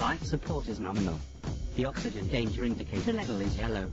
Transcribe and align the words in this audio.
Life 0.00 0.22
support 0.22 0.68
is 0.68 0.78
nominal. 0.78 1.18
The 1.74 1.84
oxygen 1.84 2.28
danger 2.28 2.64
indicator 2.64 3.12
level 3.12 3.40
is 3.40 3.58
yellow. 3.58 3.90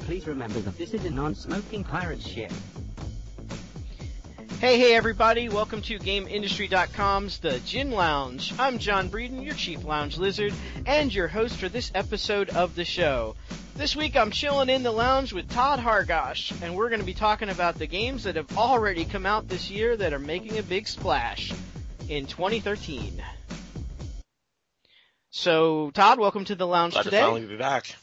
Please 0.00 0.26
remember 0.26 0.60
that 0.60 0.78
this 0.78 0.94
is 0.94 1.04
a 1.04 1.10
non-smoking 1.10 1.84
pirate 1.84 2.22
ship. 2.22 2.50
Hey, 4.60 4.78
hey, 4.78 4.94
everybody. 4.94 5.50
Welcome 5.50 5.82
to 5.82 5.98
GameIndustry.com's 5.98 7.38
The 7.40 7.60
Gin 7.66 7.90
Lounge. 7.90 8.54
I'm 8.58 8.78
John 8.78 9.10
Breeden, 9.10 9.44
your 9.44 9.54
chief 9.54 9.84
lounge 9.84 10.16
lizard, 10.16 10.54
and 10.86 11.14
your 11.14 11.28
host 11.28 11.58
for 11.58 11.68
this 11.68 11.92
episode 11.94 12.48
of 12.50 12.74
the 12.74 12.86
show. 12.86 13.36
This 13.76 13.94
week 13.94 14.16
I'm 14.16 14.30
chilling 14.30 14.70
in 14.70 14.82
the 14.82 14.90
lounge 14.90 15.34
with 15.34 15.50
Todd 15.50 15.80
Hargosh, 15.80 16.62
and 16.62 16.74
we're 16.74 16.88
going 16.88 17.00
to 17.00 17.06
be 17.06 17.12
talking 17.12 17.50
about 17.50 17.78
the 17.78 17.86
games 17.86 18.24
that 18.24 18.36
have 18.36 18.56
already 18.56 19.04
come 19.04 19.26
out 19.26 19.48
this 19.48 19.70
year 19.70 19.98
that 19.98 20.14
are 20.14 20.18
making 20.18 20.56
a 20.56 20.62
big 20.62 20.88
splash 20.88 21.52
in 22.08 22.24
2013. 22.24 23.22
So, 25.34 25.90
Todd, 25.92 26.18
welcome 26.18 26.44
to 26.44 26.54
the 26.54 26.66
lounge 26.66 26.92
Glad 26.92 27.04
today. 27.04 27.20
to 27.20 27.22
finally 27.22 27.46
be 27.46 27.56
back. 27.56 27.96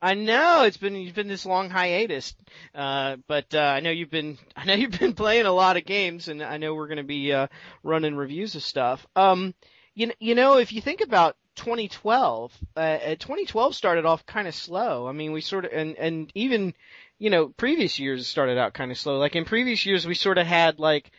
I 0.00 0.14
know 0.14 0.62
it's 0.62 0.76
been 0.76 0.94
you've 0.94 1.16
been 1.16 1.26
this 1.26 1.44
long 1.44 1.70
hiatus, 1.70 2.36
uh, 2.72 3.16
but 3.26 3.52
uh, 3.52 3.58
I 3.58 3.80
know 3.80 3.90
you've 3.90 4.12
been 4.12 4.38
I 4.56 4.64
know 4.64 4.74
you've 4.74 4.96
been 4.96 5.14
playing 5.14 5.46
a 5.46 5.52
lot 5.52 5.76
of 5.76 5.84
games, 5.84 6.28
and 6.28 6.40
I 6.40 6.56
know 6.58 6.72
we're 6.72 6.86
going 6.86 6.98
to 6.98 7.02
be 7.02 7.32
uh, 7.32 7.48
running 7.82 8.14
reviews 8.14 8.54
of 8.54 8.62
stuff. 8.62 9.04
Um, 9.16 9.54
you 9.96 10.12
you 10.20 10.36
know 10.36 10.58
if 10.58 10.72
you 10.72 10.80
think 10.80 11.00
about 11.00 11.34
2012, 11.56 12.56
uh, 12.76 12.98
2012 12.98 13.74
started 13.74 14.06
off 14.06 14.24
kind 14.24 14.46
of 14.46 14.54
slow. 14.54 15.08
I 15.08 15.12
mean 15.12 15.32
we 15.32 15.40
sort 15.40 15.64
of 15.64 15.72
and 15.72 15.96
and 15.96 16.30
even 16.36 16.74
you 17.18 17.30
know 17.30 17.48
previous 17.48 17.98
years 17.98 18.28
started 18.28 18.56
out 18.56 18.72
kind 18.72 18.92
of 18.92 18.98
slow. 18.98 19.18
Like 19.18 19.34
in 19.34 19.44
previous 19.44 19.84
years 19.84 20.06
we 20.06 20.14
sort 20.14 20.38
of 20.38 20.46
had 20.46 20.78
like 20.78 21.10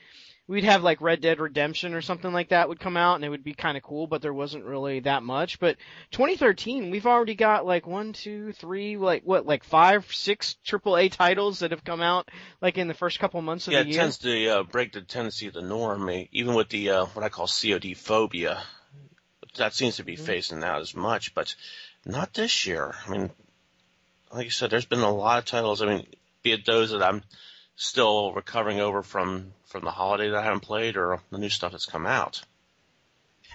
we'd 0.47 0.63
have 0.63 0.83
like 0.83 1.01
Red 1.01 1.21
Dead 1.21 1.39
Redemption 1.39 1.93
or 1.93 2.01
something 2.01 2.31
like 2.33 2.49
that 2.49 2.67
would 2.69 2.79
come 2.79 2.97
out 2.97 3.15
and 3.15 3.23
it 3.25 3.29
would 3.29 3.43
be 3.43 3.53
kind 3.53 3.77
of 3.77 3.83
cool, 3.83 4.07
but 4.07 4.21
there 4.21 4.33
wasn't 4.33 4.65
really 4.65 4.99
that 5.01 5.23
much. 5.23 5.59
But 5.59 5.77
2013, 6.11 6.89
we've 6.91 7.05
already 7.07 7.35
got 7.35 7.65
like 7.65 7.87
one, 7.87 8.13
two, 8.13 8.51
three, 8.53 8.97
like 8.97 9.23
what, 9.23 9.45
like 9.45 9.63
five, 9.63 10.05
six 10.13 10.57
AAA 10.65 11.11
titles 11.11 11.59
that 11.59 11.71
have 11.71 11.83
come 11.83 12.01
out 12.01 12.29
like 12.61 12.77
in 12.77 12.87
the 12.87 12.93
first 12.93 13.19
couple 13.19 13.41
months 13.41 13.67
of 13.67 13.73
Yeah, 13.73 13.83
the 13.83 13.89
year. 13.89 13.93
Yeah, 13.95 13.99
it 13.99 14.03
tends 14.03 14.17
to 14.19 14.47
uh, 14.47 14.63
break 14.63 14.91
the 14.93 15.01
tendency 15.01 15.47
of 15.47 15.53
the 15.53 15.61
norm, 15.61 16.09
even 16.31 16.53
with 16.55 16.69
the 16.69 16.89
uh, 16.89 17.05
what 17.07 17.23
I 17.23 17.29
call 17.29 17.47
COD 17.47 17.93
phobia. 17.95 18.61
That 19.57 19.73
seems 19.73 19.97
to 19.97 20.03
be 20.03 20.15
Mm-hmm. 20.15 20.23
phasing 20.31 20.63
out 20.63 20.81
as 20.81 20.95
much, 20.95 21.33
but 21.33 21.55
not 22.05 22.33
this 22.33 22.65
year. 22.65 22.93
I 23.05 23.11
mean, 23.11 23.31
like 24.33 24.45
you 24.45 24.51
said, 24.51 24.69
there's 24.69 24.85
been 24.85 24.99
a 24.99 25.11
lot 25.13 25.39
of 25.39 25.45
titles. 25.45 25.81
I 25.81 25.87
mean, 25.87 26.07
be 26.41 26.53
it 26.53 26.65
those 26.65 26.91
that 26.91 27.03
I'm 27.03 27.23
still 27.75 28.33
recovering 28.33 28.79
over 28.79 29.03
from 29.03 29.53
from 29.65 29.83
the 29.83 29.91
holiday 29.91 30.29
that 30.29 30.37
I 30.37 30.43
haven't 30.43 30.61
played, 30.61 30.97
or 30.97 31.19
the 31.31 31.37
new 31.37 31.49
stuff 31.49 31.71
that's 31.71 31.85
come 31.85 32.05
out. 32.05 32.41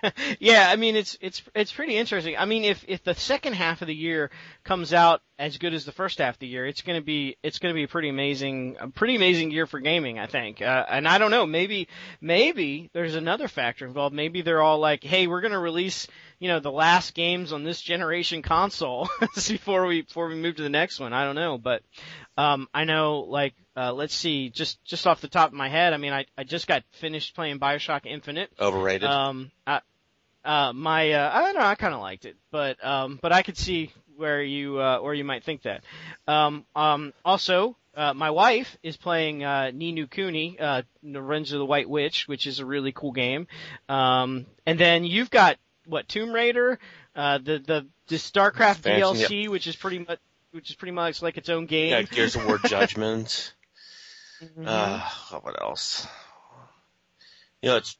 yeah, 0.38 0.68
I 0.70 0.76
mean 0.76 0.96
it's 0.96 1.16
it's 1.20 1.42
it's 1.54 1.72
pretty 1.72 1.96
interesting. 1.96 2.36
I 2.36 2.44
mean 2.44 2.64
if 2.64 2.84
if 2.88 3.04
the 3.04 3.14
second 3.14 3.54
half 3.54 3.82
of 3.82 3.88
the 3.88 3.94
year 3.94 4.30
comes 4.64 4.92
out 4.92 5.22
as 5.38 5.58
good 5.58 5.74
as 5.74 5.84
the 5.84 5.92
first 5.92 6.18
half 6.18 6.34
of 6.34 6.38
the 6.40 6.46
year, 6.46 6.66
it's 6.66 6.82
going 6.82 6.98
to 6.98 7.04
be 7.04 7.36
it's 7.42 7.58
going 7.58 7.72
to 7.72 7.74
be 7.74 7.82
a 7.82 7.88
pretty 7.88 8.08
amazing 8.08 8.76
a 8.80 8.88
pretty 8.88 9.16
amazing 9.16 9.50
year 9.50 9.66
for 9.66 9.80
gaming, 9.80 10.18
I 10.18 10.26
think. 10.26 10.62
Uh, 10.62 10.84
and 10.88 11.06
I 11.06 11.18
don't 11.18 11.30
know, 11.30 11.46
maybe 11.46 11.88
maybe 12.20 12.90
there's 12.92 13.14
another 13.14 13.48
factor 13.48 13.86
involved. 13.86 14.14
Maybe 14.14 14.42
they're 14.42 14.62
all 14.62 14.78
like, 14.78 15.04
"Hey, 15.04 15.26
we're 15.26 15.42
going 15.42 15.52
to 15.52 15.58
release, 15.58 16.08
you 16.38 16.48
know, 16.48 16.60
the 16.60 16.72
last 16.72 17.14
games 17.14 17.52
on 17.52 17.64
this 17.64 17.80
generation 17.80 18.42
console 18.42 19.08
before 19.34 19.86
we 19.86 20.02
before 20.02 20.28
we 20.28 20.36
move 20.36 20.56
to 20.56 20.62
the 20.62 20.70
next 20.70 21.00
one." 21.00 21.12
I 21.12 21.24
don't 21.24 21.36
know, 21.36 21.58
but 21.58 21.82
um 22.38 22.68
I 22.72 22.84
know 22.84 23.20
like 23.20 23.54
uh 23.76 23.92
let's 23.92 24.14
see, 24.14 24.48
just 24.48 24.82
just 24.84 25.06
off 25.06 25.20
the 25.20 25.28
top 25.28 25.48
of 25.48 25.54
my 25.54 25.68
head, 25.68 25.92
I 25.92 25.98
mean 25.98 26.12
I 26.12 26.26
I 26.38 26.44
just 26.44 26.66
got 26.66 26.82
finished 26.92 27.34
playing 27.34 27.58
BioShock 27.58 28.06
Infinite. 28.06 28.50
Overrated. 28.58 29.08
Um, 29.08 29.50
I, 29.66 29.80
uh, 30.46 30.72
my, 30.72 31.10
uh, 31.10 31.30
I 31.34 31.40
don't 31.40 31.56
know, 31.56 31.66
I 31.66 31.74
kind 31.74 31.92
of 31.92 32.00
liked 32.00 32.24
it, 32.24 32.36
but, 32.52 32.82
um, 32.84 33.18
but 33.20 33.32
I 33.32 33.42
could 33.42 33.58
see 33.58 33.90
where 34.16 34.42
you, 34.42 34.78
uh, 34.78 34.98
where 35.00 35.14
you 35.14 35.24
might 35.24 35.44
think 35.44 35.62
that. 35.62 35.82
Um, 36.26 36.64
um, 36.74 37.12
also, 37.24 37.76
uh, 37.96 38.12
my 38.14 38.30
wife 38.30 38.76
is 38.82 38.96
playing, 38.96 39.44
uh, 39.44 39.70
Ni 39.72 39.92
no 39.92 40.06
Kuni, 40.06 40.58
uh, 40.58 40.82
Revenge 41.02 41.52
of 41.52 41.58
the 41.58 41.66
White 41.66 41.88
Witch, 41.88 42.28
which 42.28 42.46
is 42.46 42.58
a 42.58 42.66
really 42.66 42.92
cool 42.92 43.12
game. 43.12 43.46
Um, 43.88 44.46
and 44.66 44.78
then 44.78 45.04
you've 45.04 45.30
got, 45.30 45.56
what, 45.86 46.08
Tomb 46.08 46.32
Raider, 46.32 46.78
uh, 47.14 47.38
the, 47.38 47.58
the, 47.58 47.86
the 48.08 48.16
StarCraft 48.16 48.86
Expansion, 48.86 49.28
DLC, 49.28 49.48
which 49.48 49.66
is 49.66 49.76
pretty 49.76 50.00
much, 50.00 50.18
which 50.52 50.70
is 50.70 50.76
pretty 50.76 50.92
much 50.92 51.22
like 51.22 51.36
its 51.36 51.48
own 51.48 51.66
game. 51.66 51.90
yeah, 51.90 52.02
Gears 52.02 52.36
of 52.36 52.46
War 52.46 52.58
Judgment. 52.64 53.54
Mhm. 54.42 54.66
uh, 54.66 55.00
what 55.40 55.60
else? 55.60 56.06
You 57.62 57.70
know, 57.70 57.76
it's 57.76 57.96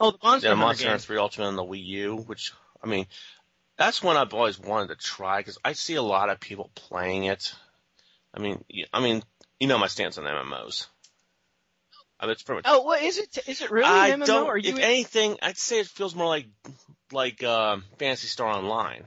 oh, 0.00 0.12
the 0.12 0.18
Monster 0.22 0.48
Yeah, 0.48 0.54
Monster. 0.54 0.88
Hunter 0.88 1.04
3 1.04 1.18
Ultimate 1.18 1.46
on 1.48 1.56
the 1.56 1.62
Wii 1.62 1.84
U, 1.84 2.16
which, 2.16 2.52
I 2.82 2.86
mean, 2.86 3.06
that's 3.76 4.02
one 4.02 4.16
I've 4.16 4.34
always 4.34 4.58
wanted 4.58 4.88
to 4.88 4.96
try 4.96 5.38
because 5.38 5.58
I 5.64 5.72
see 5.72 5.94
a 5.94 6.02
lot 6.02 6.30
of 6.30 6.40
people 6.40 6.70
playing 6.74 7.24
it. 7.24 7.52
I 8.32 8.40
mean, 8.40 8.64
I 8.92 9.00
mean, 9.00 9.22
you 9.60 9.66
know 9.68 9.78
my 9.78 9.86
stance 9.86 10.18
on 10.18 10.24
MMOs. 10.24 10.86
I 12.18 12.26
mean, 12.26 12.32
it's 12.32 12.42
pretty 12.42 12.58
much. 12.58 12.64
Oh, 12.68 12.82
what 12.82 13.02
is 13.02 13.18
it? 13.18 13.38
Is 13.46 13.60
it 13.60 13.70
really 13.70 13.86
I 13.88 14.08
an 14.08 14.20
MMO? 14.20 14.26
don't. 14.26 14.64
You 14.64 14.70
if 14.76 14.78
anything, 14.78 15.36
I'd 15.42 15.56
say 15.56 15.80
it 15.80 15.86
feels 15.86 16.14
more 16.14 16.26
like 16.28 16.46
like 17.12 17.42
uh, 17.42 17.78
Phantasy 17.98 18.28
Star 18.28 18.48
Online. 18.48 19.04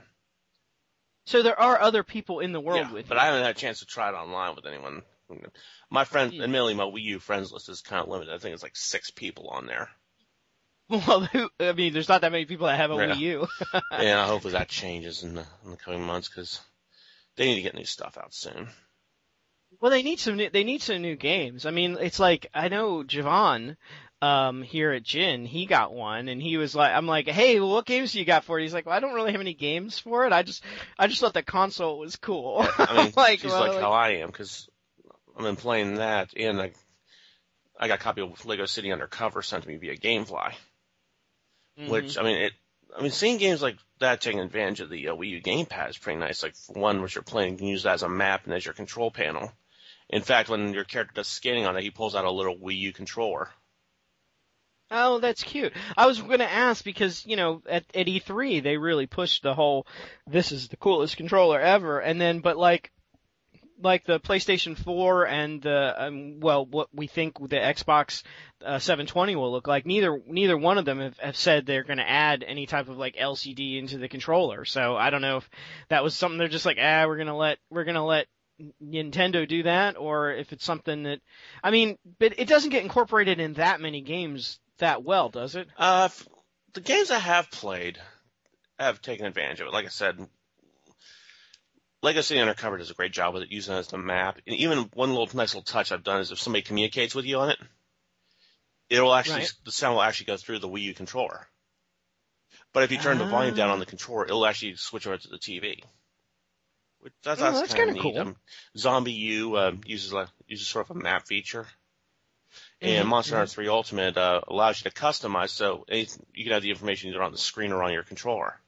so 1.26 1.42
there 1.42 1.60
are 1.60 1.80
other 1.82 2.04
people 2.04 2.40
in 2.40 2.52
the 2.52 2.60
world 2.62 2.88
yeah, 2.88 2.92
with 2.94 3.08
but 3.08 3.16
you. 3.16 3.22
I 3.22 3.26
haven't 3.26 3.44
had 3.44 3.56
a 3.56 3.60
chance 3.60 3.80
to 3.80 3.86
try 3.86 4.10
it 4.10 4.14
online 4.14 4.56
with 4.56 4.66
anyone. 4.66 5.02
My 5.90 6.06
friend, 6.06 6.32
Yeah. 6.34 6.44
admittedly, 6.44 6.74
my 6.74 6.84
Wii 6.86 7.02
U 7.04 7.20
friends 7.20 7.52
list 7.52 7.68
is 7.70 7.82
kind 7.82 8.02
of 8.02 8.08
limited. 8.08 8.34
I 8.34 8.38
think 8.38 8.54
it's 8.54 8.64
like 8.64 8.78
six 8.78 9.12
people 9.12 9.50
on 9.50 9.66
there. 9.66 9.90
Well, 11.08 11.22
who, 11.26 11.50
I 11.60 11.74
mean, 11.74 11.92
there's 11.94 12.08
not 12.10 12.22
that 12.22 12.32
many 12.32 12.46
people 12.46 12.68
that 12.68 12.78
have 12.78 12.92
a 12.92 12.96
Yeah. 12.96 13.14
Wii 13.14 13.18
U. 13.20 13.48
and 13.92 14.30
hopefully 14.30 14.54
that 14.54 14.70
changes 14.70 15.24
in 15.24 15.34
the, 15.36 15.46
in 15.66 15.72
the 15.72 15.78
coming 15.78 16.02
months 16.04 16.30
because 16.30 16.62
they 17.36 17.46
need 17.46 17.56
to 17.56 17.62
get 17.62 17.76
new 17.76 17.84
stuff 17.84 18.18
out 18.18 18.34
soon. 18.34 18.70
well, 19.82 19.92
they 19.92 20.02
need 20.02 20.20
some 20.20 20.38
new, 20.38 20.50
they 20.50 20.64
need 20.64 20.82
some 20.82 21.02
new 21.02 21.16
games. 21.18 21.66
I 21.66 21.72
mean, 21.72 21.98
it's 22.00 22.20
like, 22.20 22.48
I 22.54 22.70
know 22.70 23.04
Javon, 23.04 23.76
um, 24.22 24.64
here 24.64 24.94
at 24.94 25.04
Gin, 25.04 25.46
he 25.46 25.66
got 25.66 25.94
one 25.94 26.30
and 26.30 26.42
he 26.42 26.56
was 26.58 26.74
like, 26.74 26.92
I'm 26.94 27.06
like, 27.06 27.28
hey, 27.28 27.60
well, 27.60 27.70
what 27.72 27.86
games 27.86 28.14
do 28.14 28.20
you 28.20 28.26
got 28.26 28.46
for 28.46 28.58
it? 28.58 28.64
He's 28.64 28.74
like, 28.74 28.86
well, 28.86 28.96
I 28.96 29.00
don't 29.02 29.14
really 29.14 29.34
have 29.34 29.42
any 29.42 29.54
games 29.54 30.00
for 30.00 30.26
it. 30.26 30.32
I 30.34 30.42
just, 30.44 30.64
I 30.98 31.08
just 31.08 31.20
thought 31.20 31.34
the 31.34 31.44
console 31.44 32.00
was 32.00 32.16
cool. 32.16 32.66
I 32.78 33.04
mean, 33.04 33.14
like, 33.18 33.40
she's 33.42 33.52
well, 33.52 33.60
like, 33.60 33.72
like- 33.74 33.82
how 33.82 33.92
I 33.92 34.10
am 34.12 34.28
because 34.30 34.70
I've 35.36 35.44
been 35.44 35.58
playing 35.58 35.96
that 35.96 36.30
and 36.36 36.62
I, 36.62 36.72
I 37.80 37.88
got 37.90 38.00
a 38.00 38.04
copy 38.04 38.22
of 38.22 38.44
Lego 38.46 38.66
City 38.66 38.92
Undercover 38.92 39.42
sent 39.44 39.64
to 39.64 39.70
me 39.70 39.76
via 39.76 39.96
GameFly, 39.98 40.54
Mhm. 41.78 41.90
which 41.90 42.18
I 42.18 42.24
mean 42.24 42.38
it. 42.38 42.54
I 42.98 43.02
mean, 43.02 43.12
seeing 43.12 43.38
games 43.38 43.62
like 43.62 43.78
that 44.00 44.22
taking 44.22 44.40
advantage 44.40 44.80
of 44.80 44.90
the 44.90 45.10
uh, 45.10 45.16
Wii 45.16 45.30
U 45.30 45.42
gamepad 45.42 45.90
is 45.90 45.98
pretty 45.98 46.20
nice. 46.20 46.42
Like 46.42 46.56
one, 46.68 47.02
which 47.02 47.16
you're 47.16 47.24
playing, 47.24 47.54
you 47.54 47.58
can 47.58 47.68
use 47.68 47.84
that 47.84 47.96
as 47.96 48.04
a 48.04 48.10
map 48.10 48.46
and 48.46 48.54
as 48.54 48.66
your 48.66 48.74
control 48.74 49.12
panel. 49.12 49.52
In 50.10 50.22
fact, 50.22 50.50
when 50.50 50.74
your 50.74 50.86
character 50.86 51.14
does 51.16 51.28
scanning 51.28 51.66
on 51.66 51.76
it, 51.78 51.84
he 51.84 51.92
pulls 51.92 52.16
out 52.16 52.26
a 52.26 52.32
little 52.32 52.56
Wii 52.56 52.78
U 52.78 52.94
controller. 52.94 53.50
Oh, 54.90 55.20
that's 55.20 55.44
cute. 55.44 55.74
I 55.98 56.08
was 56.08 56.22
going 56.22 56.40
to 56.40 56.50
ask 56.50 56.84
because, 56.84 57.26
you 57.26 57.36
know, 57.36 57.62
at, 57.68 57.84
at 57.94 58.08
E3, 58.08 58.64
they 58.64 58.78
really 58.78 59.06
pushed 59.06 59.44
the 59.44 59.54
whole, 59.54 59.86
this 60.26 60.54
is 60.54 60.70
the 60.70 60.78
coolest 60.78 61.18
controller 61.18 61.60
ever. 61.60 62.00
And 62.00 62.22
then, 62.22 62.40
but 62.40 62.56
like, 62.58 62.92
like 63.82 64.06
the 64.06 64.20
PlayStation 64.20 64.78
4 64.78 65.28
and 65.28 65.62
the, 65.62 66.06
um, 66.06 66.40
well, 66.40 66.66
what 66.66 66.90
we 66.94 67.08
think 67.08 67.38
the 67.40 67.58
Xbox 67.58 68.24
uh, 68.66 68.80
720 68.80 69.36
will 69.36 69.52
look 69.52 69.68
like, 69.68 69.86
neither, 69.86 70.20
neither 70.26 70.58
one 70.58 70.78
of 70.78 70.86
them 70.86 71.00
have, 71.00 71.18
have 71.20 71.38
said 71.38 71.66
they're 71.66 71.84
going 71.84 71.98
to 71.98 72.10
add 72.10 72.44
any 72.48 72.66
type 72.66 72.90
of 72.90 72.98
like 72.98 73.16
LCD 73.16 73.78
into 73.78 73.98
the 73.98 74.10
controller. 74.10 74.66
So 74.66 74.96
I 74.96 75.10
don't 75.10 75.22
know 75.22 75.38
if 75.38 75.50
that 75.90 76.04
was 76.04 76.16
something 76.16 76.38
they're 76.38 76.48
just 76.48 76.66
like, 76.66 76.80
ah, 76.82 77.06
we're 77.08 77.18
going 77.18 77.28
to 77.28 77.34
let, 77.34 77.60
we're 77.70 77.86
to 77.86 78.02
let 78.02 78.28
Nintendo 78.84 79.48
do 79.48 79.64
that, 79.64 79.98
or 79.98 80.32
if 80.32 80.52
it's 80.52 80.66
something 80.66 81.04
that, 81.04 81.20
I 81.64 81.72
mean, 81.72 81.98
but 82.20 82.40
it 82.40 82.48
doesn't 82.48 82.72
get 82.72 82.84
incorporated 82.84 83.40
in 83.40 83.54
that 83.54 83.82
many 83.82 84.02
games 84.02 84.60
that 84.80 85.04
well, 85.04 85.30
does 85.30 85.56
it? 85.56 85.68
Uh, 85.78 86.10
the 86.74 86.82
games 86.82 87.12
I 87.12 87.20
have 87.20 87.52
played 87.52 88.00
have 88.80 89.02
taken 89.02 89.26
advantage 89.26 89.60
of 89.60 89.68
it. 89.68 89.74
Like 89.74 89.86
I 89.86 89.90
said, 89.90 90.28
Lego 92.04 92.22
City 92.22 92.40
Undercover 92.40 92.78
does 92.78 92.92
a 92.92 92.96
great 92.96 93.12
job 93.12 93.34
with 93.34 93.44
it, 93.44 93.52
using 93.52 93.76
it 93.76 93.80
as 93.80 93.88
the 93.88 93.98
map. 93.98 94.40
And 94.46 94.56
even 94.56 94.90
one 94.94 95.10
little 95.10 95.30
nice 95.36 95.54
little 95.56 95.64
touch 95.64 95.92
I've 95.92 96.04
done 96.04 96.22
is 96.22 96.32
if 96.32 96.40
somebody 96.40 96.62
communicates 96.62 97.16
with 97.16 97.26
you 97.26 97.40
on 97.40 97.50
it, 97.50 97.60
it'll 98.90 99.14
actually 99.14 99.42
Right. 99.42 99.54
the 99.66 99.72
sound 99.72 99.96
will 99.96 100.04
actually 100.04 100.28
go 100.28 100.38
through 100.38 100.60
the 100.60 100.70
Wii 100.70 100.84
U 100.84 100.94
controller. 100.94 101.48
But 102.72 102.84
if 102.84 102.92
you 102.92 102.98
turn 102.98 103.18
the 103.18 103.26
volume 103.26 103.56
down 103.56 103.70
Ah. 103.70 103.74
on 103.74 103.80
the 103.80 103.86
controller, 103.86 104.26
it'll 104.26 104.46
actually 104.46 104.76
switch 104.76 105.08
over 105.08 105.18
to 105.18 105.28
the 105.28 105.40
TV. 105.40 105.84
Which 107.00 107.14
that's, 107.24 107.42
Oh, 107.42 107.52
that's, 107.52 107.74
kind 107.74 107.88
kinda 107.88 108.02
cool. 108.02 108.18
Um, 108.20 108.36
ZombiU 108.76 109.58
um, 109.58 109.82
uses 109.86 110.14
like 110.14 110.30
uses 110.48 110.68
sort 110.68 110.90
of 110.90 110.96
a 110.96 111.00
map 111.00 111.28
feature. 111.28 111.68
And 112.82 113.06
Mhm, 113.06 113.10
Monster 113.10 113.36
Hunter 113.36 113.52
3 113.52 113.68
Ultimate 113.68 114.18
uh, 114.18 114.42
allows 114.48 114.84
you 114.84 114.90
to 114.90 114.96
customize, 114.96 115.50
so 115.50 115.86
you 115.90 116.44
can 116.44 116.54
have 116.54 116.62
the 116.62 116.70
information 116.70 117.10
either 117.10 117.24
on 117.24 117.32
the 117.32 117.38
screen 117.38 117.72
or 117.72 117.84
on 117.84 117.92
your 117.92 118.04
controller. 118.04 118.60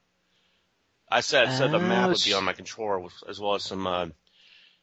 I 1.12 1.22
said 1.22 1.48
I 1.48 1.52
said 1.52 1.72
the 1.72 1.80
map 1.80 2.10
would 2.12 2.24
be 2.24 2.34
Oh, 2.34 2.38
on 2.38 2.44
my 2.44 2.54
controller 2.54 3.00
with, 3.00 3.14
as 3.28 3.40
well 3.40 3.56
as 3.56 3.64
some 3.64 3.88
uh, 3.88 4.08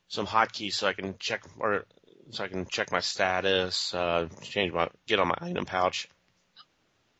some 0.08 0.26
hotkeys, 0.26 0.74
so 0.74 0.86
I 0.86 0.92
can 0.92 1.16
check 1.18 1.44
or 1.58 1.84
so 2.30 2.44
I 2.44 2.48
can 2.48 2.66
check 2.66 2.90
my 2.90 3.00
status, 3.00 3.94
uh, 3.94 4.28
change 4.42 4.72
my 4.72 4.88
get 5.06 5.20
on 5.20 5.28
my 5.28 5.38
item 5.40 5.64
pouch. 5.66 6.08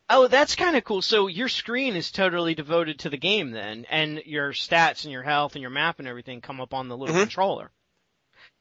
Oh, 0.08 0.28
that's 0.28 0.54
kind 0.54 0.76
of 0.76 0.84
cool. 0.84 1.02
So 1.02 1.26
your 1.26 1.48
screen 1.48 1.96
is 1.96 2.10
totally 2.12 2.54
devoted 2.54 3.00
to 3.00 3.10
the 3.10 3.16
game 3.16 3.50
then, 3.50 3.86
and 3.90 4.22
your 4.24 4.52
stats 4.52 5.04
and 5.04 5.12
your 5.12 5.22
health 5.24 5.54
and 5.54 5.62
your 5.62 5.70
map 5.70 5.98
and 5.98 6.06
everything 6.06 6.40
come 6.40 6.60
up 6.60 6.74
on 6.74 6.88
the 6.88 6.96
little 6.96 7.14
Mhm. 7.14 7.22
controller. 7.22 7.70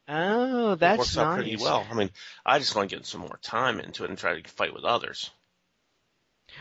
Oh, 0.08 0.76
that's 0.76 0.96
it 0.96 1.00
works 1.00 1.16
nice. 1.16 1.26
out 1.26 1.34
pretty 1.36 1.56
well. 1.58 1.88
I 1.90 1.94
mean, 1.96 2.12
I 2.46 2.60
just 2.60 2.76
want 2.76 2.90
to 2.90 2.96
get 2.96 3.06
some 3.06 3.22
more 3.22 3.40
time 3.42 3.80
into 3.80 4.04
it 4.04 4.10
and 4.10 4.18
try 4.20 4.40
to 4.40 4.50
fight 4.50 4.74
with 4.74 4.84
others. 4.84 5.32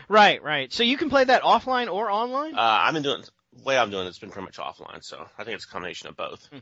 Right, 0.09 0.41
right. 0.41 0.71
So 0.73 0.83
you 0.83 0.97
can 0.97 1.09
play 1.09 1.23
that 1.23 1.43
offline 1.43 1.91
or 1.91 2.09
online? 2.11 2.55
Uh, 2.55 2.59
I've 2.59 2.93
been 2.93 3.03
doing 3.03 3.23
way 3.63 3.77
I'm 3.77 3.89
doing 3.89 4.07
it's 4.07 4.19
been 4.19 4.29
pretty 4.31 4.45
much 4.45 4.57
offline, 4.57 5.03
so 5.03 5.25
I 5.37 5.43
think 5.43 5.55
it's 5.55 5.65
a 5.65 5.69
combination 5.69 6.09
of 6.09 6.15
both. 6.15 6.45
Hmm. 6.47 6.57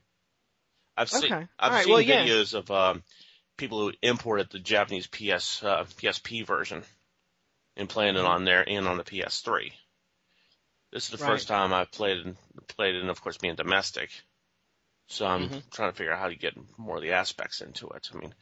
I've 0.95 1.09
seen 1.09 1.31
I've 1.31 1.47
Alright, 1.71 1.85
seen 1.85 1.93
well, 1.93 2.01
yeah. 2.01 2.23
videos 2.23 2.53
of 2.53 2.69
um, 2.71 3.03
people 3.57 3.79
who 3.81 3.93
imported 4.01 4.49
the 4.49 4.59
Japanese 4.59 5.07
PS 5.07 5.63
uh, 5.63 5.85
PSP 5.97 6.45
version 6.45 6.83
and 7.75 7.89
playing 7.89 8.15
it 8.15 8.25
on 8.25 8.45
there 8.45 8.67
and 8.67 8.87
on 8.87 8.97
the 8.97 9.03
PS3. 9.03 9.71
This 10.91 11.05
is 11.05 11.09
the 11.09 11.17
Right. 11.17 11.31
first 11.31 11.47
time 11.47 11.73
I've 11.73 11.91
played 11.91 12.17
it, 12.25 12.35
played 12.67 12.95
it, 12.95 13.01
and 13.01 13.09
of 13.09 13.21
course 13.21 13.37
being 13.37 13.55
domestic. 13.55 14.11
So 15.07 15.25
I'm 15.25 15.49
Mhm. 15.49 15.71
trying 15.71 15.91
to 15.91 15.97
figure 15.97 16.13
out 16.13 16.19
how 16.19 16.29
to 16.29 16.35
get 16.35 16.53
more 16.77 16.97
of 16.97 17.01
the 17.01 17.13
aspects 17.13 17.61
into 17.61 17.87
it. 17.89 18.09
I 18.13 18.17
mean, 18.17 18.33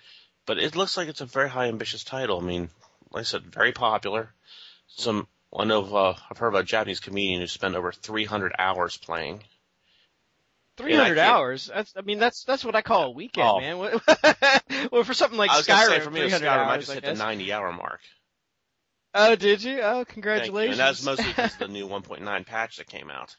but 0.46 0.58
it 0.60 0.76
looks 0.76 0.98
like 0.98 1.08
it's 1.08 1.22
a 1.22 1.26
very 1.26 1.50
high 1.50 1.68
ambitious 1.68 2.04
title. 2.04 2.40
I 2.40 2.44
mean, 2.44 2.70
like 3.12 3.22
I 3.22 3.24
said, 3.24 3.54
very 3.54 3.72
popular. 3.72 4.34
Some 4.88 5.28
I 5.56 5.66
know 5.66 5.84
uh, 5.96 6.16
I've 6.30 6.38
heard 6.38 6.48
about 6.50 6.62
a 6.62 6.66
Japanese 6.66 7.00
comedian 7.02 7.42
who 7.42 7.48
spent 7.48 7.76
over 7.76 7.92
300 7.92 8.54
hours 8.58 8.98
playing. 8.98 9.44
Three 10.78 10.96
hundred 10.96 11.16
can't- 11.16 11.30
hours. 11.30 11.70
That's. 11.72 11.94
I 11.98 12.02
mean, 12.02 12.18
that's 12.18 12.46
that's 12.46 12.64
what 12.64 12.76
I 12.76 12.82
call 12.82 13.04
a 13.04 13.12
weekend, 13.12 13.48
Oh. 13.48 13.60
man. 13.60 14.00
Well, 14.92 15.04
for 15.04 15.14
something 15.14 15.38
like 15.38 15.52
Skyrim, 15.52 15.88
say 15.88 16.00
for 16.00 16.10
me, 16.10 16.22
300 16.22 16.46
Skyrim, 16.48 16.68
I 16.68 16.78
just 16.78 16.90
I 16.90 16.94
hit 16.96 17.04
the 17.04 17.14
90 17.14 17.52
hour 17.54 17.72
mark. 17.74 18.00
Oh, 19.14 19.36
did 19.36 19.62
you? 19.62 19.82
Oh, 19.82 20.06
congratulations. 20.08 20.80
And 20.80 20.88
that's 20.88 21.04
mostly 21.04 21.26
because 21.28 21.56
the 21.58 21.68
new 21.68 21.88
1.9 21.88 22.46
patch 22.46 22.78
that 22.78 22.88
came 22.88 23.12
out. 23.12 23.36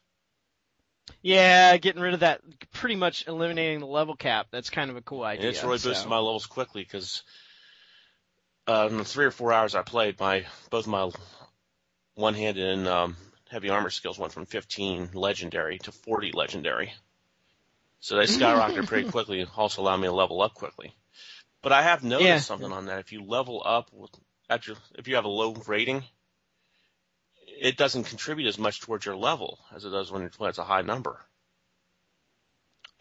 yeah, 1.22 1.76
getting 1.78 2.02
rid 2.02 2.14
of 2.14 2.20
that, 2.20 2.42
pretty 2.74 2.94
much 2.96 3.26
eliminating 3.26 3.80
the 3.80 3.86
level 3.86 4.14
cap. 4.14 4.48
That's 4.52 4.68
kind 4.70 4.90
of 4.90 4.96
a 4.96 5.02
cool 5.02 5.24
idea. 5.24 5.46
And 5.46 5.54
it's 5.56 5.64
really 5.64 5.78
so. 5.78 5.88
boosted 5.88 6.10
my 6.10 6.16
levels 6.18 6.46
quickly 6.46 6.82
because 6.82 7.22
uh, 8.68 8.88
in 8.90 8.98
the 8.98 9.04
three 9.04 9.24
or 9.24 9.30
four 9.30 9.52
hours 9.52 9.74
I 9.74 9.82
played, 9.82 10.20
my 10.20 10.44
both 10.70 10.86
my 10.86 11.10
one-handed 12.14 12.64
and 12.78 12.88
um, 12.88 13.16
heavy 13.50 13.68
armor 13.70 13.90
skills 13.90 14.18
went 14.18 14.32
from 14.32 14.46
15 14.46 15.10
legendary 15.14 15.78
to 15.80 15.92
40 15.92 16.32
legendary. 16.32 16.92
So 18.00 18.16
they 18.16 18.24
skyrocketed 18.24 18.86
pretty 18.86 19.08
quickly 19.10 19.46
also 19.56 19.82
allowed 19.82 19.98
me 19.98 20.08
to 20.08 20.12
level 20.12 20.42
up 20.42 20.54
quickly. 20.54 20.94
But 21.62 21.72
I 21.72 21.82
have 21.82 22.02
noticed 22.02 22.26
Yeah. 22.26 22.38
something 22.38 22.72
on 22.72 22.86
that. 22.86 22.98
If 22.98 23.12
you 23.12 23.24
level 23.24 23.62
up 23.64 23.88
with, 23.92 24.10
at 24.50 24.66
your, 24.66 24.76
if 24.96 25.06
you 25.06 25.14
have 25.14 25.24
a 25.24 25.28
low 25.28 25.52
rating, 25.66 26.02
it 27.46 27.76
doesn't 27.76 28.04
contribute 28.04 28.48
as 28.48 28.58
much 28.58 28.80
towards 28.80 29.06
your 29.06 29.16
level 29.16 29.58
as 29.74 29.84
it 29.84 29.90
does 29.90 30.10
when 30.10 30.22
it's, 30.22 30.38
when 30.38 30.48
it's 30.50 30.58
a 30.58 30.64
high 30.64 30.82
number. 30.82 31.20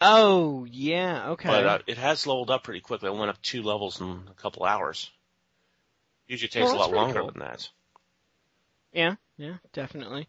Oh, 0.00 0.64
yeah. 0.70 1.30
Okay. 1.30 1.48
But 1.48 1.66
uh, 1.66 1.78
it 1.86 1.98
has 1.98 2.26
leveled 2.26 2.50
up 2.50 2.64
pretty 2.64 2.80
quickly. 2.80 3.08
I 3.08 3.12
went 3.12 3.30
up 3.30 3.40
two 3.42 3.62
levels 3.62 4.00
in 4.00 4.22
a 4.30 4.34
couple 4.34 4.64
hours. 4.64 5.10
Usually 6.26 6.48
takes 6.48 6.66
Well, 6.66 6.76
a 6.76 6.78
lot 6.78 6.92
longer 6.92 7.20
cool. 7.20 7.30
than 7.30 7.40
that. 7.40 7.68
Yeah, 8.92 9.16
yeah, 9.36 9.56
definitely. 9.72 10.28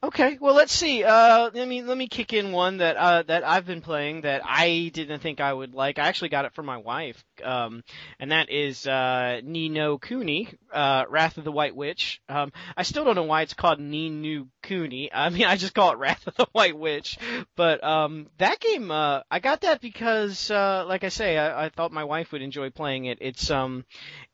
Okay, 0.00 0.38
well 0.40 0.54
let's 0.54 0.72
see. 0.72 1.02
Uh, 1.02 1.50
let 1.52 1.66
me 1.66 1.82
let 1.82 1.98
me 1.98 2.06
kick 2.06 2.32
in 2.32 2.52
one 2.52 2.76
that 2.76 2.96
uh 2.96 3.24
that 3.24 3.42
I've 3.42 3.66
been 3.66 3.80
playing 3.80 4.20
that 4.20 4.42
I 4.44 4.92
didn't 4.94 5.18
think 5.18 5.40
I 5.40 5.52
would 5.52 5.74
like. 5.74 5.98
I 5.98 6.06
actually 6.06 6.28
got 6.28 6.44
it 6.44 6.54
for 6.54 6.62
my 6.62 6.76
wife, 6.76 7.24
um, 7.42 7.82
and 8.20 8.30
that 8.30 8.48
is 8.48 8.86
uh 8.86 9.40
Ni 9.42 9.68
no 9.68 9.98
Kuni, 9.98 10.50
uh, 10.72 11.04
Wrath 11.08 11.36
of 11.36 11.42
the 11.42 11.50
White 11.50 11.74
Witch. 11.74 12.20
Um, 12.28 12.52
I 12.76 12.84
still 12.84 13.04
don't 13.04 13.16
know 13.16 13.24
why 13.24 13.42
it's 13.42 13.54
called 13.54 13.80
Ni 13.80 14.08
no 14.08 14.46
Kuni. 14.62 15.12
I 15.12 15.30
mean, 15.30 15.46
I 15.46 15.56
just 15.56 15.74
call 15.74 15.90
it 15.90 15.98
Wrath 15.98 16.28
of 16.28 16.36
the 16.36 16.46
White 16.52 16.78
Witch. 16.78 17.18
But 17.56 17.82
um, 17.82 18.28
that 18.38 18.60
game, 18.60 18.92
uh, 18.92 19.22
I 19.32 19.40
got 19.40 19.62
that 19.62 19.80
because, 19.80 20.48
uh, 20.48 20.84
like 20.86 21.02
I 21.02 21.08
say, 21.08 21.36
I, 21.36 21.64
I 21.64 21.68
thought 21.70 21.90
my 21.90 22.04
wife 22.04 22.30
would 22.30 22.42
enjoy 22.42 22.70
playing 22.70 23.06
it. 23.06 23.18
It's 23.20 23.50
um, 23.50 23.84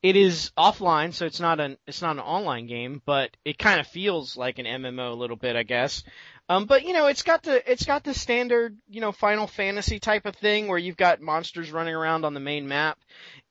it 0.02 0.16
is 0.16 0.50
offline, 0.58 1.14
so 1.14 1.24
it's 1.24 1.40
not 1.40 1.58
an 1.58 1.78
it's 1.86 2.02
not 2.02 2.16
an 2.16 2.22
online 2.22 2.66
game, 2.66 3.00
but 3.06 3.34
it 3.46 3.56
kind 3.56 3.80
of 3.80 3.86
feels 3.86 4.36
like 4.36 4.58
an 4.58 4.66
MMO 4.66 5.12
a 5.12 5.14
little 5.14 5.36
bit, 5.36 5.53
I 5.56 5.62
guess. 5.62 6.02
Um, 6.48 6.66
but 6.66 6.84
you 6.84 6.92
know, 6.92 7.06
it's 7.06 7.22
got 7.22 7.42
the 7.42 7.70
it's 7.70 7.86
got 7.86 8.04
the 8.04 8.12
standard 8.12 8.76
you 8.88 9.00
know 9.00 9.12
Final 9.12 9.46
Fantasy 9.46 9.98
type 9.98 10.26
of 10.26 10.36
thing 10.36 10.68
where 10.68 10.78
you've 10.78 10.96
got 10.96 11.20
monsters 11.20 11.72
running 11.72 11.94
around 11.94 12.24
on 12.24 12.34
the 12.34 12.40
main 12.40 12.68
map, 12.68 12.98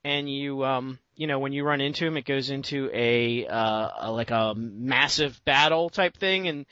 and 0.04 0.30
you 0.30 0.64
um 0.64 0.98
you 1.16 1.26
know 1.26 1.40
when 1.40 1.52
you 1.52 1.64
run 1.64 1.80
into 1.80 2.04
them, 2.04 2.16
it 2.16 2.24
goes 2.24 2.50
into 2.50 2.88
a 2.92 3.46
uh 3.46 3.90
a, 3.98 4.12
like 4.12 4.30
a 4.30 4.54
massive 4.56 5.44
battle 5.44 5.90
type 5.90 6.16
thing, 6.16 6.46
and 6.46 6.66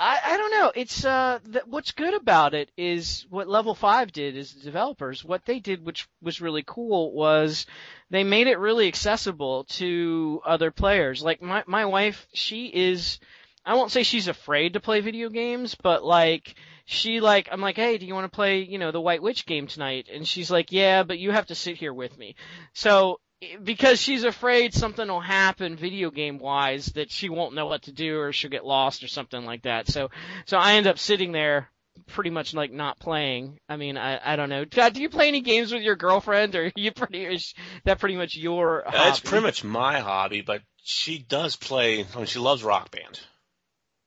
I, 0.00 0.20
I 0.24 0.36
don't 0.36 0.52
know. 0.52 0.72
It's 0.76 1.04
uh, 1.04 1.40
th- 1.44 1.64
what's 1.66 1.90
good 1.90 2.14
about 2.14 2.54
it 2.54 2.70
is 2.76 3.26
what 3.30 3.48
Level-5 3.48 4.12
did 4.12 4.36
is 4.36 4.54
the 4.54 4.60
developers. 4.60 5.24
What 5.24 5.44
they 5.44 5.58
did, 5.58 5.84
which 5.84 6.06
was 6.22 6.40
really 6.40 6.62
cool, 6.64 7.12
was 7.12 7.66
they 8.10 8.22
made 8.22 8.46
it 8.46 8.60
really 8.60 8.86
accessible 8.86 9.64
to 9.64 10.40
other 10.46 10.70
players. 10.70 11.22
Like 11.22 11.42
my 11.42 11.64
my 11.66 11.86
wife, 11.86 12.28
she 12.32 12.66
is. 12.66 13.18
I 13.64 13.74
won't 13.74 13.92
say 13.92 14.02
she's 14.02 14.28
afraid 14.28 14.72
to 14.72 14.80
play 14.80 15.00
video 15.00 15.28
games, 15.28 15.74
but 15.74 16.04
like 16.04 16.54
she 16.84 17.20
like 17.20 17.48
I'm 17.52 17.60
like, 17.60 17.76
hey, 17.76 17.98
do 17.98 18.06
you 18.06 18.14
want 18.14 18.30
to 18.30 18.34
play 18.34 18.62
you 18.62 18.78
know 18.78 18.90
the 18.90 19.00
White 19.00 19.22
Witch 19.22 19.46
game 19.46 19.66
tonight? 19.66 20.08
And 20.12 20.26
she's 20.26 20.50
like, 20.50 20.72
yeah, 20.72 21.02
but 21.02 21.18
you 21.18 21.30
have 21.32 21.46
to 21.46 21.54
sit 21.54 21.76
here 21.76 21.92
with 21.92 22.16
me. 22.16 22.34
So 22.72 23.20
because 23.62 24.00
she's 24.00 24.24
afraid 24.24 24.74
something 24.74 25.06
will 25.06 25.20
happen 25.20 25.76
video 25.76 26.10
game 26.10 26.38
wise 26.38 26.86
that 26.86 27.10
she 27.10 27.28
won't 27.28 27.54
know 27.54 27.66
what 27.66 27.82
to 27.82 27.92
do 27.92 28.18
or 28.18 28.32
she'll 28.32 28.50
get 28.50 28.64
lost 28.64 29.04
or 29.04 29.08
something 29.08 29.44
like 29.44 29.62
that. 29.62 29.86
So 29.88 30.10
so 30.46 30.56
I 30.56 30.74
end 30.74 30.86
up 30.86 30.98
sitting 30.98 31.32
there 31.32 31.70
pretty 32.06 32.30
much 32.30 32.54
like 32.54 32.72
not 32.72 32.98
playing. 32.98 33.58
I 33.68 33.76
mean, 33.76 33.96
I 33.96 34.18
I 34.24 34.36
don't 34.36 34.48
know. 34.48 34.64
God, 34.64 34.94
do 34.94 35.02
you 35.02 35.08
play 35.08 35.28
any 35.28 35.40
games 35.40 35.72
with 35.72 35.82
your 35.82 35.96
girlfriend 35.96 36.56
or 36.56 36.72
you 36.74 36.92
pretty 36.92 37.24
is 37.24 37.54
that 37.84 38.00
pretty 38.00 38.16
much 38.16 38.36
your 38.36 38.84
hobby? 38.86 39.10
It's 39.10 39.20
pretty 39.20 39.44
much 39.44 39.62
my 39.62 40.00
hobby, 40.00 40.40
but 40.40 40.62
she 40.82 41.18
does 41.18 41.54
play. 41.54 42.04
I 42.14 42.16
mean, 42.16 42.26
she 42.26 42.38
loves 42.38 42.64
Rock 42.64 42.90
Band. 42.90 43.20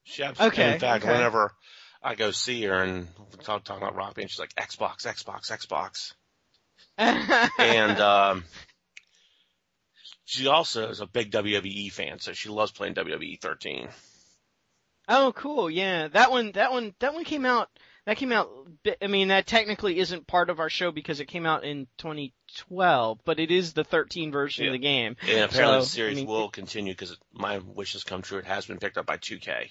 She 0.03 0.24
abs- 0.24 0.39
Okay, 0.39 0.74
In 0.74 0.80
fact, 0.80 1.03
okay. 1.03 1.13
whenever 1.13 1.53
I 2.01 2.15
go 2.15 2.31
see 2.31 2.63
her 2.63 2.81
and 2.83 3.07
talk 3.44 3.63
talking 3.63 3.83
about 3.83 3.95
Rock 3.95 4.15
Band, 4.15 4.30
she's 4.30 4.39
like 4.39 4.53
Xbox, 4.56 5.06
Xbox, 5.06 5.51
Xbox, 5.51 6.13
and 7.59 8.00
um, 8.00 8.44
she 10.25 10.48
also 10.48 10.89
is 10.89 11.00
a 11.01 11.06
big 11.07 11.31
WWE 11.31 11.92
fan, 11.92 12.19
so 12.19 12.33
she 12.33 12.50
loves 12.50 12.71
playing 12.71 12.95
WWE 12.95 13.39
13. 13.39 13.88
Oh, 15.07 15.33
cool. 15.36 15.69
Yeah, 15.69 16.07
that 16.09 16.31
one, 16.31 16.51
that 16.53 16.71
one, 16.71 16.94
that 17.00 17.13
one 17.13 17.24
came 17.24 17.45
out. 17.45 17.69
That 18.05 18.17
came 18.17 18.31
out. 18.31 18.50
I 19.01 19.08
mean, 19.08 19.27
that 19.27 19.46
technically 19.46 20.00
isn't 20.00 20.25
part 20.25 20.50
of 20.50 20.60
our 20.60 20.70
show 20.70 20.91
because 20.91 21.20
it 21.20 21.25
came 21.27 21.46
out 21.46 21.63
in 21.63 21.88
2012, 22.00 23.20
but 23.25 23.39
it 23.39 23.51
is 23.51 23.74
the 23.74 23.84
13 23.84 24.31
version 24.31 24.63
Yeah. 24.65 24.70
of 24.72 24.74
the 24.74 24.79
game. 24.79 25.15
And 25.22 25.39
apparently 25.43 25.79
So, 25.79 25.79
the 25.81 25.86
series 25.86 26.17
I 26.17 26.22
mean, 26.22 26.27
will 26.27 26.50
continue 26.50 26.93
because 26.93 27.15
my 27.31 27.60
wishes 27.60 28.03
come 28.03 28.22
true. 28.24 28.39
It 28.39 28.46
has 28.46 28.65
been 28.65 28.79
picked 28.79 28.98
up 28.98 29.05
by 29.05 29.17
2K. 29.17 29.70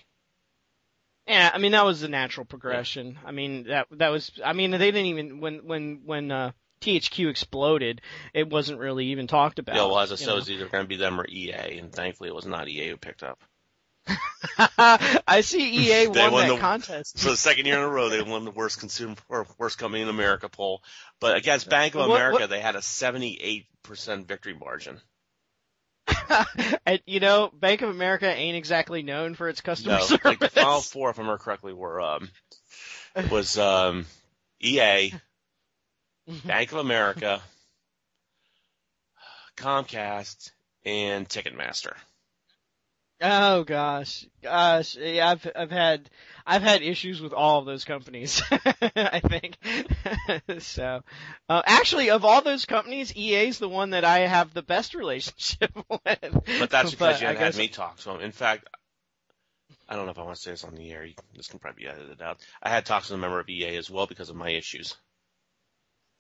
Yeah, 1.31 1.51
I 1.55 1.59
mean 1.59 1.73
that 1.73 1.85
was 1.85 2.01
the 2.01 2.09
natural 2.09 2.45
progression. 2.45 3.17
I 3.25 3.31
mean 3.31 3.69
that 3.69 3.87
that 3.93 4.09
was. 4.09 4.33
I 4.45 4.53
mean 4.53 4.73
they 4.73 4.79
didn't 4.79 5.07
even 5.07 5.41
when 5.41 5.65
when 5.65 6.01
when 6.05 6.33
uh, 6.33 6.51
THQ 6.81 7.29
exploded, 7.31 8.01
it 8.35 8.51
wasn't 8.51 8.81
really 8.81 9.07
even 9.07 9.29
talked 9.29 9.61
about. 9.61 9.77
Yeah, 9.77 9.85
well, 9.85 10.01
as 10.01 10.11
I 10.11 10.17
said, 10.17 10.31
it 10.31 10.35
was 10.35 10.51
either 10.51 10.67
going 10.67 10.85
to 10.85 10.89
be 10.89 10.97
them 10.97 11.21
or 11.21 11.27
EA, 11.29 11.79
and 11.79 11.93
thankfully 11.93 12.31
it 12.31 12.35
was 12.35 12.47
not 12.47 12.69
EA 12.69 12.89
who 12.89 12.97
picked 12.97 13.23
up. 13.23 13.39
I 14.59 15.43
see 15.43 15.63
EA 15.71 16.07
They 16.13 16.23
won 16.23 16.33
won 16.33 16.49
that 16.49 16.55
the- 16.55 16.61
contest. 16.61 17.19
For 17.21 17.31
the 17.31 17.37
second 17.37 17.67
year 17.67 17.77
in 17.77 17.83
a 17.83 17.89
row, 17.89 18.09
they 18.09 18.23
won 18.23 18.45
the 18.45 18.51
worst 18.51 18.81
consumer 18.81 19.15
or 19.29 19.47
worst 19.57 19.79
company 19.79 20.03
in 20.03 20.09
America 20.09 20.49
poll. 20.49 20.83
But 21.21 21.37
against 21.37 21.71
Bank 21.71 21.95
of 21.95 22.09
What- 22.09 22.17
America, 22.17 22.41
what- 22.41 22.51
they 22.51 22.61
had 22.61 22.75
a 22.75 22.81
78% 22.81 23.67
victory 24.27 24.55
margin. 24.55 25.01
and 26.87 27.01
you 27.07 27.21
know, 27.21 27.51
Bank 27.53 27.83
of 27.83 27.91
America 27.91 28.27
ain't 28.27 28.57
exactly 28.57 29.03
known 29.03 29.35
for 29.35 29.49
its 29.49 29.61
customer 29.61 29.99
No, 29.99 30.07
service. 30.07 30.25
like 30.25 30.39
the 30.39 30.49
final 30.49 30.81
four, 30.81 31.11
if 31.11 31.19
I 31.19 31.23
remember 31.23 31.39
correctly, 31.39 31.73
were 31.73 32.01
um, 32.01 32.29
was 33.31 33.59
um, 33.59 34.07
EA, 34.61 35.13
Bank 36.45 36.73
of 36.73 36.79
America, 36.79 37.41
Comcast, 39.57 40.53
and 40.85 41.29
Ticketmaster. 41.29 41.95
Oh 43.23 43.65
gosh, 43.65 44.27
gosh, 44.43 44.97
yeah, 44.97 45.31
I've 45.31 45.47
I've 45.55 45.71
had 45.71 46.09
I've 46.47 46.63
had 46.63 46.83
issues 46.83 47.21
with 47.21 47.35
all 47.35 47.59
of 47.59 47.67
those 47.67 47.85
companies. 47.85 48.43
I 48.51 49.21
think 49.21 49.59
so. 50.63 51.03
Uh, 51.47 51.63
actually, 51.67 52.11
of 52.11 52.25
all 52.25 52.41
those 52.41 52.65
companies, 52.65 53.15
EA's 53.15 53.59
the 53.59 53.69
one 53.69 53.91
that 53.91 54.05
I 54.05 54.21
have 54.21 54.55
the 54.55 54.63
best 54.63 54.95
relationship 54.95 55.71
with. 55.91 56.01
But 56.59 56.71
that's 56.71 56.93
because 56.93 57.21
you 57.21 57.27
I 57.27 57.33
haven't 57.33 57.45
had 57.45 57.57
me 57.57 57.69
talk 57.69 57.99
to 57.99 58.05
them. 58.05 58.21
In 58.21 58.33
fact, 58.33 58.67
I 59.87 59.97
don't 59.97 60.07
know 60.07 60.13
if 60.13 60.19
I 60.19 60.23
want 60.23 60.37
to 60.37 60.43
say 60.43 60.53
this 60.53 60.65
on 60.65 60.75
the 60.75 60.91
air. 60.91 61.07
This 61.37 61.49
can 61.49 61.59
probably 61.59 61.85
be 61.85 61.91
edited 61.91 62.23
out. 62.23 62.41
I 62.63 62.71
had 62.71 62.87
talks 62.87 63.11
with 63.11 63.19
a 63.19 63.21
member 63.21 63.41
of 63.41 63.49
EA 63.51 63.77
as 63.77 63.91
well 63.91 64.07
because 64.07 64.31
of 64.31 64.37
my 64.37 64.49
issues. 64.51 64.97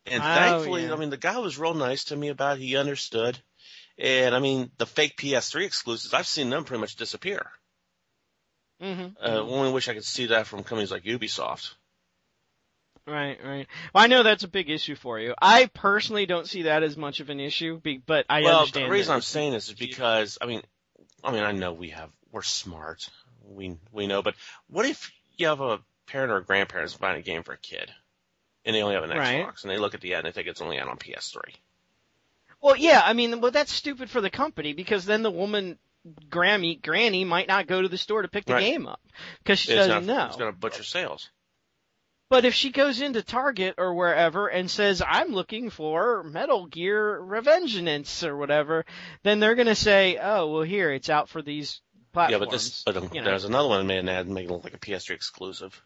And 0.05 0.23
Oh, 0.23 0.27
thankfully, 0.27 0.85
yeah. 0.85 0.93
I 0.93 0.97
mean, 0.97 1.11
the 1.11 1.17
guy 1.17 1.39
was 1.39 1.59
real 1.59 1.75
nice 1.75 2.05
to 2.05 2.17
me 2.17 2.29
about 2.29 2.59
it. 2.59 2.63
He 2.63 2.77
understood. 2.77 3.39
And 4.01 4.35
I 4.35 4.39
mean, 4.39 4.71
the 4.79 4.87
fake 4.87 5.17
PS3 5.19 5.67
exclusives, 5.67 6.15
I've 6.15 6.27
seen 6.27 6.49
them 6.49 6.65
pretty 6.65 6.81
much 6.81 6.97
disappear. 6.97 7.47
Mm-hmm. 8.83 9.23
Uh, 9.23 9.41
only 9.41 9.73
wish 9.73 9.89
I 9.89 9.95
could 9.95 10.05
see 10.05 10.27
that 10.27 10.47
from 10.47 10.65
companies 10.65 10.91
like 10.91 11.05
Ubisoft. 11.05 11.75
Right, 13.07 13.39
right. 13.45 13.67
Well, 13.95 14.05
I 14.05 14.07
know 14.07 14.23
that's 14.23 14.45
a 14.45 14.49
big 14.49 14.71
issue 14.71 14.95
for 14.95 15.19
you. 15.19 15.35
I 15.41 15.67
personally 15.67 16.25
don't 16.25 16.47
see 16.47 16.63
that 16.63 16.83
as 16.83 16.97
much 16.97 17.21
of 17.21 17.29
an 17.29 17.41
issue, 17.41 17.81
but 18.07 18.25
I 18.31 18.43
well, 18.43 18.61
understand. 18.61 18.85
Well, 18.85 18.91
the 18.91 18.93
reason 18.93 19.09
that 19.11 19.15
I'm 19.17 19.23
saying 19.23 19.53
this 19.53 19.69
is 19.69 19.75
because 19.75 20.39
I 20.41 20.47
mean, 20.47 20.63
I 21.23 21.33
mean, 21.33 21.43
I 21.43 21.53
know 21.53 21.73
we 21.73 21.91
have 21.91 22.11
we're 22.31 22.43
smart, 22.43 23.11
we 23.45 23.77
we 23.93 24.07
know, 24.07 24.23
but 24.23 24.35
what 24.69 24.87
if 24.87 25.13
you 25.37 25.49
have 25.49 25.61
a 25.61 25.81
parent 26.07 26.33
or 26.33 26.37
a 26.39 26.45
grandparent 26.45 26.97
buying 27.01 27.19
a 27.19 27.23
game 27.23 27.43
for 27.43 27.53
a 27.53 27.59
kid, 27.59 27.91
and 28.65 28.75
they 28.75 28.83
only 28.83 28.95
have 28.95 29.05
an 29.05 29.11
Xbox, 29.11 29.19
Right. 29.19 29.63
and 29.63 29.71
they 29.71 29.79
look 29.79 29.95
at 29.95 30.01
the 30.01 30.15
ad 30.15 30.25
and 30.25 30.29
they 30.29 30.33
think 30.33 30.47
it's 30.47 30.63
only 30.63 30.79
out 30.79 30.89
on 30.89 30.97
PS3. 30.97 31.41
Well, 32.63 32.77
yeah, 32.77 33.01
I 33.05 33.13
mean, 33.13 33.41
well, 33.41 33.51
that's 33.51 33.73
stupid 33.73 34.11
for 34.11 34.21
the 34.21 34.31
company 34.31 34.73
because 34.73 35.05
then 35.05 35.23
the 35.23 35.31
woman, 35.31 35.79
Grammy, 36.29 36.81
Granny, 36.81 37.25
might 37.25 37.49
not 37.49 37.67
go 37.67 37.81
to 37.83 37.89
the 37.89 37.99
store 37.99 38.23
to 38.23 38.29
pick 38.29 38.45
the 38.45 38.55
Right. 38.55 38.61
game 38.61 38.87
up 38.87 39.01
because 39.39 39.59
she 39.59 39.73
It's 39.73 39.87
doesn't 39.87 40.07
gonna, 40.07 40.19
know. 40.19 40.27
It's 40.27 40.37
going 40.37 40.53
to 40.53 40.59
butcher 40.59 40.83
sales. 40.85 41.31
But 42.29 42.45
if 42.45 42.55
she 42.55 42.71
goes 42.71 43.01
into 43.01 43.23
Target 43.23 43.75
or 43.77 43.93
wherever 43.95 44.47
and 44.47 44.71
says, 44.71 45.03
I'm 45.05 45.33
looking 45.33 45.69
for 45.69 46.23
Metal 46.23 46.67
Gear 46.67 47.21
Revengeance 47.21 48.23
or 48.25 48.37
whatever, 48.37 48.85
then 49.25 49.41
they're 49.41 49.57
gonna 49.57 49.75
say, 49.75 50.17
oh, 50.17 50.47
well 50.53 50.63
here, 50.63 50.93
it's 50.93 51.11
out 51.11 51.29
for 51.29 51.43
these 51.43 51.81
platforms. 52.13 52.41
Yeah, 52.41 52.45
but 52.47 52.53
this, 52.53 52.83
but 52.85 52.97
um, 52.97 53.11
you 53.13 53.21
know. 53.21 53.25
there's 53.31 53.45
another 53.45 53.69
one 53.69 53.79
that 53.81 53.85
made 53.93 53.99
an 53.99 54.09
ad 54.09 54.29
making 54.29 54.51
it 54.51 54.53
look 54.53 54.63
like 54.63 54.75
a 54.75 54.79
PS3 54.79 55.11
exclusive. 55.11 55.83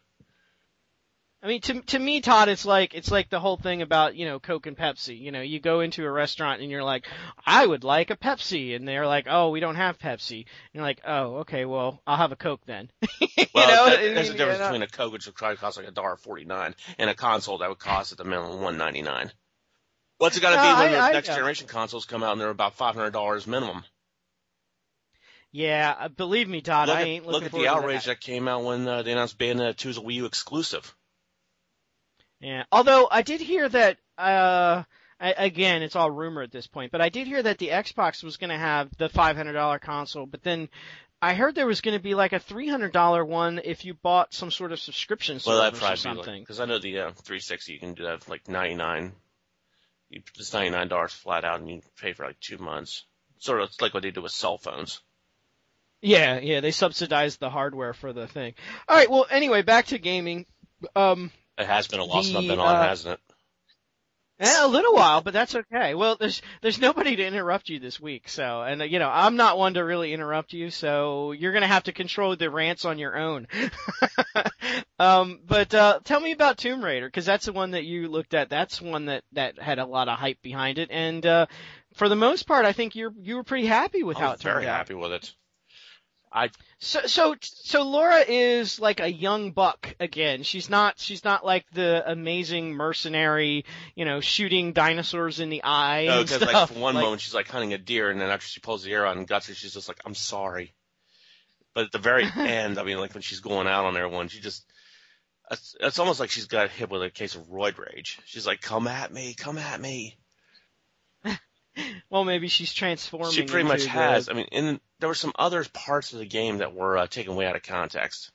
I 1.45 1.47
mean, 1.47 1.61
to 1.61 1.79
to 1.81 1.99
me, 1.99 2.21
Todd, 2.21 2.49
it's 2.49 2.65
like 2.65 2.95
it's 2.95 3.11
like 3.11 3.29
the 3.29 3.39
whole 3.39 3.55
thing 3.55 3.83
about 3.83 4.15
you 4.15 4.25
know 4.25 4.39
Coke 4.39 4.65
and 4.65 4.75
Pepsi. 4.75 5.19
You 5.21 5.31
know, 5.31 5.41
you 5.41 5.59
go 5.59 5.81
into 5.81 6.03
a 6.03 6.09
restaurant 6.11 6.59
and 6.59 6.71
you're 6.71 6.83
like, 6.83 7.05
I 7.45 7.63
would 7.67 7.83
like 7.83 8.09
a 8.09 8.15
Pepsi, 8.17 8.75
and 8.75 8.87
they're 8.87 9.05
like, 9.05 9.27
Oh, 9.29 9.51
we 9.51 9.59
don't 9.59 9.75
have 9.75 9.99
Pepsi. 9.99 10.37
And 10.39 10.45
you're 10.73 10.81
like, 10.83 11.01
Oh, 11.05 11.35
okay, 11.41 11.65
well, 11.65 12.01
I'll 12.07 12.17
have 12.17 12.31
a 12.31 12.35
Coke 12.35 12.61
then. 12.65 12.89
you 13.21 13.45
Well, 13.53 13.67
know, 13.67 13.85
that- 13.91 13.99
I 13.99 14.13
there's 14.15 14.29
a 14.31 14.33
difference 14.33 14.59
between 14.63 14.81
a 14.81 14.87
Coke, 14.87 15.13
which 15.13 15.27
would 15.27 15.35
probably 15.35 15.57
cost 15.57 15.77
like 15.77 15.87
a 15.87 15.91
dollar 15.91 16.15
forty 16.15 16.45
nine, 16.45 16.73
and 16.97 17.11
a 17.11 17.13
console 17.15 17.59
that 17.59 17.69
would 17.69 17.77
cost 17.77 18.11
at 18.11 18.17
the 18.17 18.23
minimum 18.23 18.61
one 18.61 18.79
ninety 18.79 19.03
nine. 19.03 19.31
What's 20.17 20.37
it 20.37 20.41
going 20.41 20.55
to 20.55 20.63
No, 20.63 20.63
be 20.63 20.79
when 20.81 20.87
I- 20.87 20.95
the 20.95 20.99
I- 20.99 21.11
next 21.11 21.27
yeah. 21.27 21.35
generation 21.35 21.67
consoles 21.67 22.05
come 22.05 22.23
out 22.23 22.31
and 22.31 22.41
they're 22.41 22.49
about 22.49 22.73
five 22.73 22.95
hundred 22.95 23.11
dollars 23.11 23.45
minimum? 23.45 23.83
Yeah, 25.51 25.95
uh, 25.99 26.07
believe 26.09 26.49
me, 26.49 26.61
Todd, 26.61 26.87
look 26.87 26.97
I 26.97 27.01
at, 27.01 27.07
ain't 27.07 27.25
look 27.27 27.43
at 27.43 27.51
the 27.51 27.67
outrage 27.67 28.05
that. 28.05 28.17
that. 28.17 28.19
came 28.19 28.47
out 28.47 28.63
when 28.63 28.87
uh, 28.87 29.03
they 29.03 29.11
announced 29.11 29.37
Bayonetta 29.37 29.77
2 29.77 29.89
is 29.89 29.97
a 29.97 30.01
Wii 30.01 30.13
U 30.15 30.25
exclusive. 30.25 30.93
Yeah. 32.39 32.63
Although 32.71 33.07
I 33.09 33.21
did 33.21 33.41
hear 33.41 33.67
that 33.69 33.97
uh 34.17 34.83
I, 35.19 35.31
again, 35.31 35.81
it's 35.81 35.95
all 35.95 36.11
rumor 36.11 36.41
at 36.41 36.51
this 36.51 36.67
point, 36.67 36.91
but 36.91 37.01
I 37.01 37.09
did 37.09 37.25
hear 37.27 37.41
that 37.41 37.57
the 37.57 37.69
Xbox 37.69 38.21
was 38.21 38.35
going 38.35 38.49
to 38.49 38.57
have 38.57 38.89
the 38.97 39.07
$500 39.07 39.79
console, 39.79 40.25
but 40.25 40.43
then 40.43 40.67
I 41.21 41.35
heard 41.35 41.55
there 41.55 41.65
was 41.65 41.79
going 41.79 41.97
to 41.97 42.03
be 42.03 42.15
like 42.15 42.33
a 42.33 42.39
$300 42.39 43.25
one 43.25 43.61
if 43.63 43.85
you 43.85 43.93
bought 43.93 44.33
some 44.33 44.51
sort 44.51 44.73
of 44.73 44.79
subscription 44.79 45.39
Well, 45.45 45.71
service 45.71 45.89
or 45.89 45.95
something. 45.95 46.41
because 46.41 46.59
I 46.59 46.65
know 46.65 46.79
the 46.79 46.99
uh, 46.99 47.11
360 47.11 47.73
you 47.73 47.79
can 47.79 47.93
do 47.93 48.03
that 48.03 48.23
for 48.23 48.31
like 48.31 48.49
99. 48.49 49.13
You, 50.09 50.21
it's 50.37 50.53
99 50.53 50.87
dollars 50.87 51.13
flat 51.13 51.45
out, 51.45 51.61
and 51.61 51.69
you 51.69 51.81
pay 51.99 52.13
for 52.13 52.25
like 52.25 52.39
two 52.39 52.57
months. 52.57 53.05
Sort 53.39 53.61
of 53.61 53.69
it's 53.69 53.81
like 53.81 53.93
what 53.93 54.03
they 54.03 54.11
do 54.11 54.21
with 54.21 54.33
cell 54.33 54.57
phones. 54.57 55.01
Yeah, 56.01 56.39
yeah, 56.39 56.59
they 56.59 56.71
subsidized 56.71 57.39
the 57.39 57.49
hardware 57.49 57.93
for 57.93 58.13
the 58.13 58.27
thing. 58.27 58.53
All 58.87 58.95
right, 58.95 59.09
well, 59.09 59.25
anyway, 59.29 59.63
back 59.63 59.87
to 59.87 59.97
gaming. 59.97 60.45
Um, 60.95 61.31
It 61.57 61.67
has 61.67 61.87
been 61.87 61.99
a 61.99 62.05
while 62.05 62.23
since 62.23 62.35
I've 62.35 62.47
been 62.47 62.59
on, 62.59 62.75
uh, 62.75 62.87
hasn't 62.87 63.13
it? 63.13 63.35
Yeah, 64.39 64.65
a 64.65 64.67
little 64.67 64.93
while, 64.93 65.21
but 65.21 65.31
that's 65.31 65.55
okay. 65.55 65.95
Well, 65.95 66.17
there's 66.19 66.41
there's 66.61 66.77
nobody 66.77 67.15
to 67.15 67.25
interrupt 67.25 67.69
you 67.69 67.79
this 67.79 68.01
week, 68.01 68.27
so 68.27 68.63
and 68.63 68.81
you 68.91 68.99
know 68.99 69.09
I'm 69.09 69.37
not 69.37 69.57
one 69.57 69.75
to 69.75 69.85
really 69.85 70.11
interrupt 70.11 70.51
you, 70.51 70.71
so 70.71 71.31
you're 71.31 71.53
gonna 71.53 71.67
have 71.67 71.83
to 71.83 71.93
control 71.93 72.35
the 72.35 72.49
rants 72.49 72.83
on 72.83 72.99
your 72.99 73.17
own. 73.17 73.47
um, 74.99 75.39
but 75.47 75.73
uh, 75.73 76.01
tell 76.03 76.19
me 76.19 76.33
about 76.33 76.57
Tomb 76.57 76.83
Raider 76.83 77.07
because 77.07 77.25
that's 77.25 77.45
the 77.45 77.53
one 77.53 77.71
that 77.71 77.85
you 77.85 78.09
looked 78.09 78.33
at. 78.33 78.49
That's 78.49 78.81
one 78.81 79.05
that 79.05 79.23
that 79.31 79.57
had 79.57 79.79
a 79.79 79.85
lot 79.85 80.09
of 80.09 80.19
hype 80.19 80.41
behind 80.41 80.79
it, 80.79 80.91
and 80.91 81.25
uh, 81.25 81.45
for 81.93 82.09
the 82.09 82.17
most 82.17 82.45
part, 82.45 82.65
I 82.65 82.73
think 82.73 82.95
you're 82.95 83.13
you 83.21 83.37
were 83.37 83.45
pretty 83.45 83.67
happy 83.67 84.03
with 84.03 84.17
I 84.17 84.21
how 84.21 84.31
it 84.33 84.41
turned 84.41 84.57
out. 84.57 84.61
very 84.63 84.65
happy 84.65 84.95
with 84.95 85.13
it. 85.13 85.33
I 86.35 86.49
So 86.79 87.01
so 87.05 87.35
so 87.41 87.83
Laura 87.83 88.19
is 88.27 88.77
like 88.79 88.99
a 88.99 89.11
young 89.11 89.51
buck 89.53 89.95
again. 90.01 90.43
She's 90.43 90.69
not 90.69 90.99
she's 90.99 91.23
not 91.23 91.45
like 91.45 91.65
the 91.71 92.03
amazing 92.05 92.73
mercenary, 92.73 93.63
you 93.95 94.03
know, 94.03 94.19
shooting 94.19 94.73
dinosaurs 94.73 95.39
in 95.39 95.49
the 95.49 95.63
eye 95.63 96.05
no, 96.07 96.21
because 96.23 96.41
like 96.41 96.67
for 96.67 96.73
one 96.77 96.95
Like- 96.95 97.03
moment 97.05 97.21
she's 97.21 97.33
like 97.33 97.47
hunting 97.47 97.71
a 97.73 97.77
deer, 97.77 98.09
and 98.09 98.19
then 98.19 98.29
after 98.29 98.45
she 98.47 98.59
pulls 98.59 98.83
the 98.83 98.91
arrow 98.91 99.11
and 99.11 99.25
guts 99.25 99.47
it, 99.47 99.55
she's 99.55 99.73
just 99.73 99.87
like, 99.87 100.01
"I'm 100.05 100.13
sorry." 100.15 100.73
But 101.73 101.85
at 101.85 101.91
the 101.93 101.99
very 101.99 102.25
end, 102.35 102.77
I 102.79 102.83
mean, 102.83 102.97
like 102.99 103.13
when 103.13 103.23
she's 103.23 103.39
going 103.39 103.67
out 103.67 103.85
on 103.85 103.95
everyone, 103.95 104.27
she 104.27 104.41
just. 104.41 104.65
It's, 105.51 105.75
it's 105.79 105.99
almost 105.99 106.19
like 106.19 106.31
she's 106.31 106.47
got 106.47 106.71
hit 106.71 106.89
with 106.89 107.03
a 107.03 107.09
case 107.11 107.35
of 107.35 107.43
roid 107.49 107.77
rage. 107.77 108.19
She's 108.25 108.47
like, 108.47 108.61
"Come 108.61 108.87
at 108.87 109.13
me, 109.13 109.35
come 109.35 109.57
at 109.59 109.79
me." 109.79 110.17
Well, 112.15 112.23
maybe 112.23 112.47
she's 112.47 112.73
transforming. 112.73 113.31
She 113.33 113.43
pretty 113.43 113.67
much 113.67 113.81
into 113.81 113.85
the- 113.93 113.99
has. 113.99 114.29
I 114.29 114.33
mean, 114.33 114.47
and 114.53 114.79
there 114.99 115.09
were 115.09 115.15
some 115.15 115.33
other 115.37 115.65
parts 115.65 116.13
of 116.13 116.19
the 116.19 116.25
game 116.25 116.59
that 116.59 116.73
were 116.73 116.97
uh, 116.97 117.07
taken 117.07 117.35
way 117.35 117.45
out 117.45 117.57
of 117.57 117.63
context. 117.63 118.31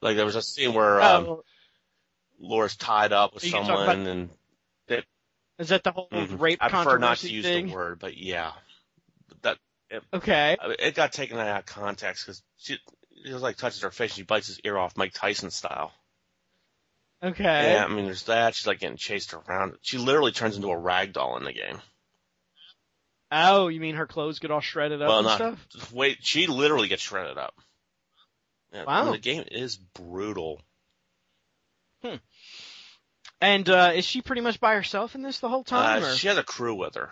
Like 0.00 0.16
there 0.16 0.24
was 0.24 0.36
a 0.36 0.42
scene 0.42 0.72
where 0.72 1.02
um, 1.02 1.24
Oh, 1.26 1.44
Laura's 2.40 2.76
tied 2.76 3.12
up 3.12 3.34
with 3.34 3.44
Are 3.44 3.46
you 3.46 3.52
gonna 3.52 3.66
someone, 3.66 3.84
about- 3.84 4.06
and 4.06 4.30
is 5.58 5.68
that 5.68 5.84
the 5.84 5.92
whole 5.92 6.08
Mhm. 6.10 6.40
rape 6.40 6.58
I 6.62 6.68
prefer 6.68 6.98
not 6.98 7.18
to 7.18 7.30
use 7.30 7.44
thing? 7.44 7.68
the 7.68 7.74
word, 7.74 7.98
but 8.00 8.16
yeah, 8.16 8.52
that 9.42 9.58
It, 9.90 10.02
Okay. 10.12 10.56
It 10.80 10.94
got 10.96 11.12
taken 11.12 11.38
out 11.38 11.58
of 11.60 11.66
context 11.66 12.24
because 12.24 12.42
she 12.56 12.78
it 13.24 13.32
was 13.32 13.42
like 13.42 13.56
touches 13.56 13.82
her 13.82 13.90
face, 13.90 14.10
and 14.12 14.16
she 14.16 14.22
bites 14.24 14.46
his 14.48 14.58
ear 14.64 14.76
off, 14.78 14.96
Mike 14.96 15.12
Tyson 15.12 15.50
style. 15.50 15.92
Okay. 17.22 17.72
Yeah, 17.74 17.84
I 17.84 17.88
mean, 17.88 18.04
there's 18.06 18.24
that. 18.24 18.54
She's 18.54 18.66
like 18.66 18.80
getting 18.80 18.96
chased 18.96 19.32
around. 19.34 19.76
She 19.82 19.98
literally 19.98 20.32
turns 20.32 20.56
into 20.56 20.68
a 20.68 20.76
rag 20.76 21.12
doll 21.12 21.36
in 21.36 21.44
the 21.44 21.52
game. 21.52 21.80
Oh, 23.36 23.66
you 23.68 23.80
mean 23.80 23.96
her 23.96 24.06
clothes 24.06 24.38
get 24.38 24.52
all 24.52 24.60
shredded 24.60 25.02
up 25.02 25.08
well, 25.08 25.18
and 25.18 25.26
not 25.26 25.36
stuff? 25.36 25.92
wait. 25.92 26.18
She 26.20 26.46
literally 26.46 26.86
gets 26.86 27.02
shredded 27.02 27.36
up. 27.36 27.54
Yeah, 28.72 28.84
Wow. 28.84 29.10
the 29.10 29.18
game 29.18 29.44
is 29.50 29.76
brutal. 29.76 30.62
And 33.40 33.68
uh 33.68 33.92
is 33.94 34.04
she 34.04 34.22
pretty 34.22 34.40
much 34.40 34.60
by 34.60 34.74
herself 34.74 35.14
in 35.14 35.22
this 35.22 35.40
the 35.40 35.48
whole 35.48 35.64
time? 35.64 36.02
Uh, 36.02 36.14
she 36.14 36.28
has 36.28 36.38
a 36.38 36.42
crew 36.42 36.74
with 36.74 36.94
her, 36.94 37.10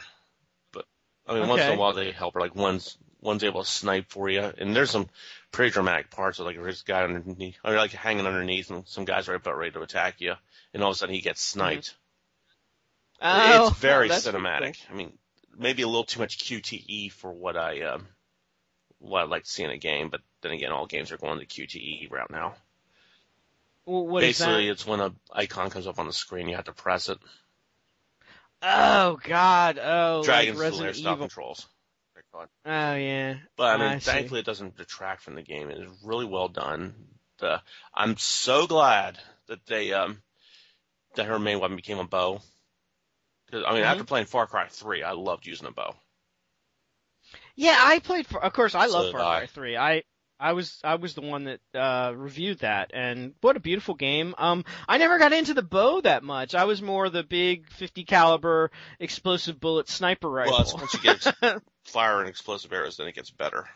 but 0.72 0.86
I 1.26 1.34
mean, 1.34 1.48
once 1.48 1.62
in 1.62 1.72
a 1.72 1.76
while 1.76 1.92
they 1.92 2.12
help 2.12 2.34
her. 2.34 2.40
Like 2.40 2.54
one's 2.54 2.96
one's 3.20 3.44
able 3.44 3.64
to 3.64 3.68
snipe 3.68 4.10
for 4.10 4.28
you, 4.28 4.40
and 4.40 4.74
there's 4.76 4.90
some 4.90 5.08
pretty 5.50 5.72
dramatic 5.72 6.10
parts. 6.10 6.38
Of, 6.38 6.46
like 6.46 6.56
there's 6.56 6.82
a 6.82 6.84
guy 6.84 7.02
underneath, 7.02 7.56
or 7.64 7.74
like 7.74 7.90
hanging 7.92 8.26
underneath, 8.26 8.70
and 8.70 8.86
some 8.86 9.04
guys 9.04 9.28
are 9.28 9.34
about 9.34 9.56
ready 9.58 9.72
to 9.72 9.82
attack 9.82 10.20
you, 10.20 10.34
and 10.72 10.82
all 10.82 10.90
of 10.90 10.94
a 10.94 10.98
sudden 10.98 11.14
he 11.14 11.20
gets 11.20 11.42
sniped. 11.42 11.96
Oh, 13.20 13.68
it's 13.68 13.78
very 13.78 14.08
cinematic. 14.08 14.78
I 14.90 14.94
mean, 14.94 15.18
maybe 15.56 15.82
a 15.82 15.86
little 15.86 16.04
too 16.04 16.20
much 16.20 16.38
QTE 16.38 17.12
for 17.12 17.32
what 17.32 17.56
I 17.56 17.82
um, 17.82 18.06
what 18.98 19.22
I'd 19.22 19.28
like 19.28 19.44
to 19.44 19.50
see 19.50 19.64
in 19.64 19.70
a 19.70 19.78
game, 19.78 20.08
but 20.08 20.20
then 20.42 20.52
again, 20.52 20.72
all 20.72 20.86
games 20.86 21.12
are 21.12 21.18
going 21.18 21.38
the 21.38 21.46
QTE 21.46 22.10
route 22.10 22.30
now. 22.30 22.54
Well, 23.84 24.06
what 24.06 24.22
is 24.22 24.38
Basically, 24.38 24.68
it's 24.68 24.86
when 24.86 25.00
a 25.00 25.12
icon 25.32 25.70
comes 25.70 25.86
up 25.86 25.98
on 25.98 26.06
the 26.06 26.12
screen, 26.12 26.48
you 26.48 26.56
have 26.56 26.66
to 26.66 26.72
press 26.72 27.08
it. 27.08 27.18
Oh 28.62 29.18
God! 29.24 29.78
Oh, 29.82 30.22
Dragons 30.22 30.58
like 30.58 30.66
is 30.66 30.72
the 30.72 30.80
layer 30.80 30.88
Resident 30.88 31.14
Evil. 31.14 31.26
controls. 31.26 31.66
Oh 32.64 32.94
yeah. 32.94 33.36
But 33.56 33.74
I 33.74 33.76
mean, 33.76 33.88
I 33.88 33.98
thankfully, 33.98 34.40
it 34.40 34.46
doesn't 34.46 34.76
detract 34.76 35.22
from 35.22 35.34
the 35.34 35.42
game. 35.42 35.70
It 35.70 35.78
is 35.78 35.90
really 36.04 36.24
well 36.24 36.48
done. 36.48 36.94
The 37.38 37.60
I'm 37.94 38.16
so 38.16 38.66
glad 38.66 39.18
that 39.48 39.66
they 39.66 39.92
um 39.92 40.22
that 41.16 41.26
her 41.26 41.38
main 41.38 41.60
weapon 41.60 41.76
became 41.76 41.98
a 41.98 42.04
bow. 42.04 42.40
I 43.52 43.72
mean, 43.74 43.82
Mhm. 43.82 43.86
after 43.86 44.04
playing 44.04 44.26
Far 44.26 44.46
Cry 44.46 44.66
3, 44.68 45.02
I 45.02 45.12
loved 45.12 45.46
using 45.46 45.66
a 45.66 45.72
bow. 45.72 45.94
Yeah, 47.54 47.78
I 47.78 47.98
played 47.98 48.26
for. 48.26 48.42
Of 48.42 48.52
course, 48.52 48.74
I 48.74 48.86
love 48.86 49.12
Far 49.12 49.20
Cry 49.20 49.42
I. 49.42 49.46
Three. 49.46 49.76
I 49.76 50.02
I 50.40 50.52
was 50.54 50.80
I 50.82 50.96
was 50.96 51.14
the 51.14 51.20
one 51.20 51.44
that 51.44 51.60
uh 51.74 52.12
reviewed 52.16 52.60
that, 52.60 52.90
and 52.94 53.34
what 53.42 53.56
a 53.56 53.60
beautiful 53.60 53.94
game. 53.94 54.34
Um, 54.38 54.64
I 54.88 54.98
never 54.98 55.18
got 55.18 55.32
into 55.32 55.54
the 55.54 55.62
bow 55.62 56.00
that 56.00 56.24
much. 56.24 56.54
I 56.54 56.64
was 56.64 56.82
more 56.82 57.08
the 57.10 57.22
big 57.22 57.70
50 57.70 58.04
caliber 58.04 58.70
explosive 58.98 59.60
bullet 59.60 59.88
sniper 59.88 60.28
rifle. 60.30 60.52
Well, 60.54 60.78
once 60.78 60.94
you 60.94 61.00
get 61.00 61.62
fire 61.84 62.20
and 62.20 62.28
explosive 62.28 62.72
arrows, 62.72 62.96
then 62.96 63.06
it 63.06 63.14
gets 63.14 63.30
better. 63.30 63.68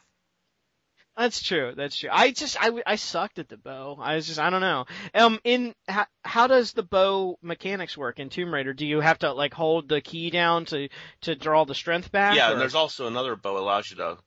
That's 1.17 1.43
true. 1.43 1.73
That's 1.75 1.97
true. 1.97 2.11
I 2.13 2.31
just 2.31 2.57
I, 2.61 2.71
I 2.87 2.97
sucked 2.97 3.39
at 3.39 3.49
the 3.49 3.57
bow. 3.57 3.97
I 4.01 4.17
was 4.17 4.27
just 4.27 4.39
I 4.39 4.51
don't 4.51 4.61
know. 4.61 4.85
Um, 5.15 5.41
in 5.45 5.75
how, 5.89 6.07
how 6.25 6.47
does 6.47 6.73
the 6.73 6.83
bow 6.83 7.39
mechanics 7.41 7.97
work 7.97 8.19
in 8.19 8.29
Tomb 8.29 8.53
Raider? 8.53 8.75
Do 8.75 8.85
you 8.87 9.01
have 9.01 9.19
to 9.21 9.33
like 9.33 9.55
hold 9.55 9.89
the 9.89 10.01
key 10.03 10.29
down 10.31 10.67
to 10.67 10.89
to 11.23 11.35
draw 11.35 11.65
the 11.65 11.75
strength 11.75 12.13
back? 12.13 12.37
Yeah, 12.37 12.49
or- 12.49 12.53
and 12.53 12.61
there's 12.61 12.75
also 12.75 13.07
another 13.07 13.35
bow 13.35 13.55
that 13.55 13.61
allows 13.61 13.91
you 13.91 13.97
to 13.97 14.19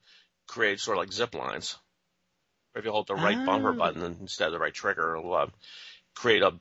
create 0.47 0.79
sort 0.79 0.97
of 0.97 1.03
like 1.03 1.13
zip 1.13 1.35
lines. 1.35 1.77
If 2.75 2.85
you 2.85 2.91
hold 2.91 3.07
the 3.07 3.15
right 3.15 3.45
bumper 3.45 3.69
Oh. 3.69 3.77
button 3.77 4.03
instead 4.21 4.47
of 4.47 4.53
the 4.53 4.59
right 4.59 4.73
trigger, 4.73 5.15
it'll 5.15 5.33
uh, 5.33 5.47
create 6.15 6.41
a, 6.43 6.53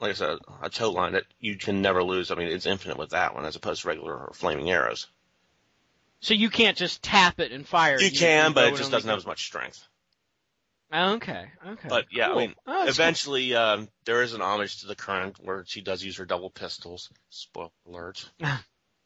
like 0.00 0.10
I 0.10 0.14
said, 0.14 0.38
a 0.62 0.68
tow 0.70 0.90
line 0.92 1.12
that 1.12 1.24
you 1.40 1.56
can 1.56 1.82
never 1.82 2.02
lose. 2.02 2.30
I 2.30 2.36
mean, 2.36 2.48
it's 2.48 2.66
infinite 2.66 2.96
with 2.98 3.10
that 3.10 3.34
one 3.34 3.44
as 3.44 3.56
opposed 3.56 3.82
to 3.82 3.88
regular 3.88 4.14
or 4.14 4.32
flaming 4.34 4.70
arrows. 4.70 5.08
So 6.22 6.34
you 6.34 6.50
can't 6.50 6.76
just 6.76 7.02
tap 7.02 7.40
it 7.40 7.52
and 7.52 7.66
fire. 7.66 8.00
You 8.00 8.06
it. 8.06 8.16
can, 8.16 8.52
but 8.52 8.72
it 8.72 8.76
just 8.76 8.90
doesn't 8.90 9.08
have 9.08 9.18
as 9.18 9.26
much 9.26 9.44
strength. 9.44 9.86
Okay, 10.94 11.46
okay. 11.66 11.88
But 11.88 12.06
yeah, 12.12 12.28
Cool. 12.28 12.38
I 12.38 12.40
mean, 12.40 12.54
Oh, 12.66 12.86
eventually 12.86 13.54
um, 13.54 13.88
there 14.04 14.22
is 14.22 14.34
an 14.34 14.42
homage 14.42 14.80
to 14.80 14.86
the 14.86 14.94
current 14.94 15.36
where 15.40 15.64
she 15.66 15.80
does 15.80 16.04
use 16.04 16.18
her 16.18 16.26
double 16.26 16.50
pistols. 16.50 17.10
Spoiler 17.28 17.70
alert. 17.86 18.30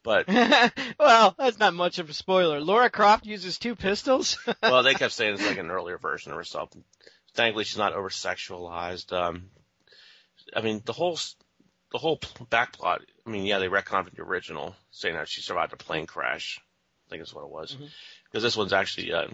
But 0.03 0.25
well, 0.99 1.35
that's 1.37 1.59
not 1.59 1.73
much 1.73 1.99
of 1.99 2.09
a 2.09 2.13
spoiler. 2.13 2.61
Laura 2.61 2.89
Croft 2.89 3.25
uses 3.25 3.59
two 3.59 3.75
pistols. 3.75 4.39
well, 4.63 4.81
they 4.81 4.93
kept 4.93 5.11
saying 5.11 5.33
it's 5.33 5.45
like 5.45 5.57
an 5.57 5.69
earlier 5.69 5.97
version 5.97 6.31
of 6.31 6.37
herself. 6.37 6.69
Thankfully, 7.33 7.65
she's 7.65 7.77
not 7.77 7.91
over 7.91 8.07
sexualized. 8.07 9.11
Um, 9.11 9.49
I 10.55 10.61
mean, 10.61 10.81
the 10.85 10.93
whole 10.93 11.19
the 11.91 11.97
whole 11.97 12.21
back 12.49 12.71
plot. 12.71 13.01
I 13.25 13.29
mean, 13.29 13.45
yeah, 13.45 13.59
they 13.59 13.67
retconned 13.67 14.15
the 14.15 14.21
original, 14.21 14.77
saying 14.91 15.15
that 15.15 15.27
she 15.27 15.41
survived 15.41 15.73
a 15.73 15.77
plane 15.77 16.05
crash. 16.05 16.61
I 17.07 17.09
think 17.09 17.23
is 17.23 17.33
what 17.33 17.43
it 17.43 17.49
was. 17.49 17.77
Because 18.25 18.43
this 18.43 18.57
one's 18.57 18.73
actually 18.73 19.13
uh, 19.13 19.27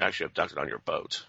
actually 0.00 0.26
abducted 0.26 0.58
on 0.58 0.68
your 0.68 0.78
boat. 0.78 1.24